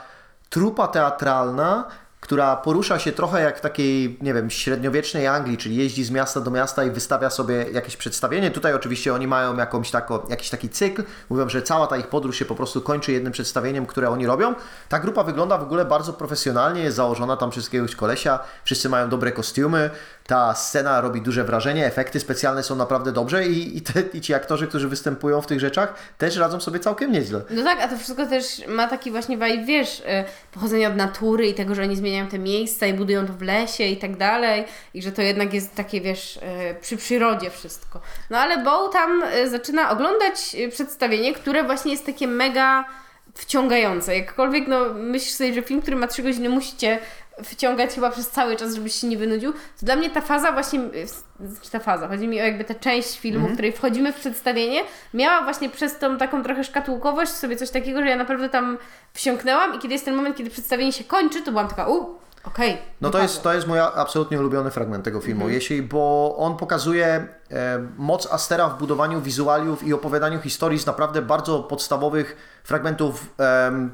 trupa 0.50 0.88
teatralna, 0.88 1.88
która 2.20 2.56
porusza 2.56 2.98
się 2.98 3.12
trochę 3.12 3.42
jak 3.42 3.58
w 3.58 3.60
takiej, 3.60 4.18
nie 4.20 4.34
wiem, 4.34 4.50
średniowiecznej 4.50 5.26
Anglii, 5.26 5.58
czyli 5.58 5.76
jeździ 5.76 6.04
z 6.04 6.10
miasta 6.10 6.40
do 6.40 6.50
miasta 6.50 6.84
i 6.84 6.90
wystawia 6.90 7.30
sobie 7.30 7.66
jakieś 7.72 7.96
przedstawienie. 7.96 8.50
Tutaj 8.50 8.74
oczywiście 8.74 9.14
oni 9.14 9.26
mają 9.26 9.56
jakąś 9.56 9.90
tako, 9.90 10.26
jakiś 10.30 10.50
taki 10.50 10.68
cykl, 10.68 11.02
mówią, 11.30 11.48
że 11.48 11.62
cała 11.62 11.86
ta 11.86 11.96
ich 11.96 12.06
podróż 12.06 12.36
się 12.36 12.44
po 12.44 12.54
prostu 12.54 12.80
kończy 12.80 13.12
jednym 13.12 13.32
przedstawieniem, 13.32 13.86
które 13.86 14.10
oni 14.10 14.26
robią. 14.26 14.54
Ta 14.88 15.00
grupa 15.00 15.24
wygląda 15.24 15.58
w 15.58 15.62
ogóle 15.62 15.84
bardzo 15.84 16.12
profesjonalnie, 16.12 16.82
jest 16.82 16.96
założona 16.96 17.36
tam 17.36 17.50
przez 17.50 17.64
jakiegoś 17.64 17.96
kolesia, 17.96 18.38
wszyscy 18.64 18.88
mają 18.88 19.08
dobre 19.08 19.32
kostiumy, 19.32 19.90
ta 20.30 20.54
scena 20.54 21.00
robi 21.00 21.20
duże 21.20 21.44
wrażenie, 21.44 21.86
efekty 21.86 22.20
specjalne 22.20 22.62
są 22.62 22.76
naprawdę 22.76 23.12
dobrze 23.12 23.46
i, 23.46 23.76
i, 23.76 23.82
te, 23.82 24.02
i 24.12 24.20
ci 24.20 24.34
aktorzy, 24.34 24.66
którzy 24.66 24.88
występują 24.88 25.40
w 25.40 25.46
tych 25.46 25.60
rzeczach, 25.60 25.94
też 26.18 26.36
radzą 26.36 26.60
sobie 26.60 26.78
całkiem 26.78 27.12
nieźle. 27.12 27.40
No 27.50 27.64
tak, 27.64 27.80
a 27.80 27.88
to 27.88 27.96
wszystko 27.96 28.26
też 28.26 28.62
ma 28.68 28.88
taki 28.88 29.10
właśnie 29.10 29.36
vibe, 29.36 29.64
wiesz, 29.64 30.02
e, 30.06 30.24
pochodzenia 30.52 30.88
od 30.88 30.96
natury 30.96 31.46
i 31.46 31.54
tego, 31.54 31.74
że 31.74 31.82
oni 31.82 31.96
zmieniają 31.96 32.26
te 32.26 32.38
miejsca 32.38 32.86
i 32.86 32.94
budują 32.94 33.26
to 33.26 33.32
w 33.32 33.42
lesie 33.42 33.84
i 33.84 33.96
tak 33.96 34.16
dalej 34.16 34.64
i 34.94 35.02
że 35.02 35.12
to 35.12 35.22
jednak 35.22 35.54
jest 35.54 35.74
takie, 35.74 36.00
wiesz, 36.00 36.38
e, 36.42 36.74
przy 36.74 36.96
przyrodzie 36.96 37.50
wszystko. 37.50 38.00
No 38.30 38.38
ale 38.38 38.64
Bo 38.64 38.88
tam 38.88 39.22
e, 39.22 39.48
zaczyna 39.48 39.90
oglądać 39.90 40.56
przedstawienie, 40.70 41.34
które 41.34 41.64
właśnie 41.64 41.92
jest 41.92 42.06
takie 42.06 42.26
mega 42.26 42.84
wciągające. 43.34 44.16
Jakkolwiek 44.16 44.68
no, 44.68 44.94
myślisz 44.94 45.34
sobie, 45.34 45.54
że 45.54 45.62
film, 45.62 45.82
który 45.82 45.96
ma 45.96 46.06
3 46.06 46.22
godziny, 46.22 46.48
musicie 46.48 46.98
wciągać 47.44 47.94
chyba 47.94 48.10
przez 48.10 48.30
cały 48.30 48.56
czas, 48.56 48.74
żebyś 48.74 48.94
się 48.94 49.06
nie 49.06 49.16
wynudził, 49.16 49.52
to 49.52 49.58
dla 49.82 49.96
mnie 49.96 50.10
ta 50.10 50.20
faza 50.20 50.52
właśnie, 50.52 50.80
znaczy 51.40 51.70
ta 51.70 51.78
faza, 51.78 52.08
chodzi 52.08 52.28
mi 52.28 52.40
o 52.40 52.44
jakby 52.44 52.64
tę 52.64 52.74
część 52.74 53.18
filmu, 53.18 53.38
mm 53.38 53.48
-hmm. 53.48 53.52
w 53.52 53.54
której 53.54 53.72
wchodzimy 53.72 54.12
w 54.12 54.16
przedstawienie, 54.16 54.80
miała 55.14 55.44
właśnie 55.44 55.70
przez 55.70 55.98
tą 55.98 56.18
taką 56.18 56.42
trochę 56.42 56.64
szkatułkowość 56.64 57.32
sobie 57.32 57.56
coś 57.56 57.70
takiego, 57.70 58.00
że 58.00 58.06
ja 58.06 58.16
naprawdę 58.16 58.48
tam 58.48 58.78
wsiąknęłam 59.12 59.74
i 59.74 59.78
kiedy 59.78 59.94
jest 59.94 60.04
ten 60.04 60.14
moment, 60.14 60.36
kiedy 60.36 60.50
przedstawienie 60.50 60.92
się 60.92 61.04
kończy, 61.04 61.42
to 61.42 61.50
byłam 61.50 61.68
taka, 61.68 61.88
u, 61.88 62.20
Okej. 62.44 62.70
Okay, 62.70 62.84
no 63.00 63.10
to 63.10 63.18
jest, 63.18 63.42
to 63.42 63.52
jest 63.52 63.66
mój 63.66 63.78
absolutnie 63.78 64.40
ulubiony 64.40 64.70
fragment 64.70 65.04
tego 65.04 65.20
filmu, 65.20 65.40
mm 65.40 65.50
-hmm. 65.50 65.54
jeśli, 65.54 65.82
bo 65.82 66.34
on 66.38 66.56
pokazuje 66.56 67.06
e, 67.50 67.78
moc 67.96 68.32
Astera 68.32 68.68
w 68.68 68.78
budowaniu 68.78 69.20
wizualiów 69.20 69.84
i 69.84 69.94
opowiadaniu 69.94 70.40
historii 70.40 70.78
z 70.78 70.86
naprawdę 70.86 71.22
bardzo 71.22 71.62
podstawowych 71.62 72.36
fragmentów 72.64 73.34
e, 73.40 73.90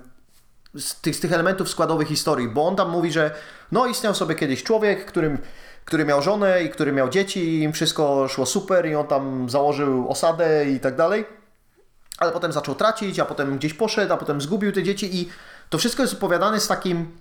z 0.78 1.00
tych, 1.00 1.16
z 1.16 1.20
tych 1.20 1.32
elementów 1.32 1.68
składowych 1.68 2.08
historii, 2.08 2.48
bo 2.48 2.66
on 2.66 2.76
tam 2.76 2.90
mówi, 2.90 3.12
że 3.12 3.30
no 3.72 3.86
istniał 3.86 4.14
sobie 4.14 4.34
kiedyś 4.34 4.62
człowiek, 4.62 5.04
którym, 5.04 5.38
który 5.84 6.04
miał 6.04 6.22
żonę 6.22 6.62
i 6.62 6.70
który 6.70 6.92
miał 6.92 7.08
dzieci 7.08 7.40
i 7.40 7.62
im 7.62 7.72
wszystko 7.72 8.28
szło 8.28 8.46
super 8.46 8.86
i 8.86 8.94
on 8.94 9.06
tam 9.06 9.50
założył 9.50 10.08
osadę 10.08 10.70
i 10.70 10.80
tak 10.80 10.96
dalej, 10.96 11.24
ale 12.18 12.32
potem 12.32 12.52
zaczął 12.52 12.74
tracić, 12.74 13.20
a 13.20 13.24
potem 13.24 13.58
gdzieś 13.58 13.74
poszedł, 13.74 14.12
a 14.12 14.16
potem 14.16 14.40
zgubił 14.40 14.72
te 14.72 14.82
dzieci 14.82 15.16
i 15.20 15.28
to 15.70 15.78
wszystko 15.78 16.02
jest 16.02 16.14
opowiadane 16.14 16.60
z 16.60 16.68
takim 16.68 17.18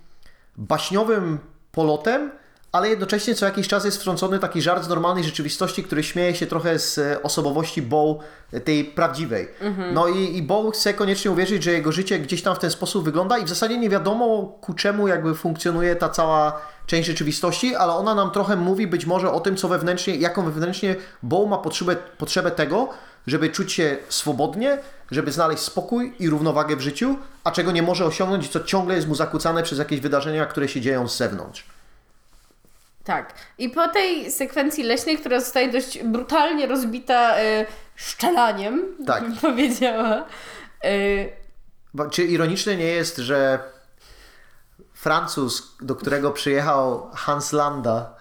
baśniowym 0.56 1.38
polotem, 1.72 2.30
ale 2.76 2.88
jednocześnie 2.88 3.34
co 3.34 3.46
jakiś 3.46 3.68
czas 3.68 3.84
jest 3.84 3.98
wtrącony 3.98 4.38
taki 4.38 4.62
żart 4.62 4.84
z 4.84 4.88
normalnej 4.88 5.24
rzeczywistości, 5.24 5.82
który 5.82 6.02
śmieje 6.02 6.34
się 6.34 6.46
trochę 6.46 6.78
z 6.78 6.98
e, 6.98 7.22
osobowości 7.22 7.82
Bow, 7.82 8.16
e, 8.52 8.60
tej 8.60 8.84
prawdziwej. 8.84 9.48
No 9.92 10.08
i, 10.08 10.36
i 10.36 10.42
Bow 10.42 10.74
chce 10.74 10.94
koniecznie 10.94 11.30
uwierzyć, 11.30 11.62
że 11.62 11.72
jego 11.72 11.92
życie 11.92 12.18
gdzieś 12.18 12.42
tam 12.42 12.56
w 12.56 12.58
ten 12.58 12.70
sposób 12.70 13.04
wygląda 13.04 13.38
i 13.38 13.44
w 13.44 13.48
zasadzie 13.48 13.78
nie 13.78 13.90
wiadomo 13.90 14.58
ku 14.60 14.74
czemu 14.74 15.08
jakby 15.08 15.34
funkcjonuje 15.34 15.96
ta 15.96 16.08
cała 16.08 16.60
część 16.86 17.06
rzeczywistości, 17.06 17.74
ale 17.74 17.92
ona 17.92 18.14
nam 18.14 18.30
trochę 18.30 18.56
mówi 18.56 18.86
być 18.86 19.06
może 19.06 19.32
o 19.32 19.40
tym, 19.40 19.56
co 19.56 19.68
wewnętrznie, 19.68 20.16
jaką 20.16 20.44
wewnętrznie 20.44 20.96
Bow 21.22 21.48
ma 21.48 21.58
potrzebę, 21.58 21.96
potrzebę 22.18 22.50
tego, 22.50 22.88
żeby 23.26 23.48
czuć 23.48 23.72
się 23.72 23.96
swobodnie, 24.08 24.78
żeby 25.10 25.32
znaleźć 25.32 25.62
spokój 25.62 26.14
i 26.18 26.30
równowagę 26.30 26.76
w 26.76 26.80
życiu, 26.80 27.16
a 27.44 27.50
czego 27.50 27.72
nie 27.72 27.82
może 27.82 28.04
osiągnąć 28.04 28.46
i 28.46 28.48
co 28.48 28.60
ciągle 28.60 28.94
jest 28.94 29.08
mu 29.08 29.14
zakłócane 29.14 29.62
przez 29.62 29.78
jakieś 29.78 30.00
wydarzenia, 30.00 30.46
które 30.46 30.68
się 30.68 30.80
dzieją 30.80 31.08
z 31.08 31.16
zewnątrz. 31.16 31.75
Tak. 33.06 33.34
I 33.58 33.68
po 33.68 33.88
tej 33.88 34.30
sekwencji 34.30 34.84
leśnej, 34.84 35.18
która 35.18 35.40
zostaje 35.40 35.72
dość 35.72 36.02
brutalnie 36.02 36.66
rozbita 36.66 37.40
y, 37.40 37.66
szczelaniem, 37.96 38.82
Tak. 39.06 39.22
bym 39.22 39.36
powiedziała. 39.36 40.24
Y, 40.84 41.30
Bo 41.94 42.10
Czy 42.10 42.24
ironiczne 42.24 42.76
nie 42.76 42.84
jest, 42.84 43.16
że 43.16 43.58
Francuz, 44.94 45.76
do 45.80 45.94
którego 45.94 46.30
przyjechał 46.30 47.10
Hans 47.14 47.52
Landa 47.52 48.14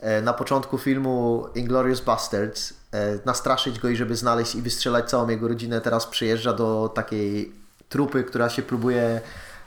e, 0.00 0.22
na 0.22 0.32
początku 0.32 0.78
filmu 0.78 1.46
Inglourious 1.54 2.00
Basterds, 2.00 2.72
e, 2.92 3.18
nastraszyć 3.24 3.78
go 3.78 3.88
i 3.88 3.96
żeby 3.96 4.16
znaleźć 4.16 4.54
i 4.54 4.62
wystrzelać 4.62 5.10
całą 5.10 5.28
jego 5.28 5.48
rodzinę, 5.48 5.80
teraz 5.80 6.06
przyjeżdża 6.06 6.52
do 6.52 6.88
takiej 6.94 7.52
trupy, 7.88 8.24
która 8.24 8.48
się 8.48 8.62
próbuje 8.62 9.20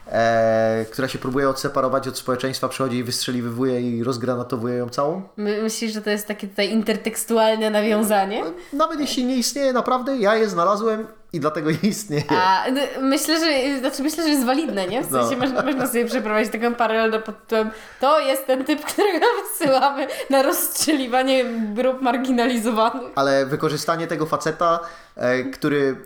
e, 0.06 0.84
która 0.92 1.08
się 1.08 1.18
próbuje 1.18 1.48
odseparować 1.48 2.08
od 2.08 2.18
społeczeństwa, 2.18 2.68
przychodzi 2.68 2.96
i 2.96 3.04
wystrzeliwuje 3.04 3.80
i 3.80 4.04
rozgranatowuje 4.04 4.74
ją 4.74 4.88
całą. 4.88 5.22
my, 5.36 5.62
myślisz, 5.62 5.92
że 5.92 6.02
to 6.02 6.10
jest 6.10 6.26
takie 6.26 6.48
tutaj 6.48 6.70
intertekstualne 6.70 7.70
nawiązanie? 7.70 8.44
Nawet 8.72 9.00
jeśli 9.00 9.24
nie 9.24 9.36
istnieje 9.36 9.72
naprawdę, 9.72 10.16
ja 10.16 10.36
je 10.36 10.48
znalazłem 10.48 11.06
i 11.32 11.40
dlatego 11.40 11.70
nie 11.70 11.76
istnieje. 11.90 12.24
A 12.28 12.64
n- 12.64 12.78
myślę, 13.00 13.40
że 13.40 13.78
znaczy 13.80 14.02
myślę, 14.02 14.24
że 14.24 14.30
jest 14.30 14.44
walidne, 14.44 14.86
nie? 14.86 15.02
W 15.02 15.10
No. 15.10 15.22
sensie 15.22 15.36
można, 15.36 15.62
można 15.62 15.86
sobie 15.86 16.04
przeprowadzić 16.04 16.52
taką 16.52 16.74
paralelę 16.74 17.20
pod 17.20 17.42
tytułem 17.42 17.70
to 18.00 18.20
jest 18.20 18.46
ten 18.46 18.64
typ, 18.64 18.84
którego 18.92 19.26
wysyłamy 19.50 20.06
na 20.30 20.42
rozstrzeliwanie 20.42 21.44
grup 21.74 22.02
marginalizowanych. 22.02 23.10
Ale 23.14 23.46
wykorzystanie 23.46 24.06
tego 24.06 24.26
faceta, 24.26 24.80
e, 25.16 25.42
który 25.44 25.96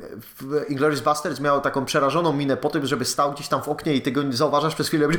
w 0.40 0.64
Inglourious 0.68 1.00
Basterds 1.00 1.40
miał 1.40 1.60
taką 1.60 1.84
przerażoną 1.84 2.32
minę 2.32 2.56
po 2.56 2.68
tym, 2.70 2.86
żeby 2.86 3.04
stał 3.04 3.32
gdzieś 3.32 3.48
tam 3.48 3.62
w 3.62 3.68
oknie 3.68 3.94
i 3.94 4.02
ty 4.02 4.12
go 4.12 4.22
zauważasz 4.30 4.74
przez 4.74 4.88
chwilę 4.88 5.08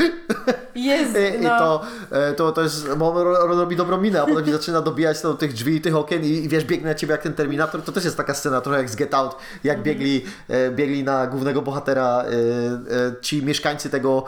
Jest, 0.76 1.12
i, 1.34 1.36
i 1.38 1.42
no. 1.42 1.50
to, 1.60 1.82
e, 2.12 2.34
to, 2.34 2.52
to 2.52 2.62
jest, 2.62 2.94
bo 2.96 3.12
on 3.14 3.18
ro- 3.24 3.48
robi 3.48 3.76
dobrą 3.76 3.98
minę, 4.02 4.22
a 4.22 4.26
potem 4.26 4.46
się 4.46 4.52
zaczyna 4.52 4.82
dobijać 4.82 5.22
do 5.22 5.34
tych 5.34 5.54
drzwi 5.54 5.76
i 5.76 5.82
tych 5.82 5.96
okien 5.96 6.24
i, 6.24 6.28
i 6.28 6.50
wiesz, 6.50 6.64
biegnie 6.66 6.88
na 6.88 6.96
ciebie 6.96 7.12
jak 7.12 7.22
ten 7.22 7.34
Terminator, 7.34 7.82
to 7.82 7.92
też 7.92 8.06
jest 8.06 8.18
taka 8.18 8.34
scena 8.34 8.62
trochę 8.62 8.78
jak 8.78 8.90
z 8.90 8.96
Get 8.96 9.14
Out, 9.14 9.36
jak 9.64 9.84
biegli, 9.98 10.26
e, 10.50 10.72
biegli 10.72 11.04
na 11.04 11.28
głównego 11.28 11.62
bohatera 11.62 12.24
e, 12.24 12.28
e, 12.28 13.22
ci 13.22 13.44
mieszkańcy 13.44 13.90
tego, 13.90 14.24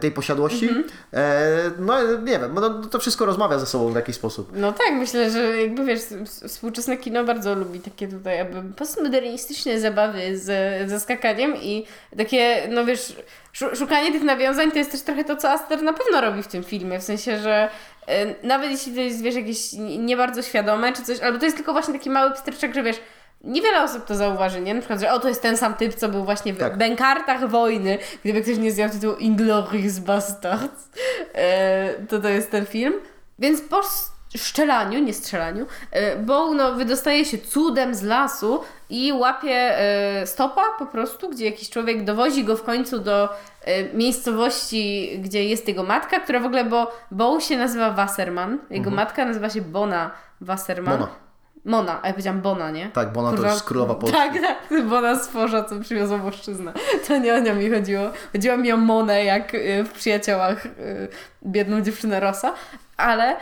tej 0.00 0.10
posiadłości. 0.12 0.70
E, 1.12 1.70
no 1.78 2.02
nie 2.02 2.38
wiem, 2.38 2.54
no, 2.54 2.70
to 2.82 2.98
wszystko 2.98 3.26
rozmawia 3.26 3.58
ze 3.58 3.66
sobą 3.66 3.92
w 3.92 3.96
jakiś 3.96 4.16
sposób. 4.16 4.50
No 4.54 4.72
tak, 4.72 4.92
myślę, 4.92 5.30
że 5.30 5.62
jakby 5.62 5.84
wiesz, 5.84 6.00
współczesne 6.48 6.96
kino 6.96 7.24
bardzo 7.24 7.54
lubi 7.54 7.80
takie 7.80 8.08
tutaj 8.08 8.36
jakby 8.38 8.72
postmodernistyczne 8.74 9.80
zabawy 9.80 10.38
z, 10.38 10.44
ze 10.90 11.00
skakaniem 11.00 11.56
i 11.56 11.86
takie, 12.16 12.68
no 12.70 12.84
wiesz, 12.84 13.16
szu- 13.52 13.76
szukanie 13.76 14.12
tych 14.12 14.22
nawiązań 14.22 14.70
to 14.70 14.78
jest 14.78 14.90
też 14.92 15.02
trochę 15.02 15.24
to, 15.24 15.36
co 15.36 15.50
Aster 15.50 15.82
na 15.82 15.92
pewno 15.92 16.20
robi 16.20 16.42
w 16.42 16.48
tym 16.48 16.64
filmie, 16.64 16.98
w 16.98 17.02
sensie, 17.02 17.38
że 17.38 17.68
nawet 18.42 18.70
jeśli 18.70 18.94
to 18.94 19.00
jest, 19.00 19.22
wiesz, 19.22 19.34
jakieś 19.34 19.72
nie 19.72 19.98
nie 19.98 20.16
bardzo 20.16 20.42
świadome 20.42 20.92
czy 20.92 21.02
coś, 21.02 21.20
albo 21.20 21.38
to 21.38 21.44
jest 21.44 21.56
tylko 21.56 21.72
właśnie 21.72 21.94
taki 21.94 22.10
mały 22.10 22.30
pstryczek, 22.32 22.74
że 22.74 22.82
wiesz, 22.82 22.96
Niewiele 23.44 23.82
osób 23.82 24.04
to 24.04 24.14
zauważy, 24.14 24.60
nie? 24.60 24.74
Na 24.74 24.80
przykład, 24.80 25.00
że 25.00 25.12
o, 25.12 25.18
to 25.18 25.28
jest 25.28 25.42
ten 25.42 25.56
sam 25.56 25.74
typ, 25.74 25.94
co 25.94 26.08
był 26.08 26.24
właśnie 26.24 26.52
w 26.52 26.58
Tak. 26.58 26.78
Bękartach 26.78 27.48
Wojny, 27.50 27.98
gdyby 28.24 28.42
ktoś 28.42 28.58
nie 28.58 28.72
zjadł 28.72 28.94
tytułu 28.94 29.14
Inglourious 29.14 29.98
Bastards, 29.98 30.88
e, 31.34 31.94
to 32.08 32.20
to 32.20 32.28
jest 32.28 32.50
ten 32.50 32.66
film. 32.66 32.94
Więc 33.38 33.60
po 33.60 33.80
szczelaniu, 34.36 34.98
nie 34.98 35.14
strzelaniu, 35.14 35.66
e, 35.90 36.16
Bow 36.16 36.54
no, 36.56 36.74
wydostaje 36.74 37.24
się 37.24 37.38
cudem 37.38 37.94
z 37.94 38.02
lasu 38.02 38.60
i 38.90 39.12
łapie 39.12 39.78
e, 39.78 40.26
stopa 40.26 40.62
po 40.78 40.86
prostu, 40.86 41.30
gdzie 41.30 41.44
jakiś 41.44 41.70
człowiek 41.70 42.04
dowozi 42.04 42.44
go 42.44 42.56
w 42.56 42.62
końcu 42.62 42.98
do 42.98 43.28
e, 43.64 43.94
miejscowości, 43.94 45.12
gdzie 45.22 45.44
jest 45.44 45.68
jego 45.68 45.82
matka, 45.82 46.20
która 46.20 46.40
w 46.40 46.46
ogóle, 46.46 46.64
bo 46.64 46.92
Bow 47.10 47.44
się 47.44 47.56
nazywa 47.56 47.90
Wasserman, 47.90 48.58
jego 48.70 48.90
matka 48.90 49.24
nazywa 49.24 49.50
się 49.50 49.60
Bona 49.60 50.10
Wasserman. 50.40 51.00
Mona. 51.00 51.27
Mona, 51.64 52.02
a 52.02 52.06
ja 52.06 52.12
powiedziałam 52.12 52.40
Bona, 52.40 52.70
nie? 52.70 52.88
Tak, 52.88 53.12
bo 53.12 53.20
ona 53.20 53.30
to 53.30 53.36
Kurwa, 53.36 53.52
jest 53.52 53.64
królowa 53.64 53.94
Polski. 53.94 54.18
Tak, 54.18 54.32
tak, 54.68 54.86
Bona 54.86 55.18
stworza, 55.18 55.64
co 55.64 55.80
przywiozła 55.80 56.18
włoszczyznę. 56.18 56.72
To 57.08 57.18
nie 57.18 57.34
o 57.34 57.38
nią 57.38 57.54
mi 57.54 57.70
chodziło. 57.70 58.10
Chodziło 58.32 58.56
mi 58.56 58.72
o 58.72 58.76
Monę, 58.76 59.24
jak 59.24 59.54
y, 59.54 59.84
w 59.84 59.92
Przyjaciołach 59.92 60.66
y, 60.66 61.08
biedną 61.46 61.80
dziewczynę 61.80 62.20
Rosa, 62.20 62.54
ale 62.96 63.36
y, 63.36 63.38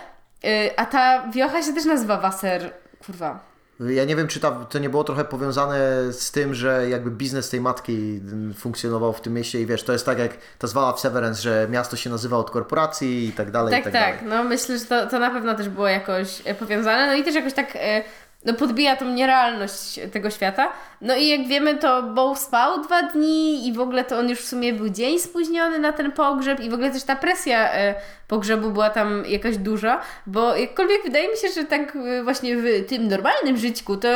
a 0.76 0.86
ta 0.86 1.28
wiocha 1.28 1.62
się 1.62 1.72
też 1.72 1.84
nazywa 1.84 2.20
Wasser, 2.20 2.72
kurwa. 3.06 3.55
Ja 3.80 4.04
nie 4.04 4.16
wiem, 4.16 4.28
czy 4.28 4.40
ta, 4.40 4.50
to 4.50 4.78
nie 4.78 4.90
było 4.90 5.04
trochę 5.04 5.24
powiązane 5.24 5.78
z 6.12 6.30
tym, 6.30 6.54
że 6.54 6.88
jakby 6.88 7.10
biznes 7.10 7.50
tej 7.50 7.60
matki 7.60 8.20
funkcjonował 8.58 9.12
w 9.12 9.20
tym 9.20 9.32
mieście 9.34 9.60
i 9.60 9.66
wiesz, 9.66 9.82
to 9.82 9.92
jest 9.92 10.06
tak 10.06 10.18
jak 10.18 10.30
ta 10.58 10.66
zwała 10.66 10.92
w 10.92 11.00
Severance, 11.00 11.42
że 11.42 11.66
miasto 11.70 11.96
się 11.96 12.10
nazywa 12.10 12.36
od 12.36 12.50
korporacji 12.50 13.26
i 13.28 13.32
tak 13.32 13.50
dalej, 13.50 13.74
i 13.74 13.76
Tak, 13.76 13.84
tak, 13.84 13.92
tak, 13.92 14.14
dalej. 14.24 14.30
no 14.30 14.44
myślę, 14.44 14.78
że 14.78 14.84
to, 14.84 15.06
to 15.06 15.18
na 15.18 15.30
pewno 15.30 15.54
też 15.54 15.68
było 15.68 15.88
jakoś 15.88 16.42
e, 16.44 16.54
powiązane, 16.54 17.06
no 17.06 17.14
i 17.14 17.24
też 17.24 17.34
jakoś 17.34 17.52
tak 17.52 17.76
e, 17.76 18.02
no, 18.44 18.54
podbija 18.54 18.96
tą 18.96 19.04
nierealność 19.04 20.00
tego 20.12 20.30
świata. 20.30 20.72
No 21.00 21.16
i 21.16 21.28
jak 21.28 21.46
wiemy, 21.46 21.76
to 21.76 22.02
Bow 22.02 22.38
spał 22.38 22.82
dwa 22.84 23.02
dni 23.02 23.68
i 23.68 23.72
w 23.72 23.80
ogóle 23.80 24.04
to 24.04 24.18
on 24.18 24.28
już 24.28 24.38
w 24.38 24.48
sumie 24.48 24.72
był 24.72 24.88
dzień 24.88 25.18
spóźniony 25.18 25.78
na 25.78 25.92
ten 25.92 26.12
pogrzeb 26.12 26.60
i 26.60 26.70
w 26.70 26.74
ogóle 26.74 26.90
też 26.90 27.02
ta 27.02 27.16
presja 27.16 27.72
e, 27.74 27.94
pogrzebu 28.28 28.70
była 28.70 28.90
tam 28.90 29.24
jakaś 29.26 29.56
duża, 29.56 30.00
bo 30.26 30.56
jakkolwiek 30.56 31.02
wydaje 31.04 31.28
mi 31.28 31.36
się, 31.36 31.48
że 31.48 31.64
tak 31.64 31.96
e, 31.96 32.22
właśnie 32.22 32.56
w 32.56 32.86
tym 32.88 33.08
normalnym 33.08 33.56
żyćku, 33.56 33.96
to 33.96 34.08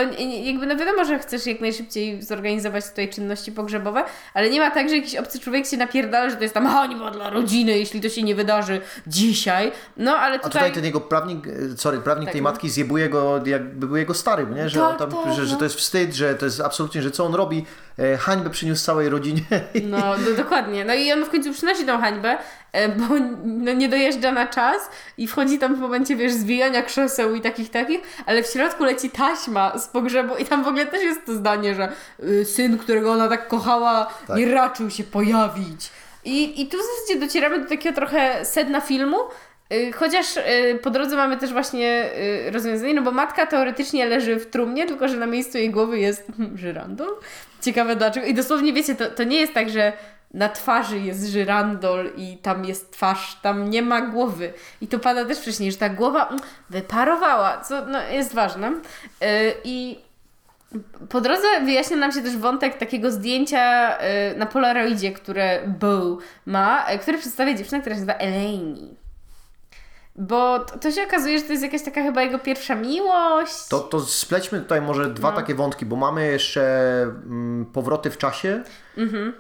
jakby 0.43 0.67
no 0.67 0.77
wiadomo, 0.77 1.05
że 1.05 1.19
chcesz 1.19 1.47
jak 1.47 1.61
najszybciej 1.61 2.23
zorganizować 2.23 2.89
tutaj 2.89 3.09
czynności 3.09 3.53
pogrzebowe, 3.53 4.05
ale 4.35 4.51
nie 4.51 4.61
ma 4.61 4.71
tak, 4.71 4.89
że 4.89 4.97
jakiś 4.97 5.17
obcy 5.17 5.41
człowiek 5.41 5.67
się 5.67 5.77
napierdala, 5.77 6.31
że 6.31 6.37
to 6.37 6.43
jest 6.43 6.55
tam 6.55 6.67
hańba 6.67 7.11
dla 7.11 7.31
rodziny, 7.31 7.79
jeśli 7.79 8.01
to 8.01 8.09
się 8.09 8.23
nie 8.23 8.35
wydarzy 8.35 8.81
dzisiaj. 9.07 9.73
No 9.97 10.17
ale 10.17 10.35
A 10.35 10.39
tutaj... 10.39 10.53
tutaj 10.53 10.73
ten 10.73 10.85
jego 10.85 11.01
prawnik, 11.01 11.47
e, 11.47 11.77
sorry, 11.77 11.99
prawnik 11.99 12.27
Tak, 12.27 12.33
tej 12.33 12.43
no. 12.43 12.51
matki 12.51 12.71
zjebuje 12.71 13.09
go, 13.09 13.41
jakby 13.47 13.87
był 13.87 13.97
jego 14.11 14.19
starym, 14.19 14.55
nie? 14.55 14.69
Że, 14.69 14.81
Tak, 14.81 14.91
on 14.91 14.97
tam, 15.11 15.25
tak, 15.25 15.33
że, 15.35 15.47
że 15.47 15.53
no. 15.53 15.59
to 15.59 15.65
jest 15.65 15.77
wstyd, 15.77 16.15
że 16.15 16.35
to 16.35 16.45
jest 16.45 16.61
absolutnie, 16.61 17.03
że 17.03 17.11
co 17.11 17.25
on 17.25 17.35
robi, 17.35 17.67
e, 17.99 18.17
hańbę 18.17 18.51
przyniósł 18.51 18.85
całej 18.85 19.09
rodzinie. 19.09 19.43
No, 19.85 20.19
do, 20.19 20.35
dokładnie. 20.35 20.85
No 20.85 20.95
i 20.95 21.13
on 21.13 21.25
w 21.25 21.31
końcu 21.31 21.53
przynosi 21.53 21.87
tą 21.87 22.01
hańbę, 22.01 22.39
e, 22.73 22.89
bo 22.89 23.05
no, 23.45 23.73
nie 23.73 23.89
dojeżdża 23.89 24.33
na 24.33 24.47
czas 24.47 24.91
i 25.19 25.27
wchodzi 25.27 25.59
tam 25.59 25.77
w 25.77 25.79
momencie, 25.79 26.17
wiesz, 26.17 26.33
zwijania 26.33 26.83
krzeseł 26.83 27.35
i 27.35 27.41
takich, 27.41 27.71
takich, 27.71 28.01
ale 28.27 28.43
w 28.43 28.47
środku 28.47 28.85
leci 28.85 29.11
taśma 29.11 29.79
z 29.79 29.89
pogrzebu 29.89 30.37
i 30.37 30.45
tam 30.45 30.65
w 30.65 30.69
ogóle 30.69 30.87
też 30.87 31.03
jest 31.03 31.27
to 31.27 31.35
zdanie, 31.35 31.75
że 31.75 31.93
y, 32.25 32.45
syn, 32.45 32.79
którego 32.79 33.13
ona 33.13 33.29
tak 33.29 33.49
kochała, 33.49 34.07
Tak. 34.27 34.37
nie 34.37 34.55
raczył 34.55 34.91
się 34.91 35.05
pojawić. 35.05 35.91
I, 36.25 36.63
I 36.63 36.67
tu 36.69 36.77
w 36.79 36.81
zasadzie 36.81 37.21
docieramy 37.27 37.61
do 37.61 37.69
takiego 37.69 37.97
trochę 37.97 38.45
sedna 38.45 38.81
filmu, 38.81 39.17
Chociaż 39.95 40.37
y, 40.37 40.79
po 40.83 40.91
drodze 40.91 41.17
mamy 41.17 41.37
też 41.37 41.53
właśnie 41.53 42.11
y, 42.47 42.51
rozwiązanie, 42.51 42.95
no 42.95 43.03
bo 43.03 43.11
matka 43.11 43.47
teoretycznie 43.47 44.07
leży 44.07 44.37
w 44.37 44.51
trumnie, 44.51 44.87
tylko 44.87 45.09
że 45.09 45.17
na 45.17 45.27
miejscu 45.27 45.59
jej 45.59 45.71
głowy 45.71 45.99
jest 45.99 46.27
żyrandol. 46.55 47.09
Ciekawe 47.61 47.97
dlaczego. 47.97 48.27
I 48.27 48.35
dosłownie 48.35 48.73
wiecie, 48.73 48.95
to, 48.95 49.11
to 49.11 49.25
nie 49.25 49.41
jest 49.41 49.55
tak, 49.55 49.71
że 49.71 49.93
na 50.35 50.49
twarzy 50.49 50.99
jest 50.99 51.27
żyrandol 51.27 52.11
i 52.17 52.39
tam 52.43 52.65
jest 52.65 52.93
twarz, 52.93 53.39
tam 53.43 53.71
nie 53.71 53.83
ma 53.83 54.01
głowy. 54.01 54.53
I 54.81 54.89
to 54.89 54.99
pada 54.99 55.25
też 55.25 55.39
wcześniej, 55.39 55.73
że 55.73 55.79
ta 55.79 55.89
głowa 55.89 56.37
wyparowała, 56.71 57.61
co 57.61 57.87
no, 57.87 58.03
jest 58.03 58.35
ważne. 58.35 58.69
Y, 58.71 58.75
I 59.65 59.99
po 61.09 61.21
drodze 61.21 61.47
wyjaśnia 61.65 61.97
nam 61.97 62.13
się 62.13 62.23
też 62.23 62.37
wątek 62.37 62.79
takiego 62.79 63.11
zdjęcia 63.11 63.97
y, 63.99 64.39
na 64.39 64.47
Polaroidzie, 64.47 65.13
które 65.13 65.61
Bo 65.81 66.19
ma, 66.47 66.93
y, 66.93 66.99
które 66.99 67.19
przedstawia 67.19 67.55
dziewczynę, 67.55 67.81
która 67.81 67.95
się 67.95 68.01
nazywa 68.01 68.19
Elaine. 68.19 69.00
Bo 70.21 70.59
to, 70.59 70.79
to 70.79 70.91
się 70.91 71.03
okazuje, 71.03 71.39
że 71.39 71.45
to 71.45 71.53
jest 71.53 71.63
jakaś 71.65 71.83
taka 71.83 72.03
chyba 72.03 72.23
jego 72.23 72.39
pierwsza 72.39 72.75
miłość. 72.75 73.69
To, 73.69 73.79
to 73.81 74.01
splećmy 74.01 74.61
tutaj 74.61 74.83
może 74.83 75.11
dwa 75.11 75.31
No. 75.31 75.37
takie 75.37 75.55
wątki, 75.55 75.87
bo 75.87 75.97
mamy 75.97 76.27
jeszcze 76.27 76.63
mm, 77.03 77.67
powroty 77.73 78.11
w 78.11 78.19
czasie, 78.19 78.63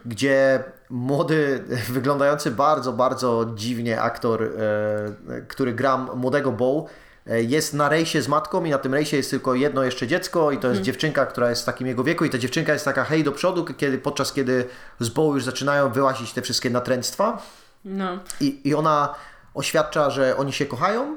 gdzie 0.06 0.64
młody, 0.90 1.64
wyglądający 1.92 2.50
bardzo, 2.50 2.92
bardzo 2.92 3.46
dziwnie 3.54 4.00
aktor, 4.02 4.42
e, 4.42 5.42
który 5.48 5.72
gra 5.72 5.96
młodego 5.98 6.52
Bow, 6.52 6.90
e, 7.26 7.42
jest 7.42 7.74
na 7.74 7.88
rejsie 7.88 8.22
z 8.22 8.28
matką 8.28 8.64
i 8.64 8.70
na 8.70 8.78
tym 8.78 8.94
rejsie 8.94 9.16
jest 9.16 9.30
tylko 9.30 9.54
jedno 9.54 9.84
jeszcze 9.84 10.06
dziecko 10.06 10.50
i 10.50 10.58
to 10.58 10.68
jest 10.68 10.80
dziewczynka, 10.80 11.26
która 11.26 11.50
jest 11.50 11.62
w 11.62 11.64
takim 11.64 11.86
jego 11.86 12.04
wieku 12.04 12.24
i 12.24 12.30
ta 12.30 12.38
dziewczynka 12.38 12.72
jest 12.72 12.84
taka 12.84 13.04
hej 13.04 13.24
do 13.24 13.32
przodu, 13.32 13.64
kiedy, 13.64 13.98
podczas 13.98 14.32
kiedy 14.32 14.64
z 15.00 15.08
Bow 15.08 15.34
już 15.34 15.44
zaczynają 15.44 15.88
wyłazić 15.92 16.32
te 16.32 16.42
wszystkie 16.42 16.70
natręctwa 16.70 17.42
No. 17.84 18.18
i, 18.40 18.60
i 18.68 18.74
ona 18.74 19.14
oświadcza, 19.55 20.11
że 20.11 20.36
oni 20.36 20.53
się 20.53 20.66
kochają. 20.66 21.16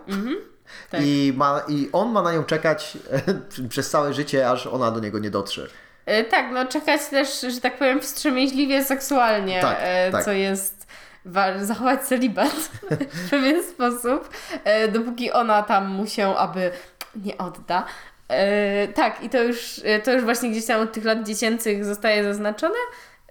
tak. 0.91 1.01
I, 1.03 1.33
ma, 1.35 1.61
I 1.67 1.89
on 1.93 2.11
ma 2.11 2.21
na 2.21 2.33
nią 2.33 2.43
czekać 2.43 2.97
przez 3.69 3.89
całe 3.89 4.13
życie, 4.13 4.49
aż 4.49 4.67
ona 4.67 4.91
do 4.91 4.99
niego 4.99 5.19
nie 5.19 5.29
dotrze. 5.29 5.67
E, 6.05 6.23
tak, 6.23 6.45
no 6.51 6.65
czekać 6.65 7.05
też, 7.05 7.41
że 7.41 7.61
tak 7.61 7.77
powiem, 7.77 8.01
wstrzemięźliwie 8.01 8.83
seksualnie, 8.83 9.61
Tak, 9.61 9.77
e, 9.81 10.11
tak. 10.11 10.25
co 10.25 10.31
jest 10.31 10.87
wa- 11.25 11.65
zachować 11.65 12.01
celibat 12.01 12.53
w 13.25 13.29
pewien 13.29 13.63
sposób, 13.63 14.29
e, 14.63 14.87
dopóki 14.87 15.31
ona 15.31 15.63
tam 15.63 15.87
mu 15.87 16.07
się 16.07 16.35
aby 16.37 16.71
nie 17.15 17.37
odda. 17.37 17.85
E, 18.27 18.87
tak, 18.87 19.23
i 19.23 19.29
to 19.29 19.43
już, 19.43 19.81
e, 19.83 19.99
to 19.99 20.11
już 20.13 20.23
właśnie 20.23 20.49
gdzieś 20.51 20.65
tam 20.65 20.81
od 20.81 20.91
tych 20.93 21.05
lat 21.05 21.23
dziecięcych 21.27 21.85
zostaje 21.85 22.23
zaznaczone. 22.23 22.75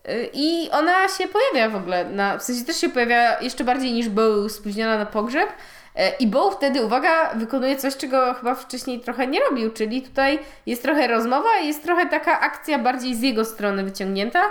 E, 0.04 0.24
I 0.32 0.70
ona 0.70 1.08
się 1.08 1.24
pojawia 1.28 1.70
w 1.70 1.76
ogóle, 1.76 2.04
na, 2.04 2.38
w 2.38 2.42
sensie 2.42 2.64
też 2.64 2.76
się 2.76 2.88
pojawia 2.88 3.40
jeszcze 3.40 3.64
bardziej 3.64 3.92
niż 3.92 4.08
był 4.08 4.48
spóźniona 4.48 4.98
na 4.98 5.06
pogrzeb. 5.06 5.48
E, 5.96 6.16
I 6.16 6.26
Bo 6.26 6.50
wtedy, 6.50 6.84
uwaga, 6.84 7.34
wykonuje 7.34 7.76
coś, 7.76 7.96
czego 7.96 8.34
chyba 8.34 8.54
wcześniej 8.54 9.00
trochę 9.00 9.26
nie 9.26 9.40
robił, 9.40 9.70
czyli 9.70 10.02
tutaj 10.02 10.38
jest 10.66 10.82
trochę 10.82 11.06
rozmowa 11.06 11.58
jest 11.58 11.82
trochę 11.82 12.06
taka 12.06 12.40
akcja 12.40 12.78
bardziej 12.78 13.14
z 13.14 13.22
jego 13.22 13.44
strony 13.44 13.84
wyciągnięta, 13.84 14.42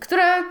która 0.00 0.44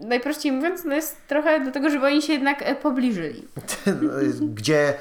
najprościej 0.00 0.52
mówiąc 0.52 0.84
no 0.84 0.94
jest 0.94 1.26
trochę 1.26 1.60
do 1.60 1.72
tego, 1.72 1.90
żeby 1.90 2.06
oni 2.06 2.22
się 2.22 2.32
jednak 2.32 2.62
e, 2.62 2.74
pobliżyli. 2.74 3.48
Gdzie 4.54 4.94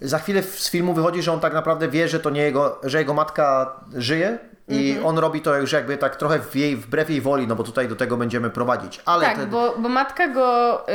za 0.00 0.18
chwilę 0.18 0.42
z 0.42 0.70
filmu 0.70 0.94
wychodzi, 0.94 1.22
że 1.22 1.32
on 1.32 1.40
tak 1.40 1.54
naprawdę 1.54 1.88
wie, 1.88 2.08
że 2.08 2.20
to 2.20 2.30
nie 2.30 2.42
jego, 2.42 2.78
że 2.82 2.98
jego 2.98 3.14
matka 3.14 3.72
żyje. 3.94 4.38
I 4.68 4.88
Mhm. 4.90 5.06
on 5.06 5.18
robi 5.18 5.40
to 5.40 5.56
już 5.56 5.72
jakby 5.72 5.96
tak 5.96 6.16
trochę 6.16 6.38
w 6.38 6.56
jej, 6.56 6.76
wbrew 6.76 7.10
jej 7.10 7.20
woli, 7.20 7.46
no 7.46 7.56
bo 7.56 7.62
tutaj 7.62 7.88
do 7.88 7.96
tego 7.96 8.16
będziemy 8.16 8.50
prowadzić. 8.50 9.00
Ale 9.04 9.26
tak, 9.26 9.36
ten, 9.36 9.50
bo, 9.50 9.74
bo 9.78 9.88
matka 9.88 10.28
go 10.28 10.80
y, 10.88 10.92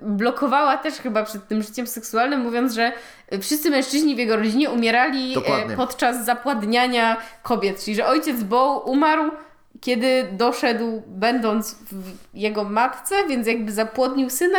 blokowała 0.00 0.76
też 0.76 0.94
chyba 0.94 1.22
przed 1.24 1.48
tym 1.48 1.62
życiem 1.62 1.86
seksualnym, 1.86 2.40
mówiąc, 2.40 2.72
że 2.74 2.92
y, 3.32 3.38
wszyscy 3.38 3.70
mężczyźni 3.70 4.14
w 4.14 4.18
jego 4.18 4.36
rodzinie 4.36 4.70
umierali 4.70 5.34
e, 5.38 5.76
podczas 5.76 6.24
zapładniania 6.24 7.16
kobiet. 7.42 7.84
Czyli, 7.84 7.96
że 7.96 8.06
ojciec 8.06 8.42
Bo 8.42 8.78
umarł, 8.86 9.30
kiedy 9.80 10.28
doszedł, 10.32 11.02
będąc 11.06 11.74
w 11.92 12.12
jego 12.34 12.64
matce, 12.64 13.14
więc 13.28 13.46
jakby 13.46 13.72
zapłodnił 13.72 14.30
syna, 14.30 14.58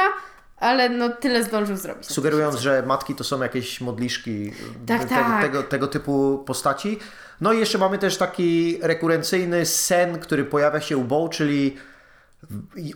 ale 0.57 0.89
no 0.89 1.09
tyle 1.09 1.43
zdążył 1.43 1.77
zrobić. 1.77 2.05
sugerując, 2.07 2.55
że 2.55 2.83
matki 2.85 3.15
to 3.15 3.23
są 3.23 3.41
jakieś 3.41 3.81
modliszki 3.81 4.53
Tak, 4.87 5.01
te, 5.01 5.07
tak. 5.09 5.41
Tego, 5.41 5.63
tego 5.63 5.87
typu 5.87 6.43
postaci. 6.45 6.99
No 7.41 7.53
i 7.53 7.59
jeszcze 7.59 7.77
mamy 7.77 7.97
też 7.97 8.17
taki 8.17 8.79
rekurencyjny 8.81 9.65
sen, 9.65 10.19
który 10.19 10.45
pojawia 10.45 10.81
się 10.81 10.97
u 10.97 11.03
Bo, 11.03 11.29
czyli 11.29 11.77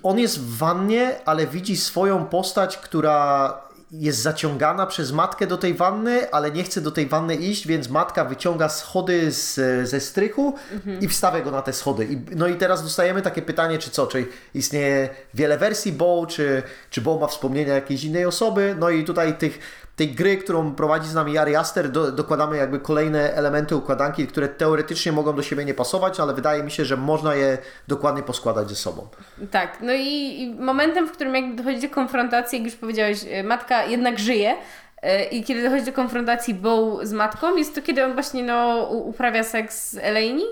on 0.03 0.19
jest 0.19 0.41
w 0.41 0.57
wannie, 0.57 1.15
ale 1.25 1.47
widzi 1.47 1.77
swoją 1.77 2.25
postać, 2.25 2.77
która 2.77 3.53
jest 3.91 4.19
zaciągana 4.19 4.85
przez 4.85 5.11
matkę 5.11 5.47
do 5.47 5.57
tej 5.57 5.73
wanny, 5.73 6.31
ale 6.31 6.51
nie 6.51 6.63
chce 6.63 6.81
do 6.81 6.91
tej 6.91 7.07
wanny 7.07 7.35
iść, 7.35 7.67
więc 7.67 7.89
matka 7.89 8.25
wyciąga 8.25 8.69
schody 8.69 9.31
z, 9.31 9.55
ze 9.89 9.99
strychu 9.99 10.55
i 11.01 11.07
wstawia 11.07 11.41
go 11.41 11.51
na 11.51 11.61
te 11.61 11.73
schody. 11.73 12.05
I, 12.05 12.35
no 12.35 12.47
i 12.47 12.55
teraz 12.55 12.83
dostajemy 12.83 13.21
takie 13.21 13.41
pytanie, 13.41 13.79
czy 13.79 13.91
co, 13.91 14.07
czy 14.07 14.25
istnieje 14.53 15.09
wiele 15.33 15.57
wersji 15.57 15.91
Bo, 15.91 16.25
czy, 16.25 16.63
czy 16.89 17.01
Bo 17.01 17.19
ma 17.19 17.27
wspomnienia 17.27 17.73
jakiejś 17.73 18.03
innej 18.03 18.25
osoby. 18.25 18.75
No 18.79 18.89
i 18.89 19.03
tutaj 19.03 19.37
tych, 19.37 19.59
tej 19.97 20.07
gry, 20.11 20.37
którą 20.37 20.75
prowadzi 20.75 21.09
z 21.09 21.13
nami 21.13 21.37
Ari 21.37 21.55
Aster, 21.55 21.89
do, 21.89 22.11
dokładamy 22.11 22.57
jakby 22.57 22.79
kolejne 22.79 23.33
elementy 23.33 23.75
układanki, 23.75 24.27
które 24.27 24.47
teoretycznie 24.47 25.11
mogą 25.11 25.35
do 25.35 25.43
siebie 25.43 25.65
nie 25.65 25.73
pasować, 25.73 26.19
ale 26.19 26.33
wydaje 26.33 26.63
mi 26.63 26.71
się, 26.71 26.85
że 26.85 26.97
można 26.97 27.35
je 27.35 27.57
dokładnie 27.87 28.23
poskładać 28.23 28.69
ze 28.69 28.75
sobą. 28.75 29.07
Tak, 29.51 29.77
no 29.81 29.93
i, 29.93 30.41
i 30.41 30.55
momentem, 30.59 31.07
w 31.07 31.11
którym 31.11 31.35
jakby 31.35 31.63
dochodzi 31.63 31.87
do 31.87 31.95
konfrontacji, 31.95 32.57
jak 32.57 32.65
już 32.65 32.75
powiedziałeś, 32.75 33.19
e, 33.29 33.43
matka 33.43 33.85
jednak 33.85 34.19
żyje. 34.19 34.55
e, 35.01 35.23
I 35.23 35.43
kiedy 35.43 35.63
dochodzi 35.63 35.85
do 35.85 35.93
konfrontacji 35.93 36.53
Bow 36.53 36.99
z 37.03 37.13
matką, 37.13 37.55
jest 37.55 37.75
to 37.75 37.81
kiedy 37.81 38.05
on 38.05 38.13
właśnie 38.13 38.43
no, 38.43 38.89
uprawia 38.89 39.43
seks 39.43 39.89
z 39.89 39.97
Eleni 39.97 40.43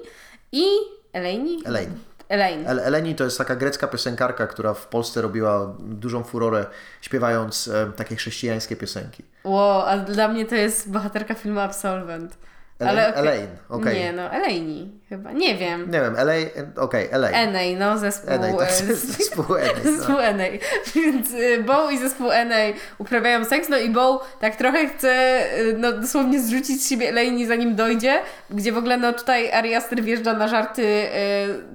i. 0.52 0.66
Eleni? 1.14 1.62
Elaine. 1.66 1.92
Elaine. 2.30 2.68
El- 2.70 2.80
Eleni 2.80 3.16
to 3.16 3.24
jest 3.24 3.38
taka 3.38 3.56
grecka 3.56 3.88
piosenkarka, 3.88 4.48
która 4.48 4.74
w 4.74 4.88
Polsce 4.88 5.22
robiła 5.22 5.76
dużą 5.80 6.24
furorę, 6.24 6.66
śpiewając 7.02 7.68
e, 7.68 7.92
takie 7.96 8.16
chrześcijańskie 8.16 8.76
piosenki. 8.76 9.24
Ło, 9.44 9.88
a 9.88 9.98
dla 9.98 10.28
mnie 10.28 10.46
to 10.46 10.56
jest 10.56 10.92
bohaterka 10.92 11.34
filmu 11.34 11.60
Absolvent. 11.60 12.38
Elaine, 12.80 13.00
Ale 13.00 13.10
okej. 13.10 13.22
Elaine, 13.22 13.58
okej. 13.70 14.00
Nie, 14.00 14.14
no, 14.14 14.32
Eleni 14.32 14.92
chyba. 15.10 15.32
Nie 15.32 15.56
wiem. 15.56 15.92
Nie 15.92 16.02
wiem, 16.02 16.16
Elaine, 16.16 16.50
okej, 16.78 17.08
Elaine. 17.12 17.36
Enej, 17.36 17.76
no, 17.76 17.98
zespół. 17.98 18.30
Enej, 18.34 18.54
tak, 18.58 18.70
e, 18.70 18.96
zespół 19.18 19.56
Enej. 19.56 19.76
No. 19.86 19.92
Zespół 19.92 20.20
Enej. 20.20 20.60
Więc 20.96 21.32
y, 21.32 21.64
Bow 21.64 21.92
i 21.92 21.98
zespół 21.98 22.32
Enej 22.32 22.74
uprawiają 22.98 23.46
seks, 23.46 23.70
no 23.70 23.78
i 23.78 23.90
Bow 23.90 24.38
tak 24.40 24.56
trochę 24.56 24.88
chce 24.88 25.44
y, 25.60 25.76
no, 25.78 25.92
dosłownie 25.92 26.42
zrzucić 26.42 26.84
z 26.84 26.90
siebie 26.90 27.10
Elaine 27.10 27.48
zanim 27.48 27.76
dojdzie, 27.76 28.20
gdzie 28.50 28.72
w 28.72 28.78
ogóle 28.78 28.98
no 28.98 29.14
tutaj 29.14 29.52
Ari 29.52 29.76
Aster 29.76 30.04
wjeżdża 30.04 30.34
na 30.34 30.48
żarty 30.48 30.84
y, 30.84 31.08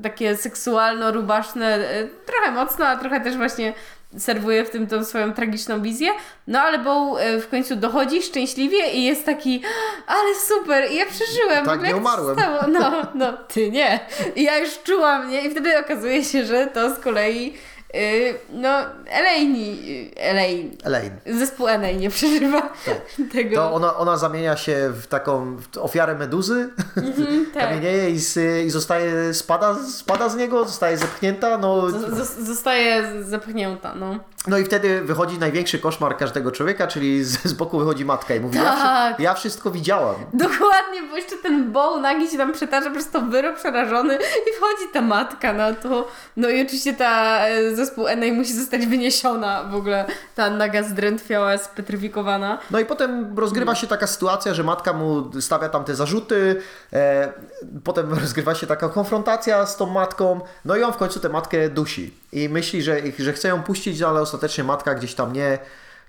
takie 0.02 0.36
seksualno-rubaszne, 0.36 1.78
y, 1.78 2.08
trochę 2.26 2.50
mocno, 2.52 2.86
a 2.86 2.96
trochę 2.96 3.20
też 3.20 3.36
właśnie 3.36 3.72
serwuje 4.18 4.64
w 4.64 4.70
tym 4.70 4.86
tą 4.86 5.04
swoją 5.04 5.32
tragiczną 5.32 5.82
wizję. 5.82 6.10
No 6.46 6.60
ale 6.60 6.78
Bow 6.78 7.20
y, 7.20 7.40
w 7.40 7.48
końcu 7.48 7.76
dochodzi 7.76 8.22
szczęśliwie 8.22 8.90
i 8.90 9.04
jest 9.04 9.26
taki, 9.26 9.62
ale 10.06 10.34
super, 10.34 10.92
ja 10.92 11.06
przeżyłem. 11.06 11.64
Tak, 11.64 11.82
nie 11.82 11.96
umarłem. 11.96 12.36
No, 12.68 12.92
no, 13.14 13.32
ty 13.32 13.70
nie. 13.70 14.00
I 14.36 14.42
ja 14.42 14.58
już 14.58 14.82
czułam, 14.82 15.30
nie? 15.30 15.42
I 15.42 15.50
wtedy 15.50 15.78
okazuje 15.78 16.24
się, 16.24 16.44
że 16.44 16.66
to 16.66 16.94
z 16.94 16.98
kolei 16.98 17.54
no, 18.52 18.68
Elaine, 19.10 20.10
Elaine, 20.16 20.70
Elaine. 20.84 21.16
zespół 21.26 21.68
Enej 21.68 21.96
nie 21.96 22.10
przeżywa 22.10 22.72
tego. 23.32 23.56
To 23.56 23.72
ona, 23.72 23.96
ona 23.96 24.16
zamienia 24.16 24.56
się 24.56 24.90
w 24.94 25.06
taką 25.06 25.56
ofiarę 25.80 26.14
meduzy, 26.14 26.70
tak. 27.54 27.62
kamienieje 27.68 28.10
i, 28.10 28.18
i 28.66 28.70
zostaje, 28.70 29.34
spada, 29.34 29.74
spada 29.84 30.28
z 30.28 30.36
niego, 30.36 30.64
zostaje 30.64 30.96
zepchnięta, 30.98 31.58
no, 31.58 31.90
Z- 31.90 32.28
z- 32.28 32.46
Zostaje 32.46 33.22
zapchnięta, 33.24 33.94
no. 33.94 34.18
No 34.46 34.58
i 34.58 34.64
wtedy 34.64 35.02
wychodzi 35.02 35.38
największy 35.38 35.78
koszmar 35.78 36.16
każdego 36.16 36.52
człowieka, 36.52 36.86
czyli 36.86 37.24
z, 37.24 37.42
z 37.44 37.52
boku 37.52 37.78
wychodzi 37.78 38.04
matka 38.04 38.34
i 38.34 38.40
mówi, 38.40 38.58
ja, 38.58 38.64
Tak. 38.64 39.20
ja 39.20 39.34
wszystko 39.34 39.70
widziałam. 39.70 40.14
Dokładnie, 40.32 41.02
bo 41.10 41.16
jeszcze 41.16 41.36
ten 41.36 41.72
boł 41.72 42.00
nagi 42.00 42.28
się 42.28 42.38
tam 42.38 42.52
przetacza 42.52 42.90
przez 42.90 43.10
to 43.10 43.20
wyro 43.20 43.52
przerażony 43.52 44.16
i 44.16 44.56
wchodzi 44.56 44.92
ta 44.92 45.00
matka 45.00 45.52
na 45.52 45.74
to. 45.74 46.08
No 46.36 46.48
i 46.48 46.62
oczywiście 46.62 46.94
ta 46.94 47.38
e, 47.48 47.76
zespół 47.76 48.06
Enej 48.06 48.32
musi 48.32 48.52
zostać 48.52 48.86
wyniesiona 48.86 49.64
w 49.64 49.74
ogóle. 49.74 50.04
Ta 50.34 50.50
naga 50.50 50.82
zdrętwiała, 50.82 51.58
spetryfikowana. 51.58 52.58
No 52.70 52.80
i 52.80 52.84
potem 52.84 53.38
rozgrywa 53.38 53.74
się 53.74 53.86
taka 53.86 54.06
sytuacja, 54.06 54.54
że 54.54 54.64
matka 54.64 54.92
mu 54.92 55.30
stawia 55.40 55.68
tam 55.68 55.84
te 55.84 55.94
zarzuty, 55.94 56.62
e, 56.92 57.32
potem 57.84 58.14
rozgrywa 58.14 58.54
się 58.54 58.66
taka 58.66 58.88
konfrontacja 58.88 59.66
z 59.66 59.76
tą 59.76 59.86
matką, 59.86 60.40
no 60.64 60.76
i 60.76 60.82
on 60.82 60.92
w 60.92 60.96
końcu 60.96 61.20
tę 61.20 61.28
matkę 61.28 61.68
dusi 61.68 62.14
i 62.32 62.48
myśli, 62.48 62.82
że, 62.82 63.00
że 63.18 63.32
chce 63.32 63.48
ją 63.48 63.62
puścić, 63.62 64.02
ale 64.02 64.20
ostatecznie 64.20 64.64
matka 64.64 64.94
gdzieś 64.94 65.14
tam 65.14 65.32
nie, 65.32 65.58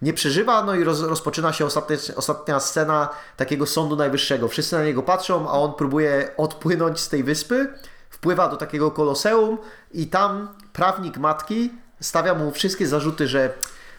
nie 0.02 0.14
przeżywa, 0.14 0.64
no 0.64 0.76
i 0.76 0.84
roz, 0.84 1.02
rozpoczyna 1.02 1.54
się 1.54 1.66
ostatnia, 1.66 1.98
ostatnia 2.16 2.60
scena 2.60 3.10
takiego 3.38 3.66
sądu 3.66 3.96
najwyższego. 3.96 4.48
Wszyscy 4.48 4.76
na 4.76 4.84
niego 4.84 5.04
patrzą, 5.04 5.50
a 5.50 5.52
on 5.52 5.74
próbuje 5.74 6.32
odpłynąć 6.38 7.00
z 7.00 7.10
tej 7.10 7.24
wyspy, 7.24 7.68
wpływa 8.10 8.48
do 8.48 8.58
takiego 8.58 8.92
koloseum 8.92 9.58
i 9.92 10.08
tam 10.08 10.50
prawnik 10.74 11.18
matki 11.18 11.74
stawia 12.00 12.34
mu 12.34 12.52
wszystkie 12.52 12.88
zarzuty, 12.88 13.28
że 13.28 13.54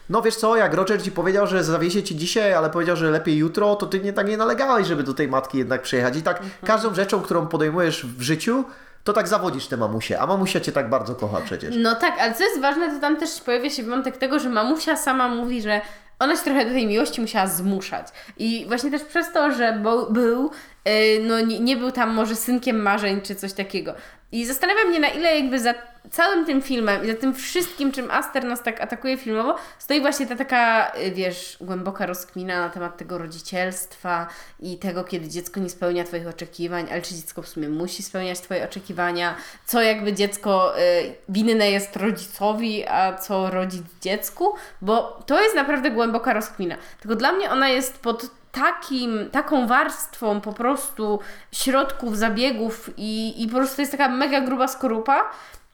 no 0.09 0.21
wiesz 0.21 0.35
co, 0.35 0.55
jak 0.55 0.73
Roger 0.73 1.03
ci 1.03 1.11
powiedział, 1.11 1.47
że 1.47 1.63
zawiezie 1.63 2.03
ci 2.03 2.15
dzisiaj, 2.15 2.53
ale 2.53 2.69
powiedział, 2.69 2.95
że 2.95 3.11
lepiej 3.11 3.37
jutro, 3.37 3.75
to 3.75 3.85
ty 3.85 3.99
nie 3.99 4.13
tak 4.13 4.27
nie 4.27 4.37
nalegałeś, 4.37 4.87
żeby 4.87 5.03
do 5.03 5.13
tej 5.13 5.27
matki 5.27 5.57
jednak 5.57 5.81
przyjechać. 5.81 6.17
I 6.17 6.21
tak 6.21 6.41
każdą 6.65 6.93
rzeczą, 6.93 7.21
którą 7.21 7.47
podejmujesz 7.47 8.05
w 8.05 8.21
życiu, 8.21 8.63
to 9.03 9.13
tak 9.13 9.27
zawodzisz 9.27 9.67
tę 9.67 9.77
mamusię, 9.77 10.19
a 10.19 10.27
mamusia 10.27 10.59
cię 10.59 10.71
tak 10.71 10.89
bardzo 10.89 11.15
kocha 11.15 11.41
przecież. 11.41 11.75
No 11.79 11.95
tak, 11.95 12.19
ale 12.19 12.33
co 12.33 12.43
jest 12.43 12.61
ważne, 12.61 12.89
to 12.89 12.99
tam 12.99 13.17
też 13.17 13.41
pojawia 13.41 13.69
się 13.69 13.83
wątek 13.83 14.17
tego, 14.17 14.39
że 14.39 14.49
mamusia 14.49 14.95
sama 14.97 15.27
mówi, 15.27 15.61
że 15.61 15.81
ona 16.19 16.35
się 16.35 16.43
trochę 16.43 16.65
do 16.65 16.71
tej 16.71 16.87
miłości 16.87 17.21
musiała 17.21 17.47
zmuszać. 17.47 18.07
I 18.37 18.65
właśnie 18.67 18.91
też 18.91 19.03
przez 19.03 19.31
to, 19.31 19.51
że 19.51 19.79
był, 20.09 20.51
yy, 20.85 20.91
no 21.27 21.39
nie, 21.39 21.59
nie 21.59 21.77
był 21.77 21.91
tam 21.91 22.13
może 22.13 22.35
synkiem 22.35 22.81
marzeń 22.81 23.21
czy 23.21 23.35
coś 23.35 23.53
takiego. 23.53 23.95
I 24.33 24.45
zastanawiam 24.45 24.87
mnie, 24.87 24.99
na 24.99 25.07
ile 25.07 25.35
jakby 25.35 25.59
za 25.59 25.73
całym 26.11 26.45
tym 26.45 26.61
filmem 26.61 27.03
i 27.03 27.07
za 27.07 27.13
tym 27.13 27.33
wszystkim, 27.33 27.91
czym 27.91 28.11
Aster 28.11 28.45
nas 28.45 28.63
tak 28.63 28.81
atakuje 28.81 29.17
filmowo, 29.17 29.55
stoi 29.79 30.01
właśnie 30.01 30.27
ta 30.27 30.35
taka, 30.35 30.91
y, 30.97 31.11
wiesz, 31.11 31.57
głęboka 31.61 32.05
rozkmina 32.05 32.59
na 32.59 32.69
temat 32.69 32.97
tego 32.97 33.17
rodzicielstwa 33.17 34.27
i 34.59 34.77
tego, 34.77 35.03
kiedy 35.03 35.29
dziecko 35.29 35.59
nie 35.59 35.69
spełnia 35.69 36.03
Twoich 36.03 36.27
oczekiwań, 36.27 36.87
ale 36.91 37.01
czy 37.01 37.15
dziecko 37.15 37.41
w 37.41 37.47
sumie 37.47 37.69
musi 37.69 38.03
spełniać 38.03 38.39
Twoje 38.39 38.65
oczekiwania, 38.65 39.35
co 39.65 39.81
jakby 39.81 40.13
dziecko 40.13 40.79
y, 40.79 40.81
winne 41.29 41.71
jest 41.71 41.95
rodzicowi, 41.95 42.87
a 42.87 43.17
co 43.17 43.49
rodzic 43.49 43.83
dziecku, 44.01 44.55
bo 44.81 45.23
to 45.25 45.41
jest 45.41 45.55
naprawdę 45.55 45.91
głęboka 45.91 46.33
rozkmina. 46.33 46.77
Tylko 46.99 47.15
dla 47.15 47.31
mnie 47.31 47.51
ona 47.51 47.69
jest 47.69 47.99
pod 47.99 48.42
takim, 48.53 49.29
taką 49.31 49.67
warstwą 49.67 50.41
po 50.41 50.53
prostu 50.53 51.19
środków, 51.51 52.17
zabiegów 52.17 52.89
i, 52.97 53.43
i 53.43 53.47
po 53.47 53.57
prostu 53.57 53.81
jest 53.81 53.91
taka 53.91 54.09
mega 54.09 54.41
gruba 54.41 54.67
skorupa, 54.67 55.31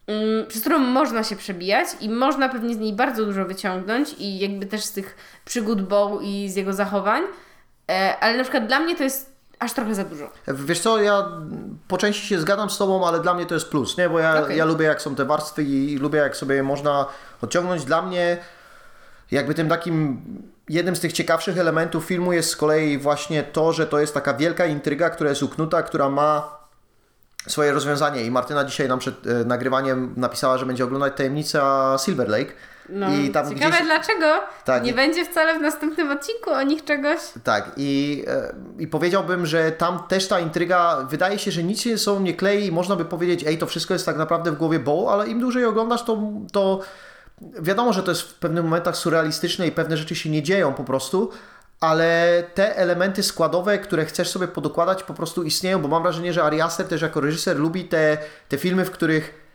mm, 0.07 0.47
przez 0.47 0.61
którą 0.61 0.79
można 0.79 1.23
się 1.23 1.35
przebijać 1.35 1.87
i 2.01 2.09
można 2.09 2.49
pewnie 2.49 2.75
z 2.75 2.77
niej 2.77 2.93
bardzo 2.93 3.25
dużo 3.25 3.45
wyciągnąć 3.45 4.15
i 4.19 4.39
jakby 4.39 4.65
też 4.65 4.83
z 4.83 4.91
tych 4.91 5.15
przygód 5.45 5.81
Bow 5.81 6.21
i 6.23 6.49
z 6.49 6.55
jego 6.55 6.73
zachowań, 6.73 7.23
e, 7.91 8.19
ale 8.19 8.37
na 8.37 8.43
przykład 8.43 8.67
dla 8.67 8.79
mnie 8.79 8.95
to 8.95 9.03
jest 9.03 9.39
aż 9.59 9.73
trochę 9.73 9.95
za 9.95 10.03
dużo. 10.03 10.29
Wiesz 10.47 10.79
co, 10.79 11.01
ja 11.01 11.31
po 11.87 11.97
części 11.97 12.27
się 12.27 12.39
zgadzam 12.39 12.69
z 12.69 12.77
Tobą, 12.77 13.07
ale 13.07 13.19
dla 13.19 13.33
mnie 13.33 13.45
to 13.45 13.53
jest 13.53 13.69
plus, 13.69 13.97
nie? 13.97 14.09
Bo 14.09 14.19
ja, 14.19 14.43
Okej. 14.43 14.57
ja 14.57 14.65
lubię 14.65 14.85
jak 14.85 15.01
są 15.01 15.15
te 15.15 15.25
warstwy 15.25 15.63
i 15.63 15.97
lubię 15.97 16.19
jak 16.19 16.37
sobie 16.37 16.55
je 16.55 16.63
można 16.63 17.05
odciągnąć. 17.41 17.85
Dla 17.85 18.01
mnie 18.01 18.37
jakby 19.31 19.53
tym 19.53 19.69
takim 19.69 20.21
jednym 20.69 20.95
z 20.95 20.99
tych 20.99 21.13
ciekawszych 21.13 21.57
elementów 21.57 22.05
filmu 22.05 22.33
jest 22.33 22.49
z 22.49 22.55
kolei 22.55 22.97
właśnie 22.97 23.43
to, 23.43 23.73
że 23.73 23.87
to 23.87 23.99
jest 23.99 24.13
taka 24.13 24.33
wielka 24.33 24.65
intryga, 24.65 25.09
która 25.09 25.29
jest 25.29 25.43
uknuta, 25.43 25.83
która 25.83 26.09
ma 26.09 26.59
swoje 27.47 27.71
rozwiązanie 27.71 28.23
i 28.23 28.31
Martyna 28.31 28.63
dzisiaj 28.63 28.87
nam 28.87 28.99
przed 28.99 29.27
e, 29.27 29.33
nagrywaniem 29.45 30.13
napisała, 30.17 30.57
że 30.57 30.65
będzie 30.65 30.83
oglądać 30.83 31.13
tajemnica 31.17 31.95
Silver 32.05 32.29
Lake. 32.29 32.51
No, 32.89 33.13
I 33.15 33.29
tam 33.29 33.49
ciekawe 33.49 33.71
gdzieś- 33.75 33.85
dlaczego 33.85 34.25
Tak, 34.65 34.83
nie 34.83 34.91
i- 34.91 34.93
będzie 34.93 35.25
wcale 35.25 35.59
w 35.59 35.61
następnym 35.61 36.11
odcinku 36.11 36.49
o 36.51 36.61
nich 36.63 36.83
czegoś. 36.85 37.19
Tak, 37.43 37.71
i, 37.77 38.23
e, 38.27 38.53
i 38.79 38.87
powiedziałbym, 38.87 39.45
że 39.45 39.71
tam 39.71 39.99
też 40.07 40.27
ta 40.27 40.39
intryga, 40.39 40.97
wydaje 41.09 41.39
się, 41.39 41.51
że 41.51 41.63
nic 41.63 41.81
się 41.81 41.89
ze 41.91 41.97
sobą 42.03 42.19
nie 42.19 42.33
klei 42.33 42.65
i 42.65 42.71
można 42.71 42.95
by 42.95 43.05
powiedzieć, 43.05 43.43
ej, 43.47 43.57
to 43.57 43.65
wszystko 43.67 43.93
jest 43.93 44.05
tak 44.05 44.17
naprawdę 44.17 44.51
w 44.51 44.55
głowie 44.55 44.79
Bo, 44.79 45.09
ale 45.13 45.27
im 45.27 45.39
dłużej 45.39 45.65
oglądasz, 45.65 46.03
to, 46.03 46.17
to 46.51 46.79
wiadomo, 47.41 47.93
że 47.93 48.03
to 48.03 48.11
jest 48.11 48.21
w 48.21 48.33
pewnych 48.33 48.63
momentach 48.63 48.97
surrealistyczne 48.97 49.67
i 49.67 49.71
pewne 49.71 49.97
rzeczy 49.97 50.15
się 50.15 50.29
nie 50.29 50.43
dzieją 50.43 50.73
po 50.73 50.83
prostu, 50.83 51.31
ale 51.79 52.43
te 52.53 52.75
elementy 52.77 53.23
składowe, 53.23 53.77
które 53.77 54.05
chcesz 54.05 54.29
sobie 54.29 54.47
podokładać, 54.47 55.03
po 55.03 55.13
prostu 55.13 55.43
istnieją, 55.43 55.81
bo 55.81 55.87
mam 55.87 56.03
wrażenie, 56.03 56.33
że 56.33 56.43
Ari 56.43 56.61
Aster 56.61 56.87
też 56.87 57.01
jako 57.01 57.21
reżyser 57.21 57.57
lubi 57.57 57.85
te, 57.85 58.17
te 58.49 58.57
filmy, 58.57 58.85
w 58.85 58.91
których 58.91 59.49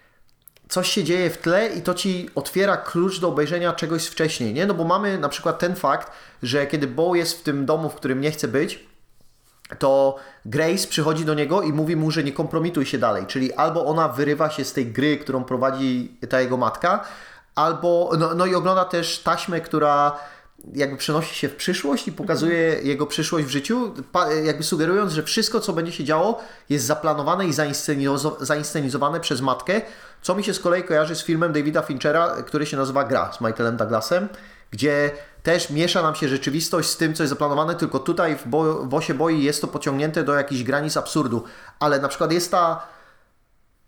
coś 0.68 0.89
się 0.89 1.05
dzieje 1.05 1.30
w 1.30 1.39
tle 1.39 1.68
i 1.68 1.82
to 1.82 1.95
ci 1.95 2.30
otwiera 2.35 2.76
klucz 2.76 3.20
do 3.20 3.28
obejrzenia 3.28 3.72
czegoś 3.72 4.07
wcześniej, 4.07 4.55
nie? 4.55 4.66
No 4.66 4.74
bo 4.74 4.85
mamy 4.85 5.18
na 5.18 5.28
przykład 5.28 5.59
ten 5.59 5.76
fakt, 5.76 6.11
że 6.43 6.66
kiedy 6.66 6.87
Bo 6.87 7.14
jest 7.14 7.39
w 7.39 7.43
tym 7.43 7.66
domu, 7.66 7.89
w 7.89 7.95
którym 7.95 8.20
nie 8.20 8.30
chce 8.30 8.49
być, 8.49 8.87
to 9.78 10.16
Grace 10.45 10.89
przychodzi 10.89 11.24
do 11.24 11.35
niego 11.35 11.62
i 11.62 11.72
mówi 11.72 11.97
mu, 11.97 12.11
że 12.11 12.24
nie 12.24 12.32
kompromituj 12.32 12.87
się 12.87 12.99
dalej, 12.99 13.26
czyli 13.26 13.53
albo 13.53 13.87
ona 13.87 14.09
wyrywa 14.09 14.51
się 14.51 14.64
z 14.64 14.72
tej 14.72 14.87
gry, 14.87 15.18
którą 15.18 15.45
prowadzi 15.45 16.18
ta 16.28 16.41
jego 16.41 16.57
matka, 16.57 17.05
albo, 17.55 18.11
no, 18.19 18.35
no 18.35 18.47
i 18.47 18.55
ogląda 18.55 18.85
też 18.85 19.19
taśmę, 19.19 19.61
która 19.61 20.19
jakby 20.73 20.97
przenosi 20.97 21.35
się 21.35 21.49
w 21.49 21.57
przyszłość 21.57 22.09
i 22.09 22.13
pokazuje 22.13 22.59
jego 22.83 23.07
przyszłość 23.07 23.47
w 23.47 23.51
życiu, 23.51 23.95
jakby 24.45 24.63
sugerując, 24.63 25.13
że 25.13 25.23
wszystko, 25.23 25.61
co 25.61 25.73
będzie 25.73 25.93
się 25.93 26.05
działo, 26.05 26.41
jest 26.69 26.87
zaplanowane 26.87 27.47
i 27.47 27.53
zainscenizo- 27.53 28.45
zainscenizowane 28.45 29.21
przez 29.21 29.41
matkę, 29.41 29.81
co 30.23 30.35
mi 30.35 30.45
się 30.45 30.55
z 30.55 30.61
kolei 30.61 30.85
kojarzy 30.85 31.17
z 31.17 31.25
filmem 31.25 31.53
Davida 31.53 31.83
Finchera, 31.83 32.37
który 32.47 32.67
się 32.67 32.77
nazywa 32.77 33.05
Gra 33.05 33.33
z 33.33 33.41
Michaelem 33.41 33.77
Douglasem, 33.77 34.29
gdzie 34.71 35.11
też 35.43 35.71
miesza 35.71 36.03
nam 36.03 36.15
się 36.15 36.29
rzeczywistość 36.29 36.89
z 36.89 36.97
tym, 36.97 37.15
co 37.15 37.23
jest 37.23 37.31
zaplanowane, 37.31 37.75
tylko 37.75 37.99
tutaj 37.99 38.37
w, 38.37 38.49
bo, 38.49 38.75
w 38.75 38.95
Osie 38.95 39.15
Boi 39.15 39.43
jest 39.43 39.61
to 39.61 39.67
pociągnięte 39.69 40.25
do 40.25 40.35
jakichś 40.35 40.63
granic 40.63 40.97
absurdu, 40.97 41.45
ale 41.81 41.99
na 41.99 42.09
przykład 42.09 42.33
jest 42.33 42.51
ta 42.51 42.94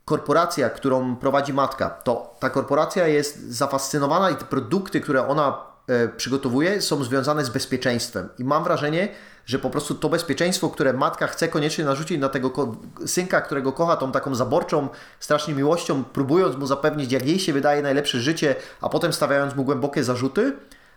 korporacja, 0.07 0.71
którą 0.71 1.17
prowadzi 1.17 1.53
matka, 1.53 1.91
to 1.91 2.37
ta 2.39 2.51
korporacja 2.51 3.07
jest 3.07 3.51
zafascynowana 3.51 4.31
i 4.31 4.37
te 4.37 4.45
produkty, 4.45 5.01
które 5.01 5.29
ona 5.29 5.59
e, 5.89 6.09
przygotowuje, 6.09 6.83
są 6.83 7.05
związane 7.05 7.45
z 7.45 7.51
bezpieczeństwem. 7.51 8.29
I 8.39 8.45
mam 8.45 8.65
wrażenie, 8.65 9.09
że 9.47 9.59
po 9.59 9.71
prostu 9.71 9.95
to 9.95 10.09
bezpieczeństwo, 10.09 10.71
które 10.71 10.93
matka 10.93 11.27
chce 11.27 11.49
koniecznie 11.49 11.85
narzucić 11.85 12.21
na 12.21 12.29
tego 12.29 12.77
synka, 13.07 13.41
którego 13.41 13.73
kocha 13.73 13.97
tą 13.97 14.13
taką 14.13 14.35
zaborczą, 14.35 14.89
strasznie 15.21 15.55
miłością, 15.55 16.05
próbując 16.05 16.57
mu 16.57 16.67
zapewnić, 16.67 17.13
jak 17.13 17.27
jej 17.27 17.39
się 17.39 17.53
wydaje, 17.53 17.83
najlepsze 17.83 18.21
życie, 18.21 18.55
a 18.81 18.89
potem 18.89 19.13
stawiając 19.13 19.57
mu 19.57 19.65
głębokie 19.65 20.05
zarzuty, 20.05 20.53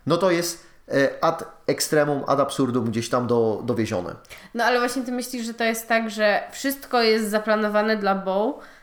no 0.06 0.18
to 0.18 0.32
jest 0.32 0.66
e, 0.88 1.24
ad 1.24 1.46
extremum, 1.68 2.24
ad 2.28 2.40
absurdum 2.40 2.86
gdzieś 2.86 3.10
tam 3.10 3.28
do, 3.28 3.62
dowiezione. 3.66 4.16
No 4.54 4.64
ale 4.64 4.80
właśnie 4.80 5.02
ty 5.02 5.12
myślisz, 5.12 5.46
że 5.46 5.54
to 5.54 5.64
jest 5.64 5.88
tak, 5.88 6.10
że 6.10 6.44
wszystko 6.52 7.02
jest 7.02 7.30
zaplanowane 7.30 7.98
dla 7.98 8.16
Bo 8.16 8.60
e, 8.60 8.79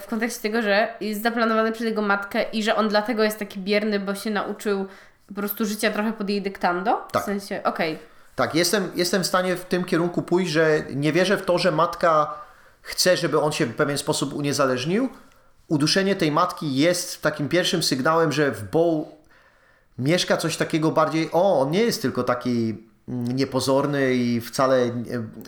w 0.00 0.06
kontekście 0.08 0.42
tego, 0.42 0.62
że 0.62 0.88
jest 1.00 1.22
zaplanowane 1.22 1.72
przez 1.72 1.86
jego 1.86 2.02
matkę 2.02 2.42
i 2.42 2.62
że 2.62 2.76
on 2.76 2.88
dlatego 2.88 3.22
jest 3.22 3.38
taki 3.38 3.60
bierny, 3.60 4.00
bo 4.00 4.14
się 4.14 4.30
nauczył 4.30 4.86
po 5.28 5.34
prostu 5.34 5.66
życia 5.66 5.90
trochę 5.90 6.12
pod 6.12 6.30
jej 6.30 6.42
dyktando? 6.42 7.06
Tak. 7.12 7.22
W 7.22 7.24
sensie, 7.24 7.60
okej. 7.64 7.98
Tak, 8.36 8.54
jestem, 8.54 8.90
jestem 8.94 9.22
w 9.22 9.26
stanie 9.26 9.56
w 9.56 9.64
tym 9.64 9.84
kierunku 9.84 10.22
pójść, 10.22 10.50
że 10.50 10.82
nie 10.94 11.12
wierzę 11.12 11.36
w 11.36 11.44
to, 11.44 11.58
że 11.58 11.72
matka 11.72 12.34
chce, 12.82 13.16
żeby 13.16 13.40
on 13.40 13.52
się 13.52 13.66
w 13.66 13.74
pewien 13.74 13.98
sposób 13.98 14.34
uniezależnił. 14.34 15.08
Uduszenie 15.68 16.16
tej 16.16 16.32
matki 16.32 16.76
jest 16.76 17.22
takim 17.22 17.48
pierwszym 17.48 17.82
sygnałem, 17.82 18.32
że 18.32 18.50
w 18.50 18.70
Bow 18.70 19.06
mieszka 19.98 20.36
coś 20.36 20.56
takiego 20.56 20.90
bardziej, 20.92 21.28
o, 21.32 21.60
on 21.60 21.70
nie 21.70 21.82
jest 21.82 22.02
tylko 22.02 22.22
taki 22.22 22.84
niepozorny 23.08 24.14
i 24.14 24.40
wcale, 24.40 24.90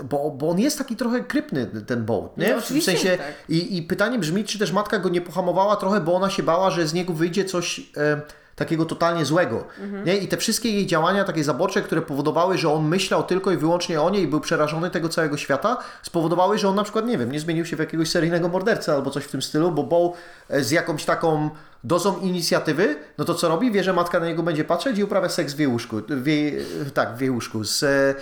bo, 0.04 0.30
bo 0.30 0.48
on 0.50 0.58
jest 0.58 0.78
taki 0.78 0.96
trochę 0.96 1.20
krypny, 1.20 1.66
ten 1.66 2.04
Bow, 2.04 2.36
nie? 2.36 2.54
No, 2.54 2.60
w 2.60 2.84
sensie, 2.84 3.16
tak. 3.16 3.34
i, 3.48 3.76
i 3.76 3.82
pytanie 3.82 4.18
brzmi, 4.18 4.44
czy 4.44 4.58
też 4.58 4.72
matka 4.72 4.98
go 4.98 5.08
nie 5.08 5.20
pohamowała 5.20 5.76
trochę, 5.76 6.00
bo 6.00 6.14
ona 6.14 6.30
się 6.30 6.42
bała, 6.42 6.70
że 6.70 6.88
z 6.88 6.94
niego 6.94 7.12
wyjdzie 7.12 7.44
coś 7.44 7.80
e, 7.96 8.20
takiego 8.58 8.84
totalnie 8.84 9.24
złego. 9.24 9.64
Nie? 10.04 10.16
I 10.16 10.28
te 10.28 10.36
wszystkie 10.36 10.70
jej 10.70 10.86
działania 10.86 11.24
takie 11.24 11.44
zaborcze, 11.44 11.82
które 11.82 12.02
powodowały, 12.02 12.58
że 12.58 12.72
on 12.72 12.88
myślał 12.88 13.22
tylko 13.22 13.52
i 13.52 13.56
wyłącznie 13.56 14.02
o 14.02 14.10
niej 14.10 14.22
i 14.22 14.28
był 14.28 14.40
przerażony 14.40 14.90
tego 14.90 15.08
całego 15.08 15.36
świata, 15.36 15.76
spowodowały, 16.02 16.58
że 16.58 16.68
on 16.68 16.74
na 16.74 16.82
przykład, 16.82 17.06
nie 17.06 17.18
wiem, 17.18 17.32
nie 17.32 17.40
zmienił 17.40 17.64
się 17.64 17.76
w 17.76 17.78
jakiegoś 17.78 18.10
seryjnego 18.10 18.48
mordercę 18.48 18.92
albo 18.94 19.10
coś 19.10 19.24
w 19.24 19.30
tym 19.30 19.42
stylu, 19.42 19.72
bo 19.72 19.82
Bo 19.82 20.12
e, 20.48 20.64
z 20.64 20.70
jakąś 20.70 21.04
taką 21.04 21.50
dozą 21.84 22.20
inicjatywy, 22.20 22.96
no 23.18 23.24
to 23.24 23.34
co 23.34 23.48
robi? 23.48 23.72
Wie, 23.72 23.84
że 23.84 23.92
matka 23.92 24.20
na 24.20 24.26
niego 24.26 24.42
będzie 24.42 24.64
patrzeć 24.64 24.98
i 24.98 25.04
uprawia 25.04 25.28
seks 25.28 25.54
w 25.54 25.58
jej 25.58 25.68
łóżku. 25.68 25.96
W 26.08 26.26
jej, 26.26 26.58
tak, 26.94 27.16
w 27.16 27.20
jej 27.20 27.30
łóżku. 27.30 27.64
Z, 27.64 27.82
e, 27.82 28.14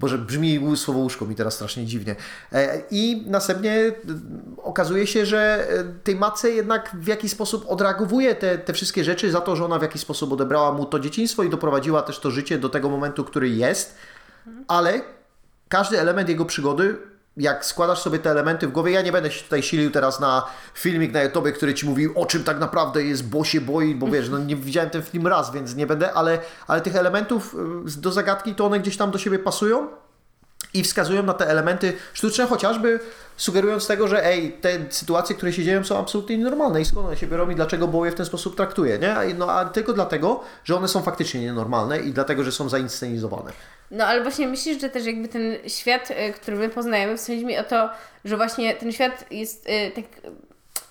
Boże, 0.00 0.18
brzmi 0.18 0.60
słowo 0.76 1.00
łóżko 1.00 1.26
mi 1.26 1.34
teraz 1.34 1.54
strasznie 1.54 1.86
dziwnie. 1.86 2.16
E, 2.52 2.82
I 2.90 3.24
następnie 3.26 3.72
e, 3.72 3.92
okazuje 4.62 5.06
się, 5.06 5.26
że 5.26 5.68
e, 5.70 5.84
tej 6.04 6.16
matce 6.16 6.50
jednak 6.50 6.90
w 6.94 7.06
jakiś 7.06 7.30
sposób 7.30 7.64
odreagowuje 7.68 8.34
te, 8.34 8.58
te 8.58 8.72
wszystkie 8.72 9.04
rzeczy 9.04 9.30
za 9.30 9.40
to, 9.40 9.56
że 9.56 9.64
ona 9.64 9.78
w 9.78 9.82
jakiś 9.82 10.02
sposób 10.02 10.32
odebrała 10.32 10.72
mu 10.72 10.86
to 10.86 11.00
dzieciństwo 11.00 11.42
i 11.42 11.50
doprowadziła 11.50 12.02
też 12.02 12.18
to 12.18 12.30
życie 12.30 12.58
do 12.58 12.68
tego 12.68 12.88
momentu, 12.88 13.24
który 13.24 13.48
jest. 13.48 13.94
Ale 14.68 15.00
każdy 15.68 16.00
element 16.00 16.28
jego 16.28 16.44
przygody, 16.44 16.96
jak 17.38 17.64
składasz 17.64 17.98
sobie 17.98 18.18
te 18.18 18.30
elementy 18.30 18.66
w 18.66 18.72
głowie, 18.72 18.92
ja 18.92 19.02
nie 19.02 19.12
będę 19.12 19.30
się 19.30 19.44
tutaj 19.44 19.62
silił 19.62 19.90
teraz 19.90 20.20
na 20.20 20.46
filmik 20.74 21.12
na 21.12 21.22
YouTube, 21.22 21.52
który 21.52 21.74
ci 21.74 21.86
mówi 21.86 22.14
o 22.14 22.26
czym 22.26 22.44
tak 22.44 22.58
naprawdę 22.58 23.04
jest, 23.04 23.28
bo 23.28 23.44
się 23.44 23.60
boi, 23.60 23.94
bo 23.94 24.06
wiesz, 24.06 24.28
no 24.28 24.38
nie 24.38 24.56
widziałem 24.56 24.90
ten 24.90 25.02
film 25.02 25.26
raz, 25.26 25.52
więc 25.52 25.76
nie 25.76 25.86
będę, 25.86 26.12
ale, 26.12 26.38
ale 26.66 26.80
tych 26.80 26.96
elementów 26.96 27.56
y, 27.96 28.00
do 28.00 28.12
zagadki 28.12 28.54
to 28.54 28.66
one 28.66 28.80
gdzieś 28.80 28.96
tam 28.96 29.10
do 29.10 29.18
siebie 29.18 29.38
pasują 29.38 29.88
i 30.74 30.82
wskazują 30.82 31.22
na 31.22 31.34
te 31.34 31.48
elementy 31.48 31.92
sztuczne, 32.12 32.46
chociażby 32.46 33.00
sugerując 33.36 33.86
tego, 33.86 34.08
że 34.08 34.26
ej, 34.26 34.52
te 34.52 34.78
sytuacje, 34.90 35.36
które 35.36 35.52
się 35.52 35.64
dzieją 35.64 35.84
są 35.84 35.98
absolutnie 35.98 36.38
nienormalne 36.38 36.80
i 36.80 36.84
skąd 36.84 37.06
one 37.06 37.16
się 37.16 37.26
biorą 37.26 37.50
i 37.50 37.54
dlaczego 37.54 37.88
Bo 37.88 38.04
je 38.04 38.12
w 38.12 38.14
ten 38.14 38.26
sposób 38.26 38.56
traktuje, 38.56 38.98
nie? 38.98 39.34
No 39.34 39.50
a 39.50 39.64
tylko 39.64 39.92
dlatego, 39.92 40.40
że 40.64 40.76
one 40.76 40.88
są 40.88 41.02
faktycznie 41.02 41.40
nienormalne 41.40 41.98
i 41.98 42.12
dlatego, 42.12 42.44
że 42.44 42.52
są 42.52 42.68
zainscenizowane. 42.68 43.52
No 43.90 44.06
ale 44.06 44.22
właśnie 44.22 44.48
myślisz, 44.48 44.80
że 44.80 44.88
też 44.88 45.06
jakby 45.06 45.28
ten 45.28 45.42
świat, 45.66 46.10
y, 46.10 46.32
który 46.32 46.56
my 46.56 46.68
poznajemy, 46.68 47.16
w 47.16 47.20
sensie 47.20 47.46
mi 47.46 47.58
o 47.58 47.64
to, 47.64 47.90
że 48.24 48.36
właśnie 48.36 48.74
ten 48.74 48.92
świat 48.92 49.24
jest 49.30 49.68
y, 49.68 49.92
tak 49.94 50.04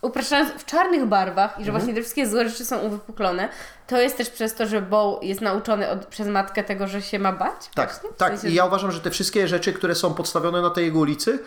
upraszczając 0.01 0.49
w 0.51 0.65
czarnych 0.65 1.05
barwach 1.05 1.51
i 1.51 1.63
że 1.63 1.69
Mhm. 1.69 1.77
właśnie 1.77 1.93
te 1.93 2.01
wszystkie 2.01 2.27
złe 2.27 2.49
rzeczy 2.49 2.65
są 2.65 2.79
uwypuklone, 2.79 3.49
to 3.87 4.01
jest 4.01 4.17
też 4.17 4.29
przez 4.29 4.53
to, 4.55 4.67
że 4.67 4.81
Bo 4.81 5.19
jest 5.23 5.41
nauczony 5.41 5.89
od, 5.89 6.05
przez 6.05 6.27
matkę 6.27 6.63
tego, 6.63 6.87
że 6.87 7.01
się 7.01 7.19
ma 7.19 7.31
bać? 7.31 7.69
Tak, 7.75 7.89
właśnie? 7.91 8.09
W 8.09 8.17
tak. 8.17 8.29
sensie, 8.29 8.47
I 8.47 8.53
ja 8.53 8.65
uważam, 8.65 8.91
że 8.91 8.99
te 9.01 9.11
wszystkie 9.11 9.47
rzeczy, 9.47 9.73
które 9.73 9.95
są 9.95 10.13
podstawione 10.13 10.61
na 10.61 10.69
tej 10.69 10.85
jego 10.85 10.99
ulicy, 10.99 11.39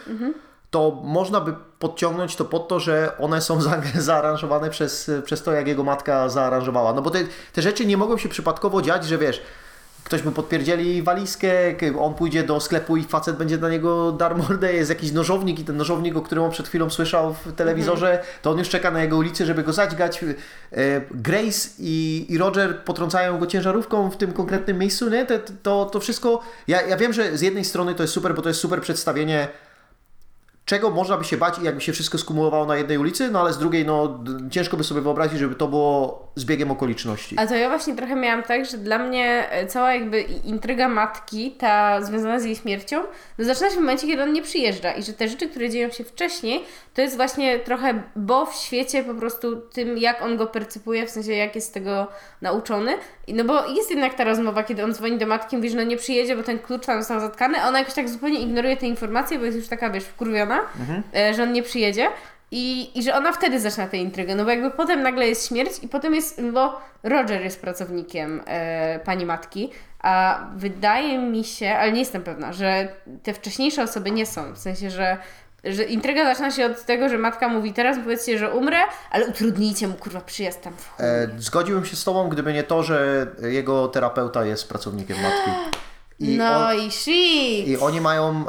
to 0.71 0.91
można 1.05 1.41
by 1.41 1.55
podciągnąć 1.79 2.37
to 2.37 2.45
pod 2.45 2.69
to, 2.69 2.81
że 2.81 3.13
one 3.19 3.41
są 3.41 3.61
za, 3.71 3.83
zaaranżowane 3.99 4.71
przez, 4.71 5.11
przez 5.25 5.43
to, 5.43 5.53
jak 5.53 5.67
jego 5.67 5.85
matka 5.85 6.29
zaaranżowała. 6.29 6.93
No 6.93 7.03
bo 7.03 7.11
te, 7.11 7.19
te 7.53 7.63
rzeczy 7.63 7.87
nie 7.87 7.97
mogą 7.97 8.19
się 8.19 8.29
przypadkowo 8.29 8.83
dziać, 8.83 9.05
że 9.05 9.19
wiesz, 9.19 9.43
ktoś 10.11 10.25
mu 10.25 10.33
podpierdzieli 10.33 11.03
walizkę, 11.03 11.49
on 12.01 12.15
pójdzie 12.15 12.43
do 12.43 12.61
sklepu 12.61 12.97
i 12.97 13.05
facet 13.05 13.37
będzie 13.37 13.59
na 13.59 13.69
niego 13.69 14.13
dar 14.13 14.37
mordę, 14.37 14.73
jest 14.73 14.91
jakiś 14.91 15.13
nożownik 15.13 15.59
i 15.59 15.65
ten 15.65 15.77
nożownik, 15.77 16.17
o 16.17 16.23
którym 16.23 16.45
on 16.45 16.51
przed 16.51 16.69
chwilą 16.69 16.91
słyszał 16.91 17.35
w 17.35 17.53
telewizorze, 17.53 18.23
to 18.43 18.51
on 18.51 18.59
już 18.59 18.69
czeka 18.69 18.91
na 18.91 19.03
jego 19.03 19.17
ulicy, 19.17 19.47
żeby 19.47 19.63
go 19.63 19.73
zadźgać. 19.73 20.25
E, 20.25 20.27
Grace 21.11 21.69
i, 21.79 22.27
i 22.29 22.39
Roger 22.39 22.79
potrącają 22.79 23.39
go 23.39 23.47
ciężarówką 23.47 24.11
w 24.11 24.17
tym 24.17 24.33
konkretnym 24.33 24.79
miejscu, 24.79 25.11
nie? 25.11 25.27
To, 25.27 25.35
to, 25.63 25.85
to 25.85 26.01
wszystko, 26.01 26.43
ja, 26.69 26.83
ja 26.83 26.97
wiem, 26.97 27.13
że 27.13 27.39
z 27.39 27.41
jednej 27.41 27.65
strony 27.65 27.95
to 27.95 28.03
jest 28.03 28.15
super, 28.15 28.35
bo 28.35 28.43
to 28.43 28.49
jest 28.49 28.61
super 28.61 28.81
przedstawienie 28.81 29.49
czego 30.71 30.91
można 30.91 31.17
by 31.17 31.25
się 31.25 31.37
bać 31.37 31.59
i 31.59 31.63
jakby 31.63 31.81
się 31.81 31.93
wszystko 31.93 32.19
skumulowało 32.19 32.67
na 32.67 32.77
jednej 32.77 32.99
ulicy, 32.99 33.31
no 33.31 33.41
ale 33.41 33.53
z 33.53 33.59
drugiej, 33.59 33.87
no 33.87 34.25
ciężko 34.51 34.77
by 34.77 34.85
sobie 34.85 35.01
wyobrazić, 35.01 35.39
żeby 35.39 35.55
to 35.55 35.69
było 35.69 36.29
zbiegiem 36.35 36.71
okoliczności. 36.71 37.37
A 37.39 37.47
to 37.47 37.55
ja 37.55 37.69
właśnie 37.69 37.97
trochę 37.97 38.17
miałam 38.17 38.43
tak, 38.43 38.67
że 38.67 38.79
dla 38.79 38.99
mnie 38.99 39.51
e, 39.51 39.67
cała 39.67 39.95
jakby 39.95 40.21
intryga 40.23 40.89
matki, 40.89 41.51
ta 41.51 42.03
związana 42.03 42.41
z 42.41 42.45
jej 42.45 42.57
śmiercią, 42.57 43.03
no 43.39 43.45
zaczyna 43.45 43.71
się 43.71 43.77
w 43.77 43.81
momencie, 43.81 44.07
kiedy 44.07 44.23
on 44.23 44.33
nie 44.33 44.43
przyjeżdża 44.43 44.93
i 44.93 45.03
że 45.03 45.13
te 45.13 45.29
rzeczy, 45.29 45.49
które 45.49 45.71
dzieją 45.71 45.91
się 45.91 46.05
wcześniej, 46.05 46.65
to 46.95 47.03
jest 47.03 47.17
właśnie 47.17 47.59
trochę 47.59 48.03
bo 48.17 48.47
w 48.47 48.55
świecie 48.55 49.05
po 49.05 49.15
prostu 49.15 49.57
tym, 49.57 49.99
jak 49.99 50.23
on 50.23 50.37
go 50.37 50.47
percypuje, 50.47 51.07
w 51.07 51.11
sensie 51.11 51.33
jak 51.33 51.55
jest 51.55 51.69
z 51.69 51.71
tego 51.71 52.07
nauczony. 52.41 52.95
No 53.29 53.45
bo 53.45 53.67
jest 53.67 53.91
jednak 53.91 54.15
ta 54.15 54.25
rozmowa, 54.25 54.63
kiedy 54.63 54.85
on 54.85 54.95
dzwoni 54.95 55.19
do 55.19 55.27
matki, 55.27 55.57
mówi, 55.57 55.71
że 55.71 55.77
no 55.77 55.83
nie 55.83 55.97
przyjedzie, 55.97 56.37
bo 56.37 56.43
ten 56.43 56.59
klucz 56.59 56.87
tam 56.87 56.99
został 56.99 57.21
zatkany, 57.21 57.61
a 57.63 57.69
ona 57.69 57.79
jakoś 57.79 57.95
tak 57.95 58.09
zupełnie 58.09 58.41
ignoruje 58.41 58.77
te 58.77 58.87
informacje, 58.87 59.39
bo 59.39 59.45
jest 59.45 59.59
już 59.59 59.69
taka, 59.69 59.91
wiesz, 59.91 60.05
wkurwiona, 60.05 60.60
e, 61.15 61.35
że 61.35 61.43
on 61.43 61.53
nie 61.53 61.63
przyjedzie. 61.63 62.09
I, 62.53 62.99
I 62.99 63.03
że 63.03 63.15
ona 63.15 63.33
wtedy 63.33 63.61
zaczyna 63.61 63.87
tę 63.87 63.97
intrygę, 63.97 64.35
no 64.35 64.45
bo 64.45 64.51
jakby 64.51 64.71
potem 64.71 65.03
nagle 65.03 65.29
jest 65.29 65.49
śmierć 65.49 65.73
i 65.83 65.89
potem 65.89 66.15
jest, 66.15 66.43
bo 66.53 66.81
Roger 67.03 67.43
jest 67.43 67.61
pracownikiem 67.61 68.43
e, 68.47 69.01
pani 69.05 69.27
matki, 69.27 69.71
a 70.01 70.47
wydaje 70.57 71.19
mi 71.19 71.45
się, 71.45 71.71
ale 71.71 71.93
nie 71.93 72.01
jestem 72.01 72.23
pewna, 72.23 72.53
że 72.53 72.89
te 73.23 73.35
wcześniejsze 73.35 73.83
osoby 73.83 74.11
nie 74.11 74.27
są, 74.27 74.53
w 74.53 74.59
sensie, 74.59 74.91
że 74.91 75.17
że 75.65 75.85
intryga 75.85 76.25
zaczyna 76.25 76.51
się 76.51 76.67
od 76.67 76.85
tego, 76.85 77.09
że 77.09 77.19
matka 77.19 77.49
mówi 77.49 77.73
teraz 77.73 77.99
powiedzcie, 78.05 78.39
że 78.39 78.51
umrę, 78.51 78.79
ale 79.11 79.27
utrudnijcie 79.27 79.89
mu 79.89 79.95
kurwa 79.95 80.21
przyjazd 80.21 80.63
tam 80.63 80.73
w 80.77 80.89
chuj. 80.89 81.07
E, 81.07 81.29
zgodziłbym 81.39 81.85
się 81.87 81.97
z 81.97 82.05
Tobą, 82.05 82.29
gdyby 82.29 82.53
nie 82.53 82.63
to, 82.63 82.83
że 82.83 83.27
jego 83.43 83.89
terapeuta 83.89 84.45
jest 84.45 84.69
pracownikiem 84.69 85.17
matki. 85.23 85.51
I 86.21 86.39
no 86.39 86.69
on- 86.69 86.77
i 86.77 86.91
shit! 86.91 87.69
I 87.69 87.77
oni 87.81 88.01
mają, 88.01 88.45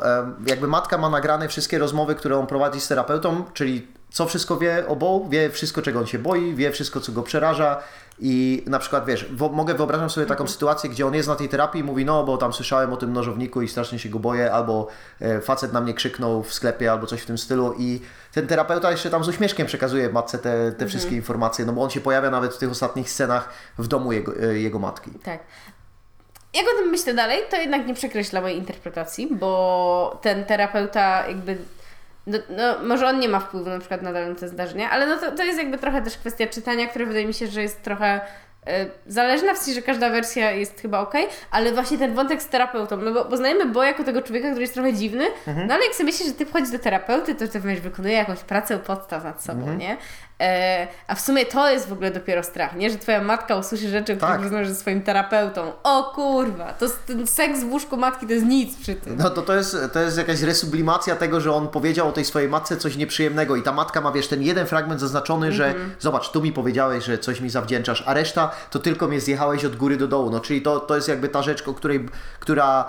jakby 0.46 0.68
matka 0.68 0.98
ma 0.98 1.10
nagrane 1.10 1.48
wszystkie 1.48 1.80
rozmowy, 1.80 2.16
które 2.16 2.38
on 2.40 2.48
prowadzi 2.48 2.82
z 2.82 2.88
terapeutą, 2.88 3.44
czyli 3.54 3.88
co 4.10 4.26
wszystko 4.26 4.58
wie 4.58 4.88
o 4.88 4.96
Bo, 4.96 5.26
wie 5.30 5.50
wszystko, 5.50 5.82
czego 5.82 6.00
on 6.00 6.06
się 6.06 6.20
boi, 6.20 6.56
wie 6.56 6.72
wszystko, 6.72 7.00
co 7.00 7.12
go 7.12 7.24
przeraża. 7.24 7.78
I 8.24 8.64
na 8.68 8.80
przykład, 8.80 9.06
wiesz, 9.06 9.30
mogę 9.52 9.74
wyobrażam 9.74 10.10
sobie 10.10 10.28
taką 10.28 10.48
sytuację, 10.48 10.90
gdzie 10.90 11.08
on 11.08 11.14
jest 11.14 11.28
na 11.30 11.36
tej 11.36 11.50
terapii 11.50 11.82
i 11.82 11.84
mówi, 11.84 12.06
no 12.06 12.24
bo 12.24 12.38
tam 12.38 12.54
słyszałem 12.54 12.94
o 12.94 12.98
tym 12.98 13.14
nożowniku 13.14 13.62
i 13.62 13.68
strasznie 13.68 14.00
się 14.00 14.10
go 14.10 14.20
boję, 14.20 14.52
albo 14.54 14.88
e, 15.22 15.42
facet 15.42 15.74
na 15.74 15.82
mnie 15.82 15.94
krzyknął 15.94 16.44
w 16.44 16.54
sklepie, 16.54 16.92
albo 16.92 17.08
coś 17.08 17.22
w 17.22 17.26
tym 17.26 17.38
stylu. 17.38 17.74
I 17.78 18.02
ten 18.34 18.48
terapeuta 18.48 18.92
jeszcze 18.92 19.10
tam 19.10 19.24
z 19.24 19.28
uśmieszkiem 19.28 19.68
przekazuje 19.68 20.10
matce 20.10 20.38
te, 20.38 20.72
te 20.72 20.88
wszystkie 20.88 21.16
informacje, 21.16 21.66
no 21.66 21.74
bo 21.74 21.84
on 21.84 21.90
się 21.90 22.02
pojawia 22.02 22.30
nawet 22.32 22.54
w 22.54 22.58
tych 22.58 22.72
ostatnich 22.72 23.10
scenach 23.10 23.50
w 23.78 23.88
domu 23.88 24.12
jego, 24.12 24.34
e, 24.44 24.60
jego 24.60 24.80
matki. 24.80 25.12
Tak. 25.24 25.40
Jak 26.54 26.66
o 26.76 26.78
tym 26.78 26.90
myślę 26.90 27.14
dalej, 27.14 27.40
to 27.50 27.58
jednak 27.58 27.88
nie 27.88 27.94
przekreśla 27.94 28.42
mojej 28.42 28.58
interpretacji, 28.58 29.28
bo 29.32 30.20
ten 30.22 30.46
terapeuta 30.46 31.28
jakby. 31.28 31.58
No, 32.28 32.38
no, 32.50 32.80
może 32.84 33.08
on 33.08 33.20
nie 33.20 33.30
ma 33.30 33.40
wpływu 33.40 33.70
na 33.70 33.80
przykład 33.80 34.02
na 34.02 34.12
te 34.40 34.48
zdarzenia, 34.48 34.90
ale 34.90 35.08
no 35.08 35.18
to, 35.18 35.32
to 35.32 35.44
jest 35.44 35.60
jakby 35.60 35.78
trochę 35.78 36.02
też 36.02 36.18
kwestia 36.18 36.48
czytania, 36.48 36.88
która 36.88 37.06
wydaje 37.06 37.26
mi 37.28 37.34
się, 37.34 37.48
że 37.48 37.62
jest 37.62 37.82
trochę 37.82 38.22
e, 38.68 38.86
zależna, 39.08 39.54
w 39.54 39.58
sensie, 39.58 39.74
że 39.74 39.82
każda 39.82 40.10
wersja 40.10 40.52
jest 40.52 40.82
chyba 40.82 41.00
ok, 41.00 41.14
ale 41.52 41.72
właśnie 41.72 41.98
ten 41.98 42.14
wątek 42.14 42.42
z 42.42 42.48
terapeutą, 42.48 42.98
no 42.98 43.12
bo 43.12 43.26
poznajemy 43.26 43.66
Bo 43.66 43.84
jako 43.84 44.04
tego 44.04 44.22
człowieka, 44.22 44.48
który 44.48 44.62
jest 44.62 44.74
trochę 44.74 44.94
dziwny, 44.94 45.26
no 45.68 45.74
ale 45.74 45.86
jak 45.86 45.96
sobie 45.96 46.06
myślisz, 46.06 46.28
że 46.28 46.34
ty 46.34 46.46
wchodzisz 46.46 46.72
do 46.72 46.80
terapeuty, 46.80 47.36
to 47.36 47.48
ty 47.48 47.60
wiesz, 47.60 47.80
wykonuje 47.82 48.16
jakąś 48.16 48.40
pracę 48.40 48.78
u 48.78 48.80
podstaw 48.80 49.24
nad 49.24 49.44
sobą, 49.44 49.74
nie? 49.74 49.98
E, 50.42 50.88
a 51.08 51.16
w 51.16 51.22
sumie 51.22 51.46
to 51.46 51.70
jest 51.70 51.90
w 51.90 51.94
ogóle 51.94 52.12
dopiero 52.12 52.44
strach, 52.44 52.76
nie? 52.76 52.90
Że 52.90 52.98
twoja 52.98 53.24
matka 53.24 53.56
usłyszy 53.56 53.90
rzeczy, 53.90 54.14
o 54.14 54.16
których 54.16 54.34
Tak. 54.34 54.42
rozmawiasz 54.42 54.68
ze 54.68 54.76
swoim 54.76 55.02
terapeutą. 55.02 55.72
O 55.84 56.12
kurwa, 56.16 56.74
to 56.74 56.86
ten 57.08 57.28
seks 57.28 57.64
w 57.64 57.72
łóżku 57.72 57.98
matki 57.98 58.28
to 58.28 58.34
jest 58.34 58.46
nic 58.46 58.76
przy 58.78 58.96
tym. 58.96 59.18
No 59.18 59.30
to 59.30 59.42
to 59.42 59.56
jest, 59.56 59.78
to 59.94 60.00
jest 60.00 60.18
jakaś 60.18 60.42
resublimacja 60.42 61.16
tego, 61.16 61.42
że 61.42 61.54
on 61.54 61.68
powiedział 61.68 62.08
o 62.08 62.12
tej 62.12 62.26
swojej 62.26 62.50
matce 62.50 62.78
coś 62.78 62.96
nieprzyjemnego 62.96 63.56
i 63.56 63.64
ta 63.64 63.72
matka 63.72 64.02
ma, 64.02 64.12
wiesz, 64.12 64.28
ten 64.28 64.42
jeden 64.42 64.68
fragment 64.68 65.00
zaznaczony, 65.00 65.52
że 65.52 65.76
zobacz, 66.00 66.32
tu 66.32 66.42
mi 66.42 66.54
powiedziałeś, 66.54 67.06
że 67.06 67.18
coś 67.18 67.42
mi 67.42 67.50
zawdzięczasz, 67.50 68.04
a 68.06 68.14
reszta 68.14 68.52
to 68.70 68.80
tylko 68.80 69.08
mnie 69.08 69.20
zjechałeś 69.22 69.66
od 69.66 69.76
góry 69.76 69.98
do 69.98 70.08
dołu. 70.08 70.30
No 70.30 70.40
czyli 70.40 70.62
to, 70.62 70.80
to 70.80 70.96
jest 70.96 71.08
jakby 71.08 71.30
ta 71.30 71.42
rzecz, 71.44 71.68
o 71.68 71.74
której, 71.74 72.10
która 72.40 72.86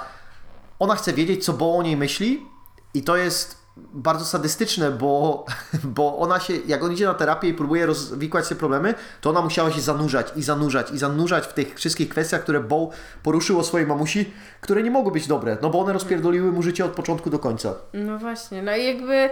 ona 0.79 0.95
chce 0.95 1.13
wiedzieć, 1.13 1.45
co 1.45 1.53
Bo 1.53 1.77
o 1.77 1.83
niej 1.83 1.97
myśli 1.97 2.47
i 2.95 3.03
to 3.03 3.17
jest 3.17 3.62
bardzo 3.77 4.25
sadystyczne, 4.25 4.91
bo, 4.91 5.45
bo 5.97 6.19
ona 6.19 6.41
się, 6.41 6.55
jak 6.67 6.83
on 6.83 6.93
idzie 6.93 7.07
na 7.07 7.15
terapię 7.15 7.49
i 7.49 7.55
próbuje 7.55 7.87
rozwikłać 7.87 8.49
te 8.49 8.55
problemy, 8.55 8.95
to 9.21 9.31
ona 9.31 9.43
musiała 9.43 9.71
się 9.71 9.81
zanurzać 9.81 10.33
i 10.37 10.43
zanurzać 10.43 10.91
i 10.91 10.99
zanurzać 10.99 11.47
w 11.47 11.53
tych 11.53 11.75
wszystkich 11.75 12.09
kwestiach, 12.09 12.43
które 12.43 12.61
Bo 12.61 12.91
poruszył 13.23 13.59
o 13.59 13.65
swojej 13.65 13.87
mamusi, 13.87 14.33
które 14.61 14.83
nie 14.83 14.91
mogły 14.91 15.13
być 15.13 15.27
dobre, 15.27 15.57
no 15.63 15.71
bo 15.71 15.81
one 15.81 15.93
rozpierdoliły 15.93 16.53
mu 16.53 16.63
życie 16.63 16.85
od 16.85 16.93
początku 16.93 17.31
do 17.31 17.39
końca. 17.39 17.75
No 17.95 18.19
właśnie, 18.19 18.63
no 18.63 18.77
i 18.77 18.85
jakby 18.85 19.31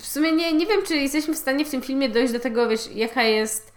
w- 0.00 0.06
sumie 0.06 0.32
nie, 0.32 0.52
nie 0.52 0.66
wiem, 0.66 0.80
czy 0.86 0.96
jesteśmy 0.96 1.34
w 1.34 1.38
stanie 1.38 1.64
w 1.64 1.70
tym 1.70 1.82
filmie 1.82 2.08
dojść 2.08 2.32
do 2.32 2.40
tego, 2.40 2.68
wiesz, 2.68 2.90
jaka 2.94 3.22
jest 3.22 3.72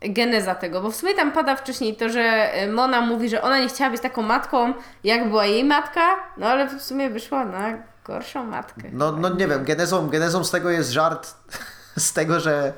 geneza 0.00 0.54
tego, 0.54 0.80
bo 0.80 0.90
w 0.90 0.96
sumie 0.96 1.14
tam 1.14 1.32
pada 1.32 1.56
wcześniej 1.56 1.96
to, 1.96 2.08
że 2.08 2.50
y, 2.64 2.72
Mona 2.72 3.00
mówi, 3.00 3.28
że 3.28 3.42
ona 3.42 3.58
nie 3.60 3.68
chciała 3.68 3.90
być 3.90 4.00
taką 4.02 4.22
matką, 4.22 4.74
jak 5.04 5.28
była 5.28 5.46
jej 5.46 5.64
matka, 5.64 6.16
no 6.36 6.46
ale 6.46 6.66
w 6.78 6.82
sumie 6.82 7.10
wyszła 7.10 7.44
na 7.44 7.82
gorszą 8.08 8.44
matkę. 8.44 8.82
No, 8.92 9.12
no 9.12 9.28
nie 9.28 9.46
wiem, 9.46 9.64
genezą, 9.64 10.08
genezą 10.08 10.44
z 10.44 10.50
tego 10.50 10.70
jest 10.70 10.90
żart 10.90 11.34
z 11.96 12.12
tego, 12.12 12.40
że 12.40 12.72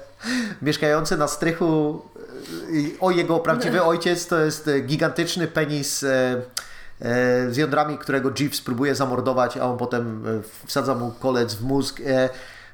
mieszkający 0.63 1.17
na 1.17 1.29
strychu 1.29 2.03
y, 2.75 3.01
o 3.01 3.11
jego 3.11 3.39
prawdziwy 3.39 3.83
ojciec 3.83 4.27
to 4.27 4.39
jest 4.41 4.69
y, 4.69 4.81
gigantyczny 4.81 5.47
penis 5.47 6.03
e, 6.03 6.43
z 7.51 7.57
jądrami, 7.57 7.99
którego 7.99 8.31
Jeeves 8.41 8.61
próbuje 8.61 8.95
zamordować, 8.95 9.57
a 9.57 9.65
on 9.65 9.79
potem 9.79 10.25
wsadza 10.67 10.95
mu 10.95 11.11
kolec 11.11 11.55
w 11.55 11.63
mózg. 11.65 12.01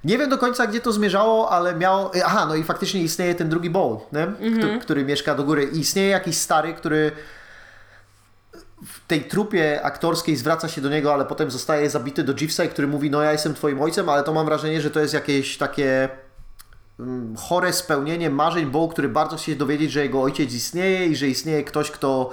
Nie 0.05 0.19
wiem 0.19 0.31
do 0.31 0.39
końca, 0.39 0.67
gdzie 0.67 0.81
to 0.81 0.93
zmierzało, 0.93 1.51
ale 1.51 1.75
miało... 1.75 2.15
e, 2.15 2.25
Aha, 2.27 2.47
no 2.49 2.55
i 2.55 2.65
faktycznie 2.65 3.03
istnieje 3.03 3.35
ten 3.35 3.49
drugi 3.49 3.71
Bowl, 3.71 3.99
nie? 4.13 4.27
Kto- 4.59 4.81
który 4.81 5.05
mieszka 5.05 5.35
do 5.35 5.45
góry. 5.45 5.65
I 5.65 5.79
istnieje 5.81 6.09
jakiś 6.09 6.37
stary, 6.37 6.75
który 6.75 7.13
w 8.87 9.07
tej 9.07 9.25
trupie 9.25 9.83
aktorskiej 9.83 10.37
zwraca 10.37 10.69
się 10.69 10.81
do 10.81 10.89
niego, 10.89 11.15
ale 11.15 11.25
potem 11.25 11.51
zostaje 11.51 11.91
zabity 11.91 12.25
do 12.25 12.33
Jeevesa, 12.41 12.67
który 12.67 12.89
mówi, 12.89 13.11
no 13.11 13.23
ja 13.23 13.33
jestem 13.33 13.55
twoim 13.55 13.83
ojcem, 13.83 14.09
ale 14.09 14.23
to 14.23 14.33
mam 14.33 14.47
wrażenie, 14.47 14.81
że 14.81 14.91
to 14.91 15.01
jest 15.01 15.15
jakieś 15.15 15.59
takie 15.59 16.09
mm, 17.01 17.37
chore 17.37 17.73
spełnienie 17.73 18.31
marzeń 18.31 18.67
Bo, 18.67 18.89
który 18.89 19.09
bardzo 19.09 19.37
chce 19.37 19.47
się 19.47 19.57
dowiedzieć, 19.57 19.93
że 19.93 20.03
jego 20.03 20.23
ojciec 20.23 20.53
istnieje 20.55 21.07
i 21.07 21.17
że 21.17 21.27
istnieje 21.29 21.65
ktoś, 21.65 21.91
kto 21.91 22.31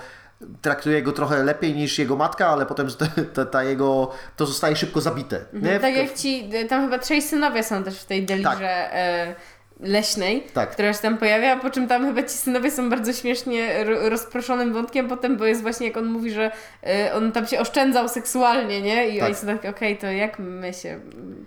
traktuje 0.62 1.01
go 1.01 1.12
trochę 1.12 1.43
lepiej 1.43 1.74
niż 1.74 1.99
jego 1.99 2.16
matka, 2.16 2.47
ale 2.47 2.66
potem 2.66 2.88
ta, 3.34 3.45
ta, 3.45 3.64
jego, 3.64 4.12
to 4.36 4.45
zostaje 4.45 4.76
szybko 4.76 5.01
zabite. 5.01 5.45
Nie? 5.54 5.80
Tak 5.80 5.93
W- 5.93 5.97
jak 5.97 6.14
ci, 6.14 6.49
tam 6.70 6.84
chyba 6.84 6.99
trzej 6.99 7.22
synowie 7.22 7.64
są 7.64 7.84
też 7.84 7.99
w 7.99 8.06
tej 8.06 8.26
delirze 8.26 8.93
e, 8.93 9.36
leśnej, 9.84 10.47
Tak. 10.53 10.71
która 10.71 10.93
się 10.93 10.99
tam 10.99 11.17
pojawia, 11.17 11.59
po 11.59 11.69
czym 11.69 11.88
tam 11.88 12.05
chyba 12.05 12.23
ci 12.23 12.38
synowie 12.38 12.71
są 12.71 12.89
bardzo 12.89 13.13
śmiesznie 13.13 13.84
ro- 13.84 14.09
rozproszonym 14.09 14.73
wątkiem 14.73 15.07
potem, 15.07 15.38
bo 15.38 15.45
jest 15.45 15.61
właśnie 15.61 15.88
jak 15.88 15.97
on 15.97 16.05
mówi, 16.05 16.31
że 16.31 16.51
e, 16.84 17.13
on 17.15 17.31
tam 17.31 17.47
się 17.47 17.59
oszczędzał 17.59 18.09
seksualnie, 18.09 18.81
nie? 18.81 19.09
I 19.09 19.19
Tak. 19.19 19.25
oni 19.25 19.36
są 19.36 19.47
tak, 19.47 19.65
okej, 19.65 19.97
to 19.97 20.07
jak 20.07 20.39
my 20.39 20.73
się 20.73 20.99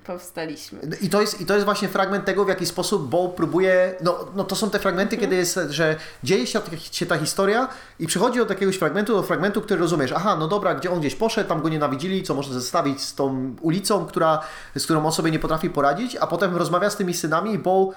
powstaliśmy? 0.07 0.78
I 1.01 1.09
to, 1.11 1.20
jest, 1.20 1.41
I 1.41 1.47
to 1.47 1.55
jest 1.55 1.64
właśnie 1.64 1.89
fragment 1.89 2.24
tego, 2.24 2.45
w 2.45 2.49
jaki 2.49 2.66
sposób 2.66 3.09
Bo 3.09 3.28
próbuje. 3.28 3.95
No, 4.01 4.18
no 4.37 4.45
to 4.45 4.57
są 4.57 4.70
te 4.70 4.78
fragmenty, 4.78 5.16
kiedy 5.16 5.37
jest, 5.37 5.59
że 5.70 5.97
dzieje 6.24 6.47
się, 6.47 6.61
się 6.93 7.07
ta 7.07 7.18
historia 7.18 7.68
i 7.99 8.07
przychodzi 8.07 8.41
od 8.41 8.51
jakiegoś 8.51 8.76
fragmentu 8.76 9.12
do 9.16 9.22
fragmentu, 9.22 9.61
który 9.62 9.80
rozumiesz. 9.80 10.12
Aha, 10.16 10.37
no 10.39 10.49
dobra, 10.49 10.74
gdzie 10.74 10.91
on 10.91 11.01
gdzieś 11.01 11.14
poszedł, 11.14 11.49
tam 11.49 11.61
go 11.62 11.68
nienawidzili, 11.68 12.22
co 12.22 12.34
można 12.34 12.55
zestawić 12.55 13.01
z 13.03 13.14
tą 13.14 13.57
ulicą, 13.61 14.07
która, 14.07 14.41
z 14.76 14.84
którą 14.84 15.07
on 15.07 15.12
sobie 15.12 15.30
nie 15.30 15.39
potrafi 15.39 15.70
poradzić, 15.70 16.16
a 16.20 16.26
potem 16.26 16.57
rozmawia 16.57 16.91
z 16.91 16.97
tymi 16.97 17.14
synami 17.14 17.59
Bo 17.59 17.93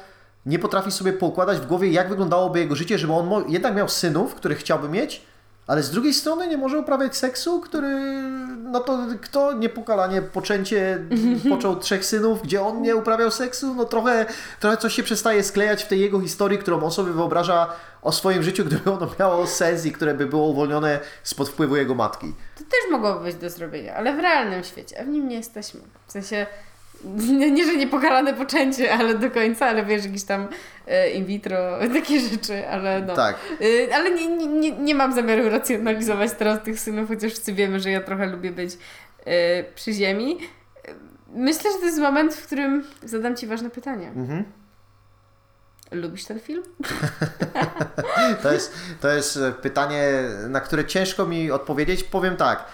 nie 0.46 0.60
potrafi 0.60 0.92
sobie 0.92 1.14
poukładać 1.14 1.58
w 1.58 1.66
głowie, 1.66 1.92
jak 1.92 2.10
wyglądałoby 2.10 2.60
jego 2.60 2.76
życie, 2.76 2.98
żeby 2.98 3.14
on 3.14 3.44
jednak 3.48 3.76
miał 3.76 3.90
synów, 3.90 4.36
których 4.36 4.58
chciałby 4.58 4.90
mieć. 4.90 5.22
Ale 5.68 5.84
z 5.84 5.92
drugiej 5.92 6.14
strony 6.14 6.48
nie 6.48 6.58
może 6.58 6.80
uprawiać 6.80 7.18
seksu, 7.18 7.62
który, 7.62 8.22
no 8.64 8.80
to 8.80 9.00
kto 9.22 9.54
niepokalanie 9.54 10.22
poczęcie 10.22 11.00
począł 11.50 11.76
trzech 11.76 12.06
synów, 12.06 12.42
gdzie 12.42 12.62
on 12.62 12.82
nie 12.82 12.96
uprawiał 12.96 13.32
seksu, 13.32 13.74
no 13.74 13.86
trochę, 13.86 14.26
trochę 14.60 14.78
coś 14.78 14.94
się 14.94 15.04
przestaje 15.04 15.44
sklejać 15.44 15.84
w 15.84 15.88
tej 15.88 16.00
jego 16.00 16.20
historii, 16.20 16.58
którą 16.58 16.84
on 16.84 16.92
sobie 16.92 17.12
wyobraża 17.12 17.68
o 18.02 18.12
swoim 18.12 18.44
życiu, 18.44 18.66
gdyby 18.66 18.92
ono 18.92 19.08
miało 19.20 19.48
sens 19.48 19.86
i 19.86 19.92
które 19.92 20.14
by 20.14 20.26
było 20.26 20.48
uwolnione 20.48 21.00
spod 21.24 21.50
wpływu 21.50 21.76
jego 21.76 21.96
matki. 21.96 22.34
To 22.58 22.64
też 22.64 22.92
mogłoby 22.92 23.24
być 23.24 23.36
do 23.36 23.50
zrobienia, 23.50 23.96
ale 23.96 24.16
w 24.16 24.20
realnym 24.20 24.64
świecie, 24.64 25.02
a 25.02 25.04
w 25.04 25.08
nim 25.08 25.28
nie 25.28 25.36
jesteśmy. 25.36 25.82
W 26.08 26.12
sensie, 26.12 26.48
nie, 27.04 27.52
nie 27.52 27.66
że 27.66 27.76
niepokalane 27.76 28.34
poczęcie, 28.34 28.94
ale 28.94 29.16
do 29.16 29.32
końca, 29.32 29.66
ale 29.66 29.86
wiesz, 29.86 30.06
jakieś 30.06 30.24
tam 30.24 30.48
e, 30.88 31.10
in 31.10 31.26
vitro, 31.26 31.58
takie 31.94 32.20
rzeczy, 32.20 32.68
ale 32.68 33.02
no. 33.02 33.16
Tak. 33.16 33.36
Y, 33.62 33.96
ale 33.96 34.12
nie, 34.12 34.28
nie, 34.48 34.72
nie, 34.72 34.96
mam 34.96 35.14
zamiaru 35.14 35.50
racjonalizować 35.50 36.32
teraz 36.32 36.64
tych 36.64 36.80
synów, 36.80 37.08
chociaż 37.08 37.32
wszyscy 37.32 37.54
wiemy, 37.54 37.80
że 37.80 37.92
ja 37.92 38.02
trochę 38.02 38.26
lubię 38.26 38.52
być 38.52 38.74
y, 38.74 38.78
przy 39.76 39.94
ziemi. 39.94 40.38
Myślę, 41.34 41.72
że 41.72 41.78
to 41.80 41.86
jest 41.86 42.00
moment, 42.00 42.36
w 42.36 42.46
którym 42.46 42.84
zadam 43.04 43.36
Ci 43.36 43.48
ważne 43.48 43.70
pytanie. 43.70 44.08
Mhm. 44.08 44.44
Lubisz 45.92 46.26
ten 46.26 46.40
film? 46.40 46.64
To 48.44 48.54
jest, 48.54 48.74
to 49.02 49.10
jest 49.10 49.38
e, 49.38 49.52
pytanie, 49.52 50.04
na 50.48 50.62
które 50.62 50.86
ciężko 50.86 51.26
mi 51.26 51.52
odpowiedzieć. 51.52 52.04
Powiem 52.04 52.36
tak. 52.38 52.66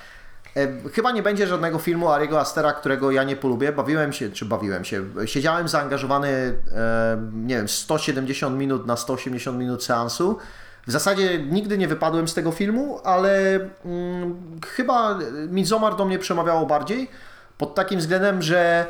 Chyba 0.93 1.11
nie 1.11 1.23
będzie 1.23 1.47
żadnego 1.47 1.79
filmu 1.79 2.09
Ariego 2.09 2.39
Astera, 2.39 2.73
którego 2.73 3.11
ja 3.11 3.23
nie 3.23 3.35
polubię. 3.35 3.71
Bawiłem 3.71 4.13
się, 4.13 4.29
czy 4.29 4.45
bawiłem 4.45 4.85
się, 4.85 5.03
siedziałem 5.25 5.67
zaangażowany, 5.67 6.57
nie 7.33 7.55
wiem, 7.55 7.67
170 7.67 8.57
minut 8.57 8.87
na 8.87 8.97
180 8.97 9.57
minut 9.57 9.83
seansu. 9.83 10.37
W 10.87 10.91
zasadzie 10.91 11.39
nigdy 11.39 11.77
nie 11.77 11.87
wypadłem 11.87 12.27
z 12.27 12.33
tego 12.33 12.51
filmu, 12.51 12.99
ale 13.03 13.59
mm, 13.85 14.59
chyba 14.65 15.19
Midsommar 15.49 15.95
do 15.95 16.05
mnie 16.05 16.19
przemawiało 16.19 16.65
bardziej 16.65 17.09
pod 17.57 17.75
takim 17.75 17.99
względem, 17.99 18.41
że 18.41 18.85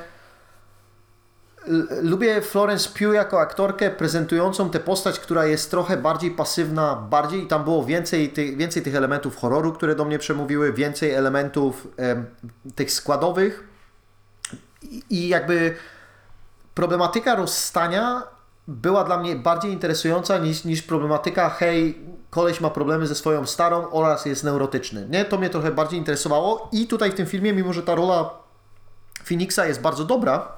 lubię 2.01 2.41
Florence 2.41 2.89
Pugh 2.89 3.13
jako 3.13 3.39
aktorkę 3.39 3.89
prezentującą 3.89 4.70
tę 4.70 4.80
postać, 4.80 5.20
która 5.20 5.45
jest 5.45 5.72
trochę 5.72 5.97
bardziej 5.97 6.32
pasywna, 6.32 6.95
bardziej 6.95 7.43
i 7.43 7.47
tam 7.47 7.63
było 7.63 7.86
więcej, 7.86 8.30
ty, 8.30 8.55
więcej 8.55 8.84
tych 8.84 8.95
elementów 8.95 9.38
horroru, 9.38 9.74
które 9.74 9.95
do 9.95 10.05
mnie 10.05 10.20
przemówiły, 10.20 10.74
więcej 10.74 11.11
elementów 11.11 11.88
e, 11.99 12.24
tych 12.76 12.91
składowych 12.91 13.68
I, 14.82 15.03
i 15.09 15.28
jakby 15.28 15.76
problematyka 16.74 17.36
rozstania 17.36 18.24
była 18.68 19.03
dla 19.03 19.18
mnie 19.18 19.36
bardziej 19.36 19.72
interesująca 19.72 20.38
niż, 20.38 20.63
niż 20.63 20.82
problematyka 20.82 21.49
hej, 21.49 21.99
koleś 22.30 22.61
ma 22.61 22.70
problemy 22.70 23.07
ze 23.07 23.16
swoją 23.16 23.45
starą 23.45 23.91
oraz 23.91 24.26
jest 24.26 24.43
neurotyczny. 24.43 25.07
Nie, 25.09 25.26
to 25.26 25.38
mnie 25.38 25.49
trochę 25.49 25.72
bardziej 25.72 25.99
interesowało 25.99 26.70
i 26.72 26.88
tutaj 26.88 27.11
w 27.11 27.16
tym 27.16 27.26
filmie, 27.26 27.53
mimo 27.53 27.74
że 27.74 27.84
ta 27.84 27.95
rola 27.95 28.30
Phoenixa 29.24 29.66
jest 29.66 29.82
bardzo 29.82 30.05
dobra, 30.05 30.57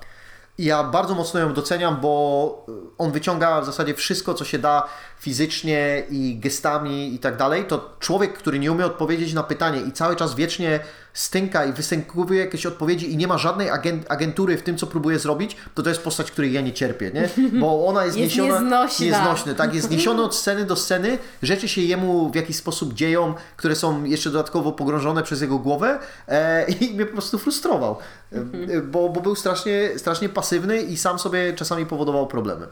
ja 0.57 0.83
bardzo 0.83 1.15
mocno 1.15 1.39
ją 1.39 1.53
doceniam, 1.53 1.97
bo 2.01 2.65
on 2.97 3.11
wyciąga 3.11 3.61
w 3.61 3.65
zasadzie 3.65 3.93
wszystko, 3.93 4.33
co 4.33 4.45
się 4.45 4.59
da 4.59 4.83
fizycznie 5.19 6.03
i 6.09 6.39
gestami 6.39 7.13
i 7.13 7.19
tak 7.19 7.37
dalej. 7.37 7.65
To 7.65 7.95
człowiek, 7.99 8.33
który 8.33 8.59
nie 8.59 8.71
umie 8.71 8.85
odpowiedzieć 8.85 9.33
na 9.33 9.43
pytanie 9.43 9.81
i 9.81 9.91
cały 9.91 10.15
czas 10.15 10.35
wiecznie 10.35 10.79
stynka 11.17 11.65
i 11.65 11.73
występuje 11.73 12.39
jakieś 12.39 12.65
odpowiedzi 12.65 13.13
i 13.13 13.17
nie 13.17 13.27
ma 13.27 13.37
żadnej 13.37 13.69
agentury 14.07 14.57
w 14.57 14.63
tym, 14.63 14.77
co 14.77 14.87
próbuje 14.87 15.19
zrobić, 15.19 15.57
to 15.75 15.83
to 15.83 15.89
jest 15.89 16.01
postać, 16.01 16.31
której 16.31 16.53
ja 16.53 16.61
nie 16.61 16.73
cierpię, 16.73 17.11
nie? 17.11 17.29
Bo 17.59 17.87
ona 17.87 18.05
jest, 18.05 18.17
jest 18.17 18.35
niesiona... 18.35 18.59
Nieznośna. 18.59 19.05
Nieznośny, 19.05 19.55
tak? 19.55 19.75
Jest 19.75 19.91
niesiony 19.95 20.23
od 20.23 20.35
sceny 20.35 20.65
do 20.65 20.75
sceny, 20.75 21.17
rzeczy 21.43 21.67
się 21.67 21.81
jemu 21.81 22.29
w 22.29 22.35
jakiś 22.35 22.55
sposób 22.55 22.93
dzieją, 22.93 23.33
które 23.57 23.75
są 23.75 24.03
jeszcze 24.03 24.29
dodatkowo 24.29 24.71
pogrążone 24.71 25.23
przez 25.23 25.41
jego 25.41 25.59
głowę 25.59 25.99
e, 26.27 26.65
i 26.71 26.93
mnie 26.93 27.05
po 27.05 27.13
prostu 27.13 27.37
frustrował, 27.37 27.97
e, 28.31 28.81
bo, 28.81 29.09
bo 29.09 29.21
był 29.21 29.35
strasznie, 29.35 29.89
strasznie 29.97 30.29
pasywny 30.29 30.81
i 30.81 30.97
sam 30.97 31.19
sobie 31.19 31.53
czasami 31.53 31.85
powodował 31.85 32.27
problemy. 32.27 32.67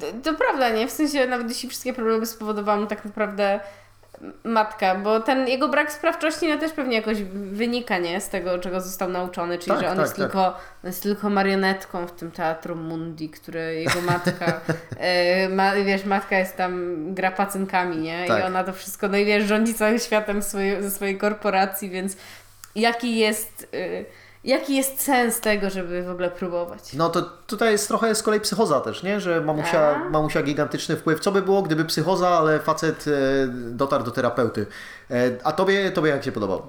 To, 0.00 0.06
to 0.22 0.34
prawda, 0.38 0.70
nie? 0.70 0.88
W 0.88 0.90
sensie 0.90 1.26
nawet 1.26 1.48
jeśli 1.48 1.68
wszystkie 1.68 1.92
problemy 1.92 2.26
spowodowałam 2.26 2.86
tak 2.86 3.04
naprawdę 3.04 3.60
matka, 4.44 4.94
bo 4.94 5.20
ten 5.20 5.48
jego 5.48 5.68
brak 5.68 5.92
sprawczości 5.92 6.48
no 6.48 6.58
też 6.58 6.72
pewnie 6.72 6.96
jakoś 6.96 7.22
wynika, 7.32 7.98
nie? 7.98 8.20
Z 8.20 8.28
tego, 8.28 8.58
czego 8.58 8.80
został 8.80 9.10
nauczony, 9.10 9.58
czyli 9.58 9.70
Tak, 9.70 9.80
że 9.80 9.90
on, 9.90 9.96
tak, 9.96 10.04
jest 10.04 10.16
tak. 10.16 10.26
Tylko, 10.26 10.56
jest 10.84 11.02
tylko 11.02 11.30
marionetką 11.30 12.06
w 12.06 12.12
tym 12.12 12.30
teatru 12.30 12.76
Mundi, 12.76 13.30
które 13.30 13.74
jego 13.74 14.00
matka, 14.00 14.46
e, 14.98 15.48
ma, 15.48 15.74
wiesz, 15.74 16.04
matka 16.04 16.38
jest 16.38 16.56
tam, 16.56 16.94
gra 17.14 17.30
pacynkami, 17.30 17.96
nie? 17.96 18.24
I 18.24 18.28
Tak. 18.28 18.44
ona 18.44 18.64
to 18.64 18.72
wszystko, 18.72 19.08
no 19.08 19.16
i 19.16 19.24
wiesz, 19.24 19.44
rządzi 19.44 19.74
całym 19.74 19.98
światem 19.98 20.42
swojej, 20.42 20.82
ze 20.82 20.90
swojej 20.90 21.18
korporacji, 21.18 21.90
więc 21.90 22.16
jaki 22.74 23.18
jest... 23.18 23.68
E, 23.74 24.23
Jaki 24.44 24.76
jest 24.76 25.00
sens 25.00 25.40
tego, 25.40 25.70
żeby 25.70 26.02
w 26.02 26.10
ogóle 26.10 26.30
próbować? 26.30 26.92
No 26.92 27.08
to 27.08 27.22
tutaj 27.22 27.72
jest 27.72 27.88
trochę 27.88 28.14
z 28.14 28.22
kolei 28.22 28.40
psychoza 28.40 28.80
też, 28.80 29.02
nie? 29.02 29.20
Że 29.20 29.40
mamusia, 29.40 29.90
A. 30.06 30.10
mamusia 30.10 30.42
gigantyczny 30.42 30.96
wpływ. 30.96 31.20
Co 31.20 31.32
by 31.32 31.42
było, 31.42 31.62
gdyby 31.62 31.84
psychoza, 31.84 32.28
ale 32.28 32.60
facet 32.60 33.04
e, 33.08 33.10
dotarł 33.48 34.04
do 34.04 34.10
terapeuty. 34.10 34.66
E, 35.10 35.14
a 35.44 35.52
tobie, 35.52 35.90
tobie 35.90 36.10
jak 36.10 36.24
się 36.24 36.32
podobało? 36.32 36.66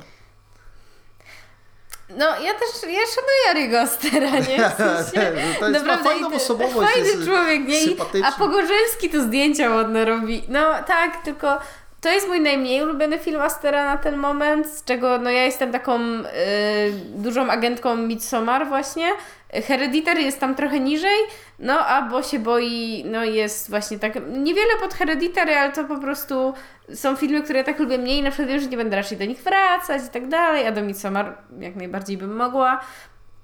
No, 2.10 2.26
ja 2.26 2.54
też, 2.54 2.70
ja 2.84 3.00
szanuję 3.16 3.50
Ariego 3.52 3.80
Astera, 3.80 4.32
nie? 4.40 4.70
W 4.70 4.78
sensie, 4.78 5.32
To 5.60 5.70
jest- 5.70 5.86
fajną 6.04 6.30
te- 6.30 6.36
osobowość, 6.36 6.92
Fajny 6.94 7.08
jest 7.10 7.26
człowiek, 7.26 7.68
nie? 7.68 7.80
A 8.26 8.32
Pogorzelski 8.32 9.10
to 9.10 9.22
zdjęcia 9.24 9.70
ładne 9.70 10.06
robi. 10.06 10.44
No 10.48 10.64
tak, 10.88 11.24
tylko 11.24 11.58
to 12.06 12.12
jest 12.12 12.28
mój 12.28 12.42
najmniej 12.42 12.84
ulubiony 12.84 13.20
film 13.20 13.42
Astera 13.42 13.86
na 13.86 13.98
ten 13.98 14.18
moment, 14.18 14.68
z 14.68 14.84
czego 14.84 15.18
no 15.18 15.30
ja 15.30 15.44
jestem 15.44 15.72
taką 15.72 16.00
y, 16.00 16.24
dużą 17.16 17.50
agentką 17.50 17.96
Midsommar 17.96 18.68
właśnie. 18.68 19.08
Hereditary 19.54 20.22
jest 20.22 20.40
tam 20.40 20.56
trochę 20.56 20.80
niżej, 20.80 21.18
no 21.60 21.86
a 21.86 22.02
Bo 22.02 22.24
się 22.24 22.40
boi, 22.40 23.04
no 23.06 23.24
jest 23.24 23.70
właśnie 23.70 24.00
tak, 24.00 24.14
niewiele 24.38 24.74
pod 24.82 24.94
Hereditary, 24.94 25.56
ale 25.56 25.72
to 25.72 25.84
po 25.84 25.98
prostu 25.98 26.54
są 26.94 27.16
filmy, 27.16 27.42
które 27.42 27.64
tak 27.64 27.80
lubię 27.80 27.98
mniej, 27.98 28.24
na 28.24 28.32
przykład 28.32 28.50
wiem, 28.50 28.60
że 28.60 28.68
nie 28.68 28.78
będę 28.78 28.96
raczej 28.96 29.18
do 29.18 29.26
nich 29.26 29.40
wracać 29.40 30.02
i 30.08 30.10
tak 30.10 30.28
dalej, 30.28 30.68
a 30.68 30.72
do 30.72 30.82
Midsommar 30.82 31.38
jak 31.60 31.76
najbardziej 31.76 32.18
bym 32.18 32.36
mogła. 32.36 32.80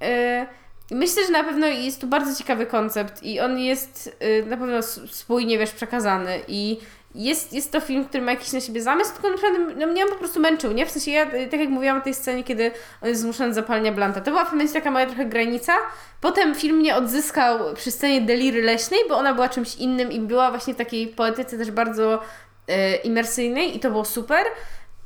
Y, 0.04 0.62
Myślę, 0.92 1.26
że 1.26 1.32
na 1.32 1.44
pewno 1.44 1.68
jest 1.68 2.02
tu 2.02 2.08
bardzo 2.08 2.36
ciekawy 2.36 2.66
koncept 2.66 3.24
i 3.24 3.40
on 3.40 3.60
jest 3.60 4.18
y, 4.24 4.46
na 4.46 4.58
pewno 4.58 4.82
spójnie, 5.08 5.58
wiesz, 5.58 5.72
przekazany 5.72 6.40
i 6.48 6.80
jest, 7.16 7.54
jest 7.54 7.72
to 7.72 7.80
film, 7.80 8.06
który 8.06 8.24
ma 8.24 8.32
jakiś 8.32 8.54
na 8.54 8.60
siebie 8.62 8.82
zamysł, 8.82 9.14
tylko 9.14 9.30
naprawdę 9.30 9.60
no, 9.76 9.88
mnie 9.88 10.04
on 10.04 10.10
po 10.10 10.16
prostu 10.16 10.40
męczył, 10.40 10.72
nie? 10.72 10.86
W 10.86 10.92
sensie 10.92 11.12
ja, 11.12 11.26
tak 11.26 11.60
jak 11.60 11.70
mówiłam 11.70 11.98
o 11.98 12.02
tej 12.02 12.14
scenie, 12.14 12.44
kiedy 12.44 12.72
on 13.02 13.10
jest 13.10 13.22
zmuszony 13.22 13.50
do 13.50 13.56
zapalenia 13.56 13.92
blanta, 13.92 14.22
to 14.22 14.32
była 14.32 14.44
w 14.44 14.46
pewnym 14.46 14.60
momencie 14.60 14.80
taka 14.80 14.92
moja 14.92 15.06
trochę 15.06 15.26
granica. 15.26 15.74
Potem 16.22 16.56
film 16.56 16.78
mnie 16.78 16.96
odzyskał 16.96 17.74
przy 17.76 17.92
scenie 17.92 18.22
Deliry 18.22 18.62
Leśnej, 18.62 19.00
bo 19.10 19.18
ona 19.18 19.34
była 19.34 19.50
czymś 19.50 19.76
innym 19.76 20.12
i 20.12 20.20
była 20.20 20.50
właśnie 20.50 20.76
takiej 20.76 21.08
poetyce 21.08 21.58
też 21.58 21.72
bardzo 21.72 22.16
y, 22.16 22.96
imersyjnej 23.04 23.78
i 23.78 23.80
to 23.80 23.92
było 23.92 24.06
super. 24.06 24.46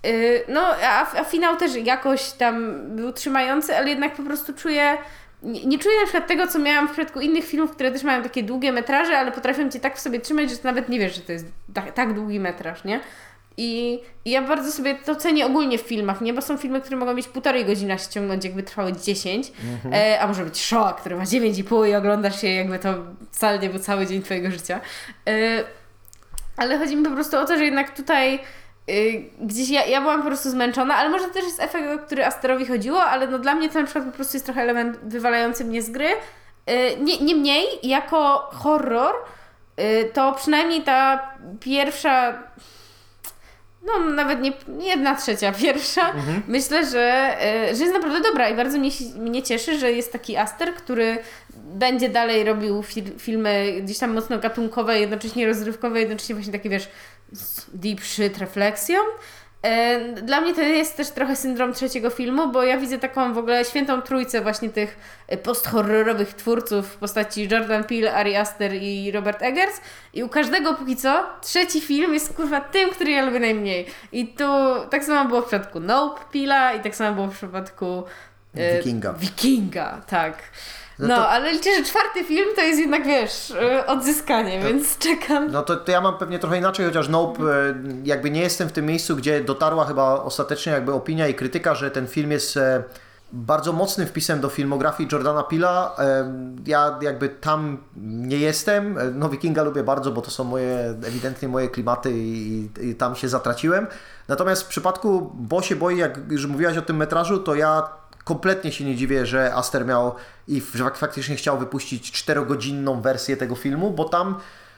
Y, 0.06 0.44
No, 0.48 0.62
a, 0.84 1.20
a 1.20 1.24
finał 1.24 1.58
też 1.58 1.76
jakoś 1.76 2.32
tam 2.32 2.82
był 2.96 3.14
trzymający, 3.14 3.78
ale 3.78 3.90
jednak 3.90 4.16
po 4.16 4.24
prostu 4.24 4.54
czuję. 4.54 4.98
Nie, 5.46 5.66
nie 5.66 5.80
czuję 5.80 5.96
na 6.00 6.04
przykład 6.04 6.28
tego, 6.28 6.48
co 6.48 6.60
miałam 6.60 6.88
w 6.88 6.92
przypadku 6.92 7.20
innych 7.22 7.46
filmów, 7.46 7.72
które 7.72 7.92
też 7.92 8.04
mają 8.04 8.24
takie 8.24 8.44
długie 8.44 8.72
metraże, 8.72 9.18
ale 9.18 9.32
potrafią 9.32 9.70
cię 9.70 9.80
tak 9.80 9.98
w 9.98 10.00
sobie 10.00 10.20
trzymać, 10.20 10.50
że 10.50 10.56
nawet 10.64 10.90
nie 10.90 11.00
wiesz, 11.00 11.16
że 11.16 11.22
to 11.22 11.32
jest 11.32 11.46
tak, 11.74 11.92
tak 11.92 12.14
długi 12.14 12.40
metraż, 12.40 12.84
nie? 12.84 13.00
I, 13.58 14.00
I 14.26 14.32
ja 14.32 14.42
bardzo 14.42 14.72
sobie 14.72 14.96
to 14.96 15.16
cenię 15.16 15.46
ogólnie 15.46 15.78
w 15.78 15.82
filmach, 15.82 16.22
nie? 16.22 16.34
Bo 16.34 16.42
są 16.42 16.58
filmy, 16.58 16.82
które 16.82 16.98
mogą 16.98 17.14
mieć 17.14 17.28
półtorej 17.28 17.66
godziny 17.66 17.94
a 17.94 17.98
się 17.98 18.10
ciągnąć, 18.10 18.46
jakby 18.46 18.64
trwały 18.64 18.94
10, 18.94 19.52
e, 19.94 20.20
a 20.20 20.28
może 20.28 20.44
być 20.44 20.62
show, 20.64 20.96
który 20.96 21.16
ma 21.16 21.24
9,5 21.24 21.90
i 21.90 21.96
oglądasz 21.96 22.42
się, 22.42 22.48
jakby 22.48 22.80
to 22.80 22.94
wcale 23.32 23.60
nie 23.60 23.70
był 23.70 23.80
cały 23.80 24.08
dzień 24.08 24.22
Twojego 24.22 24.52
życia. 24.52 24.82
E, 25.28 25.64
ale 26.58 26.78
chodzi 26.78 26.96
mi 26.96 27.06
po 27.06 27.12
prostu 27.12 27.38
o 27.38 27.46
to, 27.46 27.58
że 27.58 27.66
jednak 27.66 27.96
tutaj 27.96 28.40
gdzieś 29.42 29.70
ja, 29.70 29.86
ja 29.86 30.02
byłam 30.02 30.22
po 30.22 30.28
prostu 30.28 30.50
zmęczona, 30.50 30.96
ale 30.96 31.10
może 31.10 31.26
to 31.26 31.34
też 31.34 31.44
jest 31.44 31.60
efekt, 31.60 31.88
o 31.90 32.06
który 32.06 32.26
Asterowi 32.26 32.66
chodziło, 32.66 33.04
ale 33.04 33.28
no 33.28 33.40
dla 33.40 33.56
mnie 33.56 33.70
to 33.70 33.80
na 33.80 33.86
przykład 33.86 34.06
po 34.06 34.12
prostu 34.12 34.36
jest 34.36 34.46
trochę 34.46 34.62
element 34.62 34.98
wywalający 35.04 35.66
mnie 35.66 35.82
z 35.82 35.90
gry. 35.90 36.08
Y, 36.08 36.98
nie, 37.00 37.18
niemniej, 37.18 37.66
jako 37.84 38.50
horror, 38.54 39.16
y, 39.80 40.10
to 40.14 40.34
przynajmniej 40.34 40.82
ta 40.82 41.30
pierwsza 41.60 42.44
no 43.86 44.00
nawet 44.00 44.42
nie 44.42 44.54
nie 44.68 44.88
jedna 44.88 45.16
trzecia, 45.16 45.52
pierwsza. 45.52 46.14
Myślę, 46.48 46.86
że, 46.86 47.38
y, 47.72 47.76
że 47.76 47.84
jest 47.84 47.94
naprawdę 47.94 48.22
dobra 48.22 48.50
i 48.50 48.56
bardzo 48.56 48.78
mnie, 48.78 48.90
mnie 49.16 49.44
cieszy, 49.44 49.80
że 49.80 49.92
jest 49.92 50.12
taki 50.12 50.38
Aster, 50.38 50.74
który 50.74 51.18
będzie 51.54 52.10
dalej 52.10 52.44
robił 52.44 52.84
fil, 52.84 53.04
filmy 53.20 53.78
gdzieś 53.82 53.98
tam 53.98 54.14
mocno 54.14 54.40
gatunkowe, 54.40 55.00
jednocześnie 55.00 55.48
rozrywkowe, 55.48 56.00
jednocześnie 56.00 56.36
właśnie 56.36 56.52
takie, 56.52 56.70
wiesz, 56.70 56.88
z 57.32 57.66
deep 57.74 58.02
shit 58.02 58.38
refleksją. 58.38 59.00
E, 59.64 60.00
Dla 60.22 60.42
mnie 60.42 60.54
to 60.54 60.62
jest 60.62 60.98
też 60.98 61.10
trochę 61.10 61.36
syndrom 61.36 61.74
trzeciego 61.74 62.10
filmu, 62.10 62.52
bo 62.52 62.64
ja 62.64 62.78
widzę 62.78 62.98
taką 63.00 63.34
w 63.34 63.38
ogóle 63.38 63.66
świętą 63.66 64.02
trójcę 64.02 64.42
właśnie 64.42 64.70
tych 64.70 64.98
e, 65.28 65.38
posthorrorowych 65.38 66.34
twórców 66.34 66.88
w 66.88 66.96
postaci 66.96 67.48
Jordan 67.52 67.84
Peele, 67.84 68.14
Ari 68.14 68.36
Aster 68.36 68.74
i 68.74 69.12
Robert 69.12 69.42
Eggers 69.42 69.82
i 70.14 70.24
u 70.24 70.30
każdego 70.30 70.74
póki 70.74 70.96
co 70.96 71.24
trzeci 71.42 71.82
film 71.82 72.14
jest 72.14 72.34
kurwa 72.34 72.62
tym, 72.62 72.90
który 72.90 73.12
ja 73.12 73.26
lubię 73.26 73.40
najmniej. 73.40 73.86
I 74.12 74.28
tu 74.28 74.44
tak 74.90 75.04
samo 75.04 75.30
było 75.30 75.42
w 75.42 75.46
przypadku 75.48 75.80
Nope 75.80 76.22
Peela 76.34 76.74
i 76.74 76.80
tak 76.80 76.96
samo 76.96 77.16
było 77.16 77.28
w 77.28 77.38
przypadku 77.38 78.04
e, 78.56 78.78
Wikinga. 78.78 79.14
Wikinga, 79.14 80.02
tak. 80.08 80.38
No 81.00 81.08
No, 81.08 81.16
to- 81.16 81.30
ale 81.30 81.52
liczę, 81.52 81.70
że 81.78 81.84
czwarty 81.84 82.24
film 82.24 82.50
to 82.56 82.62
jest 82.62 82.80
jednak, 82.80 83.06
wiesz, 83.06 83.52
e, 83.52 83.86
odzyskanie, 83.88 84.60
więc 84.64 84.98
czekam. 84.98 85.52
No 85.52 85.62
to, 85.64 85.76
to 85.76 85.92
ja 85.92 86.02
mam 86.02 86.18
pewnie 86.18 86.40
trochę 86.40 86.58
inaczej, 86.58 86.86
chociaż 86.86 87.10
Nope, 87.10 87.44
e, 87.44 87.76
jakby 88.04 88.32
nie 88.32 88.42
jestem 88.42 88.70
w 88.70 88.72
tym 88.72 88.86
miejscu, 88.86 89.16
gdzie 89.16 89.44
dotarła 89.44 89.86
chyba 89.86 90.24
ostatecznie 90.24 90.72
jakby 90.74 90.94
opinia 90.94 91.28
i 91.28 91.34
krytyka, 91.34 91.76
że 91.76 91.92
ten 91.92 92.08
film 92.08 92.32
jest 92.32 92.58
e, 92.58 92.84
bardzo 93.34 93.74
mocnym 93.74 94.08
wpisem 94.08 94.40
do 94.42 94.50
filmografii 94.50 95.10
Jordana 95.12 95.44
Pila. 95.44 95.96
Ja 96.66 97.00
jakby 97.02 97.30
tam 97.30 97.78
nie 97.98 98.38
jestem. 98.38 98.98
No 99.14 99.30
Wikinga 99.30 99.64
lubię 99.64 99.84
bardzo, 99.84 100.12
bo 100.12 100.22
to 100.22 100.32
są 100.32 100.44
moje, 100.44 100.94
ewidentnie 101.08 101.48
moje 101.48 101.70
klimaty 101.70 102.12
i, 102.14 102.70
i 102.82 102.96
tam 102.96 103.16
się 103.16 103.30
zatraciłem. 103.30 103.88
Natomiast 104.28 104.64
w 104.64 104.68
przypadku 104.68 105.32
Bo 105.34 105.62
się 105.62 105.76
boi, 105.76 105.98
jak 105.98 106.20
już 106.32 106.46
mówiłaś 106.46 106.78
o 106.78 106.82
tym 106.82 106.96
metrażu, 106.98 107.38
to 107.40 107.56
ja 107.56 107.84
kompletnie 108.26 108.72
się 108.72 108.86
nie 108.86 108.96
dziwię, 108.96 109.26
że 109.26 109.54
Aster 109.54 109.86
miał 109.86 110.16
i 110.48 110.62
że 110.76 110.84
fak- 110.84 110.98
faktycznie 110.98 111.36
chciał 111.36 111.58
wypuścić 111.58 112.12
czterogodzinną 112.12 113.02
wersję 113.02 113.38
tego 113.38 113.56
filmu, 113.56 113.92
bo 113.92 114.06
tam 114.06 114.36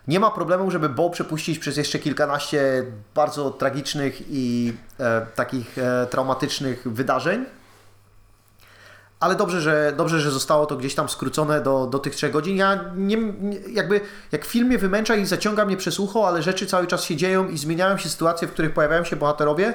nie 0.07 0.19
ma 0.19 0.31
problemu, 0.31 0.71
żeby 0.71 0.89
Bo 0.89 1.09
przepuścić 1.09 1.59
przez 1.59 1.77
jeszcze 1.77 1.99
kilkanaście 1.99 2.85
bardzo 3.15 3.51
tragicznych 3.51 4.21
i 4.29 4.73
e, 4.99 5.25
takich 5.35 5.77
e, 5.77 6.07
traumatycznych 6.07 6.93
wydarzeń. 6.93 7.45
Ale 9.19 9.35
dobrze 9.35 9.61
że, 9.61 9.93
dobrze, 9.97 10.19
że 10.19 10.31
zostało 10.31 10.65
to 10.65 10.77
gdzieś 10.77 10.95
tam 10.95 11.09
skrócone 11.09 11.61
do, 11.61 11.87
do 11.87 11.99
tych 11.99 12.15
trzech 12.15 12.31
godzin. 12.31 12.57
Ja 12.57 12.79
nie, 12.95 13.17
nie, 13.17 13.57
jakby, 13.71 14.01
jak 14.31 14.45
film 14.45 14.67
mnie 14.67 14.77
wymęcza 14.77 15.15
i 15.15 15.25
zaciąga 15.25 15.65
mnie 15.65 15.77
przez 15.77 15.99
ucho, 15.99 16.27
ale 16.27 16.43
rzeczy 16.43 16.65
cały 16.67 16.87
czas 16.87 17.03
się 17.03 17.15
dzieją 17.15 17.49
i 17.49 17.57
zmieniają 17.57 17.97
się 17.97 18.09
sytuacje, 18.09 18.47
w 18.47 18.51
których 18.51 18.73
pojawiają 18.73 19.03
się 19.03 19.15
bohaterowie, 19.15 19.73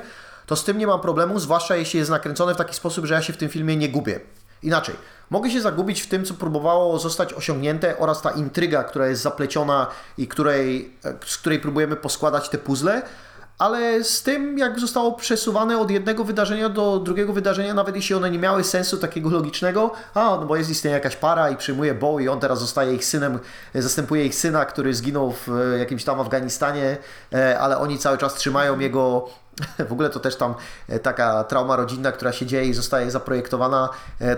to 0.53 0.57
z 0.57 0.64
tym 0.64 0.78
nie 0.78 0.86
mam 0.86 1.00
problemu, 1.00 1.38
zwłaszcza 1.38 1.76
jeśli 1.76 1.98
jest 1.98 2.11
nakręcone 2.11 2.55
w 2.55 2.57
taki 2.57 2.74
sposób, 2.74 3.07
że 3.07 3.14
ja 3.14 3.22
się 3.22 3.32
w 3.32 3.36
tym 3.36 3.48
filmie 3.48 3.76
nie 3.76 3.88
gubię. 3.88 4.20
Inaczej, 4.62 4.94
mogę 5.30 5.50
się 5.50 5.61
zagubić 5.61 6.00
w 6.03 6.07
tym, 6.07 6.24
co 6.24 6.34
próbowało 6.34 6.98
zostać 6.98 7.34
osiągnięte 7.34 7.98
oraz 7.98 8.22
ta 8.22 8.30
intryga, 8.30 8.84
która 8.84 9.07
jest 9.07 9.22
zapleciona 9.22 9.86
i 10.18 10.28
której, 10.28 10.94
e, 11.05 11.14
z 11.26 11.36
której 11.36 11.61
próbujemy 11.61 11.96
poskładać 11.96 12.48
te 12.48 12.59
puzzle, 12.59 13.03
ale 13.59 14.05
z 14.05 14.22
tym, 14.22 14.59
jak 14.59 14.80
zostało 14.80 15.12
przesuwane 15.12 15.78
od 15.78 15.90
jednego 15.90 16.24
wydarzenia 16.24 16.68
do 16.68 16.98
drugiego 16.98 17.32
wydarzenia, 17.32 17.74
nawet 17.74 17.96
jeśli 17.96 18.14
one 18.14 18.30
nie 18.30 18.38
miały 18.38 18.64
sensu 18.64 18.98
takiego 18.98 19.30
logicznego, 19.30 19.90
a 20.14 20.20
no 20.20 20.46
bo 20.46 20.57
jest 20.57 20.70
istnieje 20.70 20.94
jakaś 20.94 21.16
para 21.16 21.50
i 21.50 21.57
przyjmuje 21.57 21.94
Bo 21.94 22.20
i 22.20 22.28
on 22.28 22.40
teraz 22.40 22.61
zostaje 22.61 22.94
ich 22.94 23.05
synem, 23.05 23.38
zastępuje 23.74 24.26
ich 24.26 24.34
syna, 24.34 24.64
który 24.64 24.94
zginął 24.94 25.32
w 25.32 25.48
e, 25.48 25.78
jakimś 25.78 26.05
tam 26.05 26.20
Afganistanie, 26.20 26.96
e, 27.32 27.59
ale 27.59 27.78
oni 27.78 27.98
cały 27.98 28.18
czas 28.18 28.34
trzymają 28.34 28.78
jego 28.78 29.28
w 29.88 29.92
ogóle 29.92 30.11
to 30.11 30.20
też 30.20 30.36
tam 30.36 30.55
e, 30.88 30.98
taka 30.98 31.44
trauma 31.44 31.76
rodzinna, 31.76 32.12
która 32.12 32.32
się 32.32 32.46
dzieje 32.46 32.64
i 32.64 32.74
zostaje 32.74 33.11
zaprojektowana, 33.11 33.88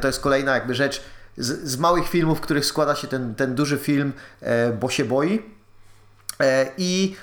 to 0.00 0.06
jest 0.06 0.20
kolejna 0.20 0.54
jakby 0.54 0.74
rzecz 0.74 1.02
z, 1.36 1.70
z 1.70 1.76
małych 1.76 2.08
filmów, 2.08 2.38
w 2.38 2.40
których 2.40 2.66
składa 2.66 2.94
się 2.94 3.08
ten, 3.08 3.34
ten 3.34 3.54
duży 3.54 3.78
film, 3.78 4.12
bo 4.80 4.90
się 4.90 5.04
boi. 5.04 5.42
I 6.78 7.16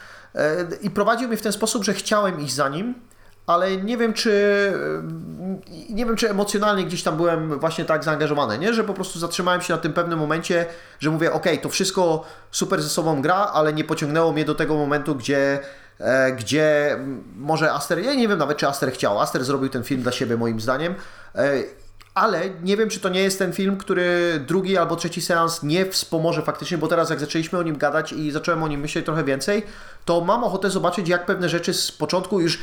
i 0.82 0.90
prowadził 0.90 1.28
mnie 1.28 1.38
w 1.38 1.42
ten 1.42 1.52
sposób, 1.52 1.84
że 1.84 1.94
chciałem 1.94 2.42
iść 2.42 2.54
za 2.54 2.70
nim, 2.70 2.94
ale 3.48 3.78
nie 3.78 3.98
wiem, 3.98 4.14
czy 4.14 4.32
nie 5.90 6.06
wiem, 6.06 6.16
czy 6.16 6.30
emocjonalnie 6.30 6.86
gdzieś 6.86 7.04
tam 7.04 7.18
byłem 7.18 7.60
właśnie 7.60 7.86
tak 7.86 8.04
zaangażowany, 8.04 8.58
nie? 8.58 8.74
Że 8.74 8.84
po 8.84 8.94
prostu 8.94 9.20
zatrzymałem 9.20 9.62
się 9.62 9.74
na 9.74 9.80
tym 9.80 9.94
pewnym 9.94 10.20
momencie, 10.20 10.66
że 11.00 11.10
mówię, 11.10 11.34
ok, 11.34 11.46
to 11.62 11.70
wszystko 11.70 12.26
super 12.52 12.82
ze 12.82 12.90
sobą 12.90 13.22
gra, 13.22 13.36
ale 13.36 13.74
nie 13.74 13.84
pociągnęło 13.84 14.32
mnie 14.32 14.46
do 14.46 14.56
tego 14.56 14.76
momentu, 14.76 15.16
gdzie 15.16 15.60
e, 16.00 16.32
gdzie 16.32 16.98
może 17.36 17.72
Aster, 17.72 18.00
ja 18.00 18.14
nie 18.14 18.28
wiem 18.28 18.40
nawet, 18.40 18.58
czy 18.58 18.68
Aster 18.68 18.92
chciał. 18.92 19.20
Aster 19.20 19.44
zrobił 19.44 19.70
ten 19.70 19.84
film 19.84 20.02
dla 20.02 20.12
siebie, 20.12 20.38
moim 20.38 20.62
zdaniem. 20.62 20.96
Ale 22.14 22.50
nie 22.64 22.78
wiem, 22.78 22.90
czy 22.90 23.00
to 23.00 23.10
nie 23.10 23.22
jest 23.22 23.40
ten 23.40 23.54
film, 23.54 23.78
który 23.78 24.40
drugi 24.48 24.78
albo 24.78 24.96
trzeci 24.96 25.22
seans 25.22 25.64
nie 25.64 25.86
wspomoże 25.86 26.42
faktycznie, 26.42 26.78
bo 26.78 26.88
teraz 26.88 27.10
jak 27.10 27.20
zaczęliśmy 27.20 27.60
o 27.60 27.64
nim 27.64 27.78
gadać 27.78 28.14
i 28.14 28.32
zacząłem 28.32 28.64
o 28.64 28.68
nim 28.68 28.82
myśleć 28.82 29.06
trochę 29.06 29.24
więcej, 29.24 29.64
to 30.06 30.22
mam 30.22 30.44
ochotę 30.44 30.70
zobaczyć, 30.70 31.10
jak 31.10 31.26
pewne 31.26 31.50
rzeczy 31.50 31.74
z 31.74 31.92
początku 31.92 32.42
już 32.42 32.60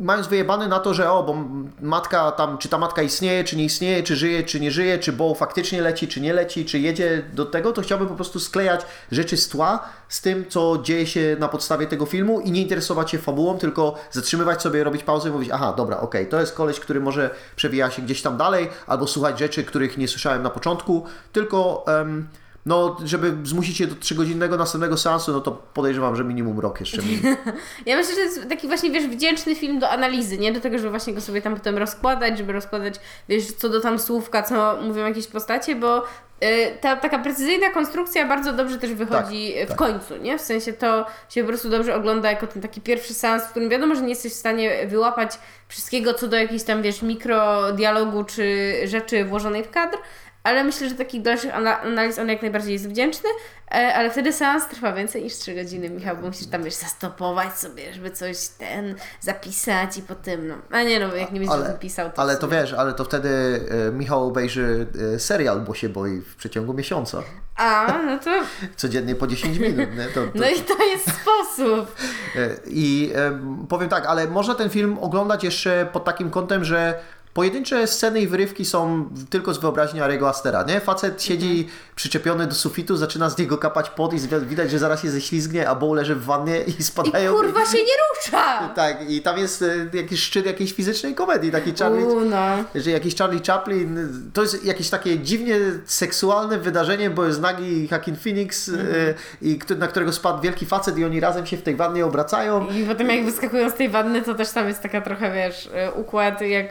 mając 0.00 0.26
wyjebane 0.26 0.68
na 0.68 0.78
to, 0.78 0.94
że 0.94 1.12
o, 1.12 1.22
bo 1.22 1.36
matka 1.80 2.32
tam, 2.32 2.58
czy 2.58 2.68
ta 2.68 2.78
matka 2.78 3.02
istnieje, 3.02 3.44
czy 3.44 3.56
nie 3.56 3.64
istnieje, 3.64 4.02
czy 4.02 4.16
żyje, 4.16 4.42
czy 4.42 4.60
nie 4.60 4.70
żyje, 4.70 4.98
czy 4.98 5.12
Bo 5.12 5.34
faktycznie 5.34 5.82
leci, 5.82 6.08
czy 6.08 6.20
nie 6.20 6.32
leci, 6.34 6.64
czy 6.64 6.78
jedzie 6.78 7.22
do 7.32 7.46
tego, 7.46 7.72
to 7.72 7.82
chciałbym 7.82 8.08
po 8.08 8.14
prostu 8.14 8.40
sklejać 8.40 8.80
rzeczy 9.12 9.36
z 9.36 9.48
tła 9.48 9.88
z 10.08 10.20
tym, 10.20 10.44
co 10.48 10.78
dzieje 10.82 11.06
się 11.06 11.36
na 11.38 11.48
podstawie 11.48 11.86
tego 11.86 12.06
filmu 12.06 12.40
i 12.40 12.50
nie 12.50 12.62
interesować 12.62 13.10
się 13.10 13.18
fabułą, 13.18 13.58
tylko 13.58 13.94
zatrzymywać 14.10 14.62
sobie, 14.62 14.84
robić 14.84 15.02
pauzę 15.02 15.28
i 15.28 15.32
mówić, 15.32 15.50
aha, 15.52 15.74
dobra, 15.76 15.96
okej, 15.96 16.20
okay, 16.20 16.30
to 16.30 16.40
jest 16.40 16.54
koleś, 16.54 16.80
który 16.80 17.00
może 17.00 17.30
przewija 17.56 17.90
się 17.90 18.02
gdzieś 18.02 18.22
tam 18.22 18.36
dalej, 18.36 18.68
albo 18.86 19.06
słuchać 19.06 19.38
rzeczy, 19.38 19.64
których 19.64 19.98
nie 19.98 20.08
słyszałem 20.08 20.42
na 20.42 20.50
początku, 20.50 21.06
tylko... 21.32 21.84
Um, 21.86 22.28
no, 22.66 22.96
żeby 23.04 23.36
zmusić 23.42 23.76
się 23.76 23.86
do 23.86 23.94
trzygodzinnego 23.94 24.56
następnego 24.56 24.96
seansu, 24.96 25.32
no 25.32 25.40
to 25.40 25.50
podejrzewam, 25.50 26.16
że 26.16 26.24
minimum 26.24 26.60
rok 26.60 26.80
jeszcze 26.80 27.02
minie. 27.02 27.36
ja 27.86 27.96
myślę, 27.96 28.14
że 28.14 28.20
to 28.20 28.20
jest 28.20 28.48
taki 28.48 28.68
właśnie, 28.68 28.90
wiesz, 28.90 29.06
wdzięczny 29.06 29.54
film 29.54 29.78
do 29.78 29.90
analizy, 29.90 30.38
nie? 30.38 30.52
Do 30.52 30.60
tego, 30.60 30.78
żeby 30.78 30.90
właśnie 30.90 31.14
go 31.14 31.20
sobie 31.20 31.42
tam 31.42 31.54
potem 31.54 31.78
rozkładać, 31.78 32.38
żeby 32.38 32.52
rozkładać, 32.52 32.94
wiesz, 33.28 33.52
co 33.52 33.68
do 33.68 33.80
tam 33.80 33.98
słówka, 33.98 34.42
co 34.42 34.78
mówią 34.82 35.06
jakieś 35.06 35.26
postacie, 35.26 35.76
bo 35.76 35.98
y, 36.02 36.06
ta 36.80 36.96
taka 36.96 37.18
precyzyjna 37.18 37.70
konstrukcja 37.70 38.28
bardzo 38.28 38.52
dobrze 38.52 38.78
też 38.78 38.94
wychodzi 38.94 39.54
tak, 39.54 39.66
w 39.66 39.68
tak. 39.68 39.78
końcu, 39.78 40.16
nie? 40.16 40.38
W 40.38 40.42
sensie 40.42 40.72
to 40.72 41.06
się 41.28 41.42
po 41.42 41.48
prostu 41.48 41.70
dobrze 41.70 41.94
ogląda 41.94 42.30
jako 42.30 42.46
ten 42.46 42.62
taki 42.62 42.80
pierwszy 42.80 43.14
seans, 43.14 43.44
w 43.44 43.50
którym 43.50 43.68
wiadomo, 43.68 43.94
że 43.94 44.02
nie 44.02 44.08
jesteś 44.08 44.32
w 44.32 44.36
stanie 44.36 44.86
wyłapać 44.86 45.38
wszystkiego 45.68 46.14
co 46.14 46.28
do 46.28 46.36
jakiejś 46.36 46.62
tam, 46.62 46.82
wiesz, 46.82 47.02
mikrodialogu 47.02 48.24
czy 48.24 48.74
rzeczy 48.84 49.24
włożonej 49.24 49.64
w 49.64 49.70
kadr, 49.70 49.98
ale 50.42 50.64
myślę, 50.64 50.88
że 50.88 50.94
takich 50.94 51.22
dalszych 51.22 51.54
analiz 51.54 52.18
on 52.18 52.28
jak 52.28 52.42
najbardziej 52.42 52.72
jest 52.72 52.88
wdzięczny, 52.88 53.28
e, 53.70 53.94
ale 53.94 54.10
wtedy 54.10 54.32
seans 54.32 54.68
trwa 54.68 54.92
więcej 54.92 55.22
niż 55.22 55.34
3 55.34 55.54
godziny, 55.54 55.90
Michał, 55.90 56.16
bo 56.16 56.26
musisz 56.26 56.46
tam 56.46 56.62
wiesz, 56.62 56.74
zastopować 56.74 57.54
sobie, 57.54 57.94
żeby 57.94 58.10
coś 58.10 58.48
ten 58.48 58.94
zapisać 59.20 59.98
i 59.98 60.02
potem, 60.02 60.48
no, 60.48 60.54
a 60.70 60.82
nie 60.82 61.00
no, 61.00 61.14
jak 61.16 61.32
nie 61.32 61.40
będziesz 61.40 61.58
ale, 61.58 61.78
pisał, 61.78 62.10
to... 62.10 62.22
Ale 62.22 62.36
to 62.36 62.48
wiesz, 62.48 62.72
ale 62.72 62.92
to 62.92 63.04
wtedy 63.04 63.28
e, 63.88 63.92
Michał 63.92 64.28
obejrzy 64.28 64.86
e, 65.14 65.18
serial, 65.18 65.60
bo 65.60 65.74
się 65.74 65.88
boi 65.88 66.20
w 66.20 66.36
przeciągu 66.36 66.74
miesiąca. 66.74 67.22
A, 67.56 67.98
no 68.06 68.18
to... 68.18 68.30
Codziennie 68.76 69.14
po 69.14 69.26
10 69.26 69.58
minut, 69.58 69.96
nie? 69.96 70.04
To, 70.04 70.26
to... 70.26 70.30
No 70.34 70.50
i 70.50 70.60
to 70.60 70.84
jest 70.84 71.04
sposób. 71.04 71.96
I 72.66 73.12
powiem 73.68 73.88
tak, 73.88 74.06
ale 74.06 74.26
można 74.26 74.54
ten 74.54 74.70
film 74.70 74.98
oglądać 75.00 75.44
jeszcze 75.44 75.88
pod 75.92 76.04
takim 76.04 76.30
kątem, 76.30 76.64
że 76.64 77.00
Pojedyncze 77.34 77.86
sceny 77.86 78.20
i 78.20 78.26
wyrywki 78.26 78.64
są 78.64 79.08
tylko 79.30 79.54
z 79.54 79.58
wyobraźni 79.58 80.00
Arego 80.00 80.28
Astera, 80.28 80.62
nie? 80.62 80.80
Facet 80.80 81.22
siedzi 81.22 81.50
mhm. 81.50 81.68
przyczepiony 81.94 82.46
do 82.46 82.54
sufitu, 82.54 82.96
zaczyna 82.96 83.30
z 83.30 83.38
niego 83.38 83.58
kapać 83.58 83.90
pot 83.90 84.12
i 84.14 84.46
widać, 84.46 84.70
że 84.70 84.78
zaraz 84.78 85.02
się 85.02 85.10
ześlizgnie, 85.10 85.68
a 85.68 85.74
Bo 85.74 85.94
leży 85.94 86.14
w 86.14 86.24
wannie 86.24 86.60
i 86.78 86.82
spadają. 86.82 87.32
I 87.32 87.36
kurwa 87.36 87.66
się 87.66 87.78
nie 87.78 87.92
rusza! 88.10 88.60
Tak, 88.80 89.10
i 89.10 89.22
tam 89.22 89.38
jest 89.38 89.62
e, 89.62 89.86
jakiś 89.92 90.22
szczyt 90.22 90.46
jakiejś 90.46 90.72
fizycznej 90.72 91.14
komedii, 91.14 91.50
taki 91.50 91.74
Charlie, 91.74 92.04
U, 92.04 92.20
no. 92.20 92.64
że 92.74 92.90
jakiś 92.90 93.16
Charlie 93.16 93.40
Chaplin, 93.46 94.08
to 94.32 94.42
jest 94.42 94.64
jakieś 94.64 94.90
takie 94.90 95.18
dziwnie 95.18 95.56
seksualne 95.84 96.58
wydarzenie, 96.58 97.10
bo 97.10 97.26
jest 97.26 97.40
nagi 97.40 97.88
Hakin 97.88 98.16
Phoenix 98.16 98.68
mm. 98.68 98.86
i 99.42 99.58
na 99.78 99.88
którego 99.88 100.12
spadł 100.12 100.42
wielki 100.42 100.66
facet 100.66 100.98
i 100.98 101.04
oni 101.04 101.20
razem 101.20 101.46
się 101.46 101.56
w 101.56 101.62
tej 101.62 101.76
wannie 101.76 102.06
obracają. 102.06 102.66
I 102.70 102.84
potem 102.84 103.10
jak 103.10 103.24
wyskakują 103.24 103.70
z 103.70 103.74
tej 103.74 103.88
wanny, 103.88 104.22
to 104.22 104.34
też 104.34 104.50
tam 104.50 104.68
jest 104.68 104.80
taka 104.80 105.00
trochę, 105.00 105.32
wiesz, 105.32 105.70
e, 105.74 105.92
układ 105.92 106.40
jak 106.40 106.68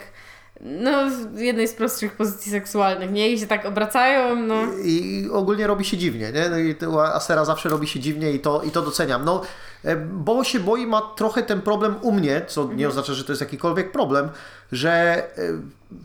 no, 0.62 0.92
jednej 1.36 1.68
z 1.68 1.74
prostszych 1.74 2.16
pozycji 2.16 2.52
seksualnych, 2.52 3.12
nie? 3.12 3.32
I 3.32 3.40
się 3.40 3.48
tak 3.48 3.66
obracają, 3.66 4.36
no. 4.36 4.56
I, 4.84 5.22
i 5.22 5.30
ogólnie 5.30 5.68
robi 5.68 5.86
się 5.86 5.98
dziwnie, 5.98 6.32
nie? 6.32 6.50
No 6.50 6.58
i 6.58 6.76
to 6.76 7.16
Asera 7.16 7.46
zawsze 7.46 7.70
robi 7.70 7.88
się 7.88 8.00
dziwnie 8.00 8.32
i 8.32 8.40
to, 8.40 8.62
i 8.62 8.72
to 8.72 8.82
doceniam. 8.82 9.26
No, 9.26 9.42
e, 9.84 9.96
bo 9.96 10.44
się 10.44 10.60
boi 10.60 10.88
ma 10.88 11.02
trochę 11.02 11.44
ten 11.44 11.62
problem 11.62 11.96
u 12.02 12.12
mnie, 12.12 12.42
co 12.48 12.64
nie 12.64 12.72
mhm. 12.72 12.90
oznacza, 12.90 13.14
że 13.14 13.24
to 13.24 13.32
jest 13.32 13.42
jakikolwiek 13.42 13.92
problem, 13.92 14.30
że 14.72 14.92
e, 14.92 15.42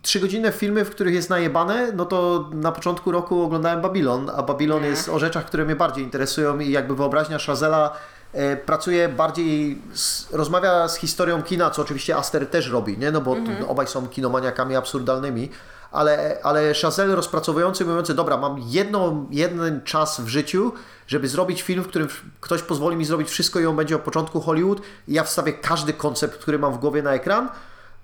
trzygodzinne 0.02 0.52
filmy, 0.52 0.84
w 0.84 0.90
których 0.90 1.14
jest 1.14 1.30
najebane, 1.30 1.92
no 1.92 2.04
to 2.04 2.50
na 2.52 2.72
początku 2.72 3.12
roku 3.12 3.42
oglądałem 3.42 3.80
Babylon, 3.80 4.30
a 4.36 4.42
Babylon 4.42 4.82
nie. 4.82 4.88
jest 4.88 5.08
o 5.08 5.18
rzeczach, 5.18 5.46
które 5.46 5.64
mnie 5.64 5.76
bardziej 5.76 6.04
interesują 6.04 6.58
i 6.58 6.70
jakby 6.70 6.96
wyobraźnia 6.96 7.38
Shazela 7.38 7.92
E, 7.92 8.23
pracuje 8.66 9.08
bardziej, 9.08 9.82
z, 9.94 10.32
rozmawia 10.32 10.88
z 10.88 10.96
historią 10.96 11.42
kina, 11.42 11.70
co 11.70 11.82
oczywiście 11.82 12.16
Aster 12.16 12.50
też 12.50 12.68
robi, 12.70 12.98
nie? 12.98 13.10
no 13.10 13.20
bo 13.20 13.36
mhm. 13.36 13.68
obaj 13.68 13.86
są 13.86 14.08
kinomaniakami 14.08 14.76
absurdalnymi, 14.76 15.50
ale, 15.94 16.38
ale 16.42 16.74
Chazelle 16.74 17.14
rozpracowujący 17.14 17.84
mówiący, 17.84 18.14
dobra, 18.14 18.36
mam 18.36 18.56
jedno, 18.66 19.26
jeden 19.30 19.82
czas 19.82 20.20
w 20.20 20.28
życiu, 20.28 20.72
żeby 21.06 21.28
zrobić 21.28 21.62
film, 21.62 21.84
w 21.84 21.88
którym 21.88 22.08
ktoś 22.40 22.62
pozwoli 22.62 22.96
mi 22.96 23.04
zrobić 23.04 23.28
wszystko 23.28 23.60
i 23.60 23.66
on 23.66 23.76
będzie 23.76 23.96
od 23.96 24.02
początku 24.02 24.40
Hollywood 24.40 24.80
i 25.08 25.12
ja 25.12 25.24
wstawię 25.24 25.52
każdy 25.52 25.92
koncept, 25.92 26.38
który 26.38 26.58
mam 26.58 26.72
w 26.72 26.78
głowie 26.78 27.02
na 27.02 27.14
ekran, 27.14 27.48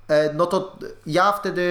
e, 0.08 0.34
no 0.34 0.46
to 0.46 0.78
ja 1.06 1.32
wtedy 1.32 1.62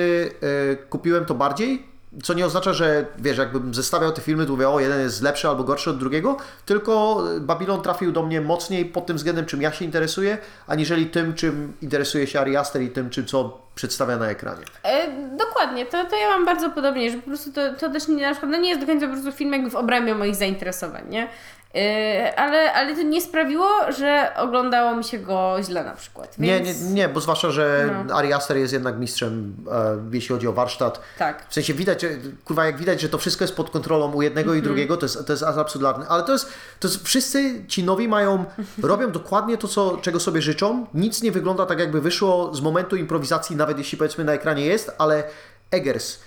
e, 0.72 0.76
kupiłem 0.76 1.26
to 1.26 1.36
bardziej, 1.36 1.90
co 2.24 2.34
nie 2.34 2.46
oznacza, 2.46 2.74
że 2.74 3.06
wiesz, 3.18 3.38
jakbym 3.38 3.74
zestawiał 3.74 4.12
te 4.12 4.22
filmy, 4.22 4.46
to 4.46 4.52
mówię, 4.52 4.70
o 4.70 4.80
jeden 4.80 5.02
jest 5.02 5.22
lepszy 5.22 5.48
albo 5.48 5.64
gorszy 5.64 5.90
od 5.90 5.98
drugiego, 5.98 6.38
tylko 6.66 7.24
Babylon 7.40 7.82
trafił 7.82 8.12
do 8.12 8.24
mnie 8.24 8.42
mocniej 8.42 8.86
pod 8.86 9.06
tym 9.06 9.18
względem, 9.18 9.46
czym 9.46 9.62
ja 9.62 9.72
się 9.72 9.86
interesuję, 9.86 10.38
aniżeli 10.68 11.06
tym, 11.06 11.34
czym 11.34 11.74
interesuje 11.82 12.28
się 12.28 12.40
Ari 12.40 12.58
Aster 12.58 12.82
i 12.82 12.90
tym, 12.90 13.10
czym 13.10 13.26
co 13.26 13.62
przedstawia 13.76 14.18
na 14.18 14.28
ekranie. 14.28 14.64
E, 14.84 15.08
dokładnie, 15.38 15.86
to, 15.86 16.06
to 16.06 16.16
ja 16.16 16.30
mam 16.30 16.46
bardzo 16.46 16.70
podobnie, 16.70 17.12
że 17.12 17.18
po 17.18 17.24
prostu 17.24 17.52
to, 17.52 17.74
to 17.74 17.90
też 17.90 18.08
nie, 18.08 18.22
na 18.22 18.32
przykład, 18.32 18.52
no 18.52 18.58
nie 18.58 18.70
jest 18.70 18.82
do 18.82 18.88
końca 18.88 19.08
po 19.08 19.14
prostu 19.14 19.32
film 19.32 19.54
jakby 19.54 19.70
w 19.70 19.76
obrębie 19.76 20.16
moich 20.16 20.36
zainteresowań, 20.36 21.10
nie? 21.10 21.28
Yy, 21.74 22.36
ale, 22.36 22.74
ale 22.74 22.96
to 22.96 23.02
nie 23.02 23.22
sprawiło, 23.22 23.68
że 23.98 24.32
oglądało 24.36 24.96
mi 24.96 25.04
się 25.04 25.20
go 25.20 25.58
źle 25.64 25.84
na 25.84 25.94
przykład. 25.94 26.36
Więc... 26.40 26.68
Nie, 26.68 26.88
nie, 26.88 26.94
nie, 26.94 27.10
bo 27.10 27.22
zwłaszcza, 27.22 27.52
że 27.52 27.96
no. 28.08 28.16
Ari 28.16 28.34
Aster 28.34 28.58
jest 28.58 28.74
jednak 28.74 29.00
mistrzem, 29.00 29.56
e, 29.72 29.98
jeśli 30.12 30.36
chodzi 30.36 30.48
o 30.48 30.54
warsztat. 30.54 31.02
Tak. 31.18 31.46
W 31.50 31.54
sensie 31.54 31.74
widać, 31.74 32.02
że, 32.02 32.08
kurwa, 32.46 32.66
jak 32.66 32.78
widać, 32.78 33.02
że 33.02 33.10
to 33.10 33.18
wszystko 33.18 33.44
jest 33.44 33.56
pod 33.56 33.70
kontrolą 33.70 34.14
u 34.14 34.22
jednego 34.22 34.52
mm 34.52 34.56
-hmm. 34.56 34.58
i 34.58 34.60
mhm. 34.60 34.76
drugiego, 34.76 34.98
to 34.98 35.06
jest, 35.06 35.28
to 35.28 35.34
jest 35.34 35.44
absurdalne. 35.44 36.08
Ale 36.08 36.24
to 36.24 36.32
jest, 36.32 36.50
to 36.80 36.88
jest, 36.88 37.04
wszyscy 37.04 37.66
ci 37.68 37.84
nowi 37.84 38.08
mają, 38.08 38.46
robią 38.84 39.12
dokładnie 39.12 39.58
to, 39.58 39.68
co, 39.68 39.98
czego 39.98 40.20
sobie 40.20 40.42
życzą. 40.42 40.86
Nic 40.94 41.22
nie 41.22 41.32
wygląda 41.32 41.66
tak, 41.66 41.80
jakby 41.80 42.02
wyszło 42.02 42.56
z 42.56 42.62
momentu 42.62 42.96
improwizacji, 42.96 43.56
nawet 43.56 43.78
jeśli 43.78 43.98
powiedzmy 43.98 44.24
na 44.24 44.34
ekranie 44.34 44.66
jest, 44.66 44.92
ale 44.98 45.24
Eggers, 45.72 46.20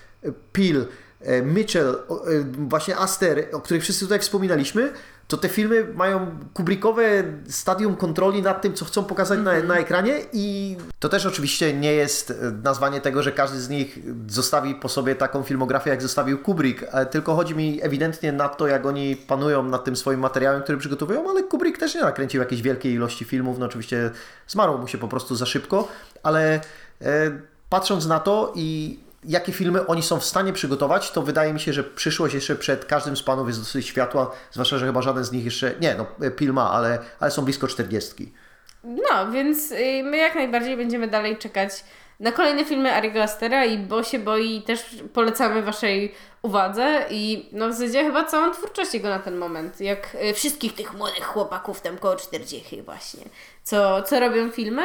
Peel, 0.53 0.86
e, 1.20 1.43
Mitchell, 1.43 1.88
e, 1.88 2.14
właśnie 2.59 2.97
Aster, 2.97 3.49
o 3.53 3.61
których 3.61 3.82
wszyscy 3.82 4.05
tutaj 4.05 4.18
wspominaliśmy, 4.18 4.93
to 5.33 5.37
te 5.37 5.49
filmy 5.49 5.87
mają 5.95 6.39
Kubrickowe 6.55 7.03
stadium 7.49 7.97
kontroli 7.97 8.43
nad 8.43 8.62
tym, 8.62 8.74
co 8.74 8.85
chcą 8.85 9.05
pokazać 9.05 9.41
na, 9.41 9.62
na 9.62 9.78
ekranie 9.78 10.20
i 10.33 10.76
to 10.99 11.09
też 11.09 11.26
oczywiście 11.26 11.74
nie 11.74 11.93
jest 11.93 12.30
e, 12.30 12.35
nazwanie 12.62 13.01
tego, 13.01 13.22
że 13.22 13.33
każdy 13.33 13.61
z 13.61 13.68
nich 13.68 13.99
zostawi 14.28 14.74
po 14.74 14.89
sobie 14.89 15.14
taką 15.14 15.43
filmografię, 15.43 15.91
jak 15.91 16.03
zostawił 16.03 16.39
Kubrick, 16.39 16.85
e, 16.93 17.07
tylko 17.07 17.35
chodzi 17.35 17.55
mi 17.55 17.78
ewidentnie 17.83 18.33
na 18.33 18.49
to, 18.49 18.66
jak 18.66 18.87
oni 18.87 19.16
panują 19.16 19.62
nad 19.62 19.85
tym 19.85 19.97
swoim 19.97 20.20
materiałem, 20.20 20.62
który 20.62 20.78
przygotowują, 20.78 21.30
ale 21.30 21.43
Kubrick 21.43 21.78
też 21.78 21.95
nie 21.95 22.01
nakręcił 22.01 22.41
jakiejś 22.41 22.62
wielkiej 22.62 22.93
ilości 22.93 23.24
filmów, 23.24 23.59
no 23.59 23.66
oczywiście 23.66 24.11
zmarło 24.49 24.78
mu 24.78 24.89
się 24.89 24.99
po 24.99 25.09
prostu 25.09 25.37
za 25.37 25.47
szybko, 25.47 25.89
ale 26.22 26.55
e, 26.55 26.61
patrząc 27.68 28.07
na 28.07 28.20
to 28.20 28.53
i 28.57 28.99
jakie 29.25 29.53
filmy 29.53 29.87
oni 29.87 30.03
są 30.03 30.20
w 30.20 30.25
stanie 30.25 30.53
przygotować, 30.53 31.11
to 31.11 31.23
wydaje 31.23 31.53
mi 31.53 31.61
się, 31.61 31.73
że 31.73 31.85
przyszłość 31.85 32.35
jeszcze 32.35 32.57
przed 32.57 32.85
każdym 32.85 33.16
z 33.16 33.23
panów 33.23 33.47
jest 33.49 33.61
dosyć 33.61 33.87
światła, 33.87 34.31
zwłaszcza, 34.51 34.79
że 34.79 34.87
chyba 34.87 35.03
żaden 35.03 35.25
z 35.25 35.33
nich 35.33 35.45
jeszcze, 35.45 35.75
nie 35.81 35.95
no, 35.95 36.31
Pil 36.31 36.53
ma, 36.53 36.70
ale, 36.70 36.99
ale 37.20 37.31
są 37.31 37.45
blisko 37.45 37.68
czterdziestki. 37.68 38.33
No, 38.85 39.31
więc 39.33 39.70
y, 39.70 40.03
my 40.05 40.16
jak 40.16 40.35
najbardziej 40.35 40.77
będziemy 40.77 41.09
dalej 41.09 41.39
czekać 41.39 41.85
na 42.20 42.33
kolejne 42.33 42.64
filmy 42.64 42.93
Ariego 42.93 43.23
Astera 43.23 43.64
i 43.64 43.79
Bo 43.79 44.03
się 44.03 44.18
boi 44.18 44.62
też 44.62 44.97
polecamy 45.12 45.62
Waszej 45.62 46.14
uwadze 46.43 47.05
i 47.11 47.49
no 47.53 47.68
w 47.68 47.73
zasadzie 47.73 48.05
chyba 48.05 48.25
całą 48.25 48.53
twórczość 48.53 48.95
jego 48.95 49.09
na 49.09 49.18
ten 49.18 49.37
moment, 49.37 49.81
jak 49.81 50.16
y, 50.31 50.35
wszystkich 50.35 50.75
tych 50.75 50.95
młodych 50.95 51.25
chłopaków 51.25 51.81
tam 51.81 51.99
koło 51.99 52.16
40 52.16 52.83
właśnie, 52.83 53.25
co, 53.62 54.03
co 54.03 54.20
robią 54.20 54.51
filmy. 54.51 54.83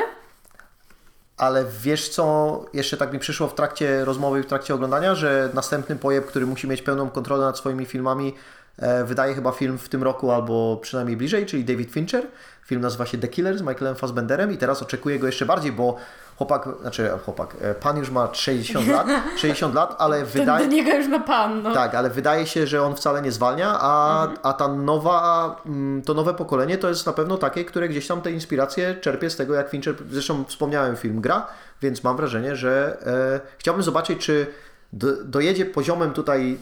Ale 1.37 1.65
wiesz 1.81 2.09
co, 2.09 2.65
jeszcze 2.73 2.97
tak 2.97 3.13
mi 3.13 3.19
przyszło 3.19 3.47
w 3.47 3.55
trakcie 3.55 4.05
rozmowy, 4.05 4.43
w 4.43 4.45
trakcie 4.45 4.73
oglądania, 4.73 5.15
że 5.15 5.49
następny 5.53 5.95
pojeb, 5.95 6.25
który 6.25 6.45
musi 6.45 6.67
mieć 6.67 6.81
pełną 6.81 7.09
kontrolę 7.09 7.45
nad 7.45 7.57
swoimi 7.57 7.85
filmami, 7.85 8.33
e, 8.77 9.03
wydaje 9.03 9.33
chyba 9.33 9.51
film 9.51 9.77
w 9.77 9.89
tym 9.89 10.03
roku 10.03 10.31
albo 10.31 10.77
przynajmniej 10.81 11.17
bliżej, 11.17 11.45
czyli 11.45 11.65
David 11.65 11.91
Fincher. 11.91 12.27
Film 12.65 12.81
nazywa 12.81 13.05
się 13.05 13.17
The 13.17 13.27
Killer 13.27 13.57
z 13.57 13.61
Michaelem 13.61 13.95
Fassbenderem 13.95 14.51
i 14.51 14.57
teraz 14.57 14.81
oczekuję 14.81 15.19
go 15.19 15.27
jeszcze 15.27 15.45
bardziej, 15.45 15.71
bo 15.71 15.95
chłopak, 16.37 16.69
znaczy 16.81 17.09
chłopak, 17.25 17.55
e, 17.61 17.73
pan 17.73 17.97
już 17.97 18.09
ma 18.09 18.29
60 18.33 18.87
lat, 18.87 19.07
60 19.37 19.75
lat, 19.75 19.95
ale 19.97 20.25
wydaje... 20.25 20.65
Do 20.65 20.71
niego 20.71 20.91
już 20.91 21.07
na 21.07 21.19
pan, 21.19 21.63
no. 21.63 21.73
Tak, 21.73 21.95
ale 21.95 22.09
wydaje 22.09 22.47
się, 22.47 22.67
że 22.67 22.83
on 22.83 22.95
wcale 22.95 23.21
nie 23.21 23.31
zwalnia, 23.31 23.77
a, 23.79 24.27
a 24.43 24.53
ta 24.53 24.67
nowa, 24.67 25.55
mm, 25.65 26.01
to 26.01 26.13
nowe 26.13 26.33
pokolenie 26.33 26.77
to 26.77 26.89
jest 26.89 27.05
na 27.05 27.13
pewno 27.13 27.37
takie, 27.37 27.65
które 27.65 27.89
gdzieś 27.89 28.07
tam 28.07 28.21
te 28.21 28.31
inspiracje 28.31 28.95
czerpie 28.95 29.29
z 29.29 29.35
tego, 29.35 29.53
jak 29.53 29.69
Fincher, 29.69 29.95
zresztą 30.11 30.43
wspomniałem 30.43 30.95
film 30.95 31.21
Gra, 31.21 31.47
więc 31.81 32.03
mam 32.03 32.17
wrażenie, 32.17 32.55
że 32.55 32.97
e, 33.05 33.39
chciałbym 33.57 33.83
zobaczyć, 33.83 34.19
czy 34.19 34.47
do, 34.93 35.23
dojedzie 35.23 35.65
poziomem 35.65 36.13
tutaj 36.13 36.57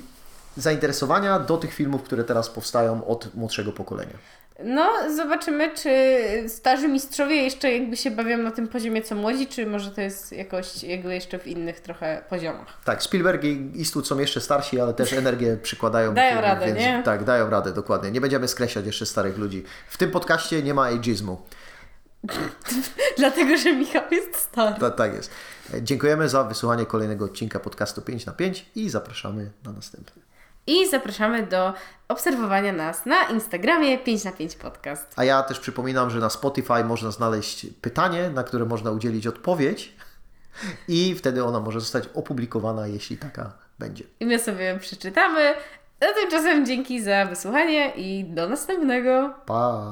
zainteresowania 0.58 1.40
do 1.40 1.58
tych 1.58 1.74
filmów, 1.74 2.04
które 2.04 2.24
teraz 2.24 2.50
powstają 2.50 3.06
od 3.08 3.36
młodszego 3.36 3.72
pokolenia. 3.72 4.14
No, 4.64 4.92
zobaczymy, 5.16 5.72
czy 5.76 6.20
starzy 6.48 6.88
mistrzowie 6.88 7.36
jeszcze 7.36 7.72
jakby 7.72 7.98
się 7.98 8.12
bawią 8.12 8.38
na 8.38 8.52
tym 8.52 8.68
poziomie 8.68 9.02
co 9.02 9.16
młodzi, 9.16 9.48
czy 9.48 9.66
może 9.66 9.92
to 9.92 10.02
jest 10.02 10.32
jakoś 10.32 10.84
jakby 10.84 11.14
jeszcze 11.14 11.40
w 11.40 11.48
innych 11.48 11.80
trochę 11.80 12.22
poziomach. 12.30 12.68
Tak, 12.86 13.04
Spielberg 13.04 13.44
i 13.44 13.72
Eastwood 13.80 14.08
są 14.08 14.20
jeszcze 14.20 14.42
starsi, 14.42 14.80
ale 14.80 14.94
też 14.94 15.14
energię 15.14 15.58
przykładają. 15.58 16.14
Dają 16.16 16.30
filmów, 16.30 16.46
radę, 16.46 16.66
więc, 16.66 16.80
nie? 16.80 17.02
Tak, 17.06 17.24
dają 17.24 17.50
radę, 17.50 17.74
dokładnie. 17.74 18.12
Nie 18.12 18.22
będziemy 18.22 18.48
skreślać 18.48 18.86
jeszcze 18.86 19.06
starych 19.06 19.38
ludzi. 19.38 19.64
W 19.90 19.98
tym 19.98 20.12
podcaście 20.12 20.64
nie 20.64 20.74
ma 20.74 20.86
ageizmu. 20.86 21.42
Dlatego, 23.18 23.58
że 23.58 23.74
Michał 23.74 24.04
jest 24.12 24.36
stary. 24.36 24.80
Ta, 24.80 24.90
tak 24.90 25.14
jest. 25.14 25.32
Dziękujemy 25.82 26.30
za 26.30 26.44
wysłuchanie 26.44 26.86
kolejnego 26.86 27.26
odcinka 27.26 27.60
podcastu 27.60 28.02
5 28.02 28.26
na 28.26 28.34
5 28.34 28.66
i 28.76 28.90
zapraszamy 28.90 29.52
na 29.64 29.72
następny. 29.72 30.25
I 30.68 30.90
zapraszamy 30.90 31.44
do 31.44 31.74
obserwowania 32.08 32.74
nas 32.74 33.06
na 33.06 33.24
Instagramie 33.24 33.98
5 33.98 34.24
na 34.24 34.32
5 34.32 34.56
podcast. 34.56 35.14
A 35.16 35.24
ja 35.24 35.44
też 35.44 35.60
przypominam, 35.60 36.10
że 36.10 36.20
na 36.20 36.30
Spotify 36.30 36.84
można 36.84 37.12
znaleźć 37.12 37.68
pytanie, 37.82 38.30
na 38.30 38.44
które 38.44 38.66
można 38.66 38.92
udzielić 38.92 39.28
odpowiedź 39.28 39.94
i 40.88 41.16
wtedy 41.16 41.44
ona 41.44 41.60
może 41.60 41.80
zostać 41.80 42.10
opublikowana, 42.14 42.88
jeśli 42.88 43.18
taka 43.18 43.54
będzie. 43.80 44.04
I 44.20 44.26
my 44.26 44.40
sobie 44.40 44.78
przeczytamy. 44.80 45.54
A 46.00 46.22
tymczasem 46.22 46.66
dzięki 46.66 47.04
za 47.04 47.26
wysłuchanie 47.26 47.94
i 47.96 48.24
do 48.24 48.50
następnego. 48.50 49.34
Pa! 49.46 49.90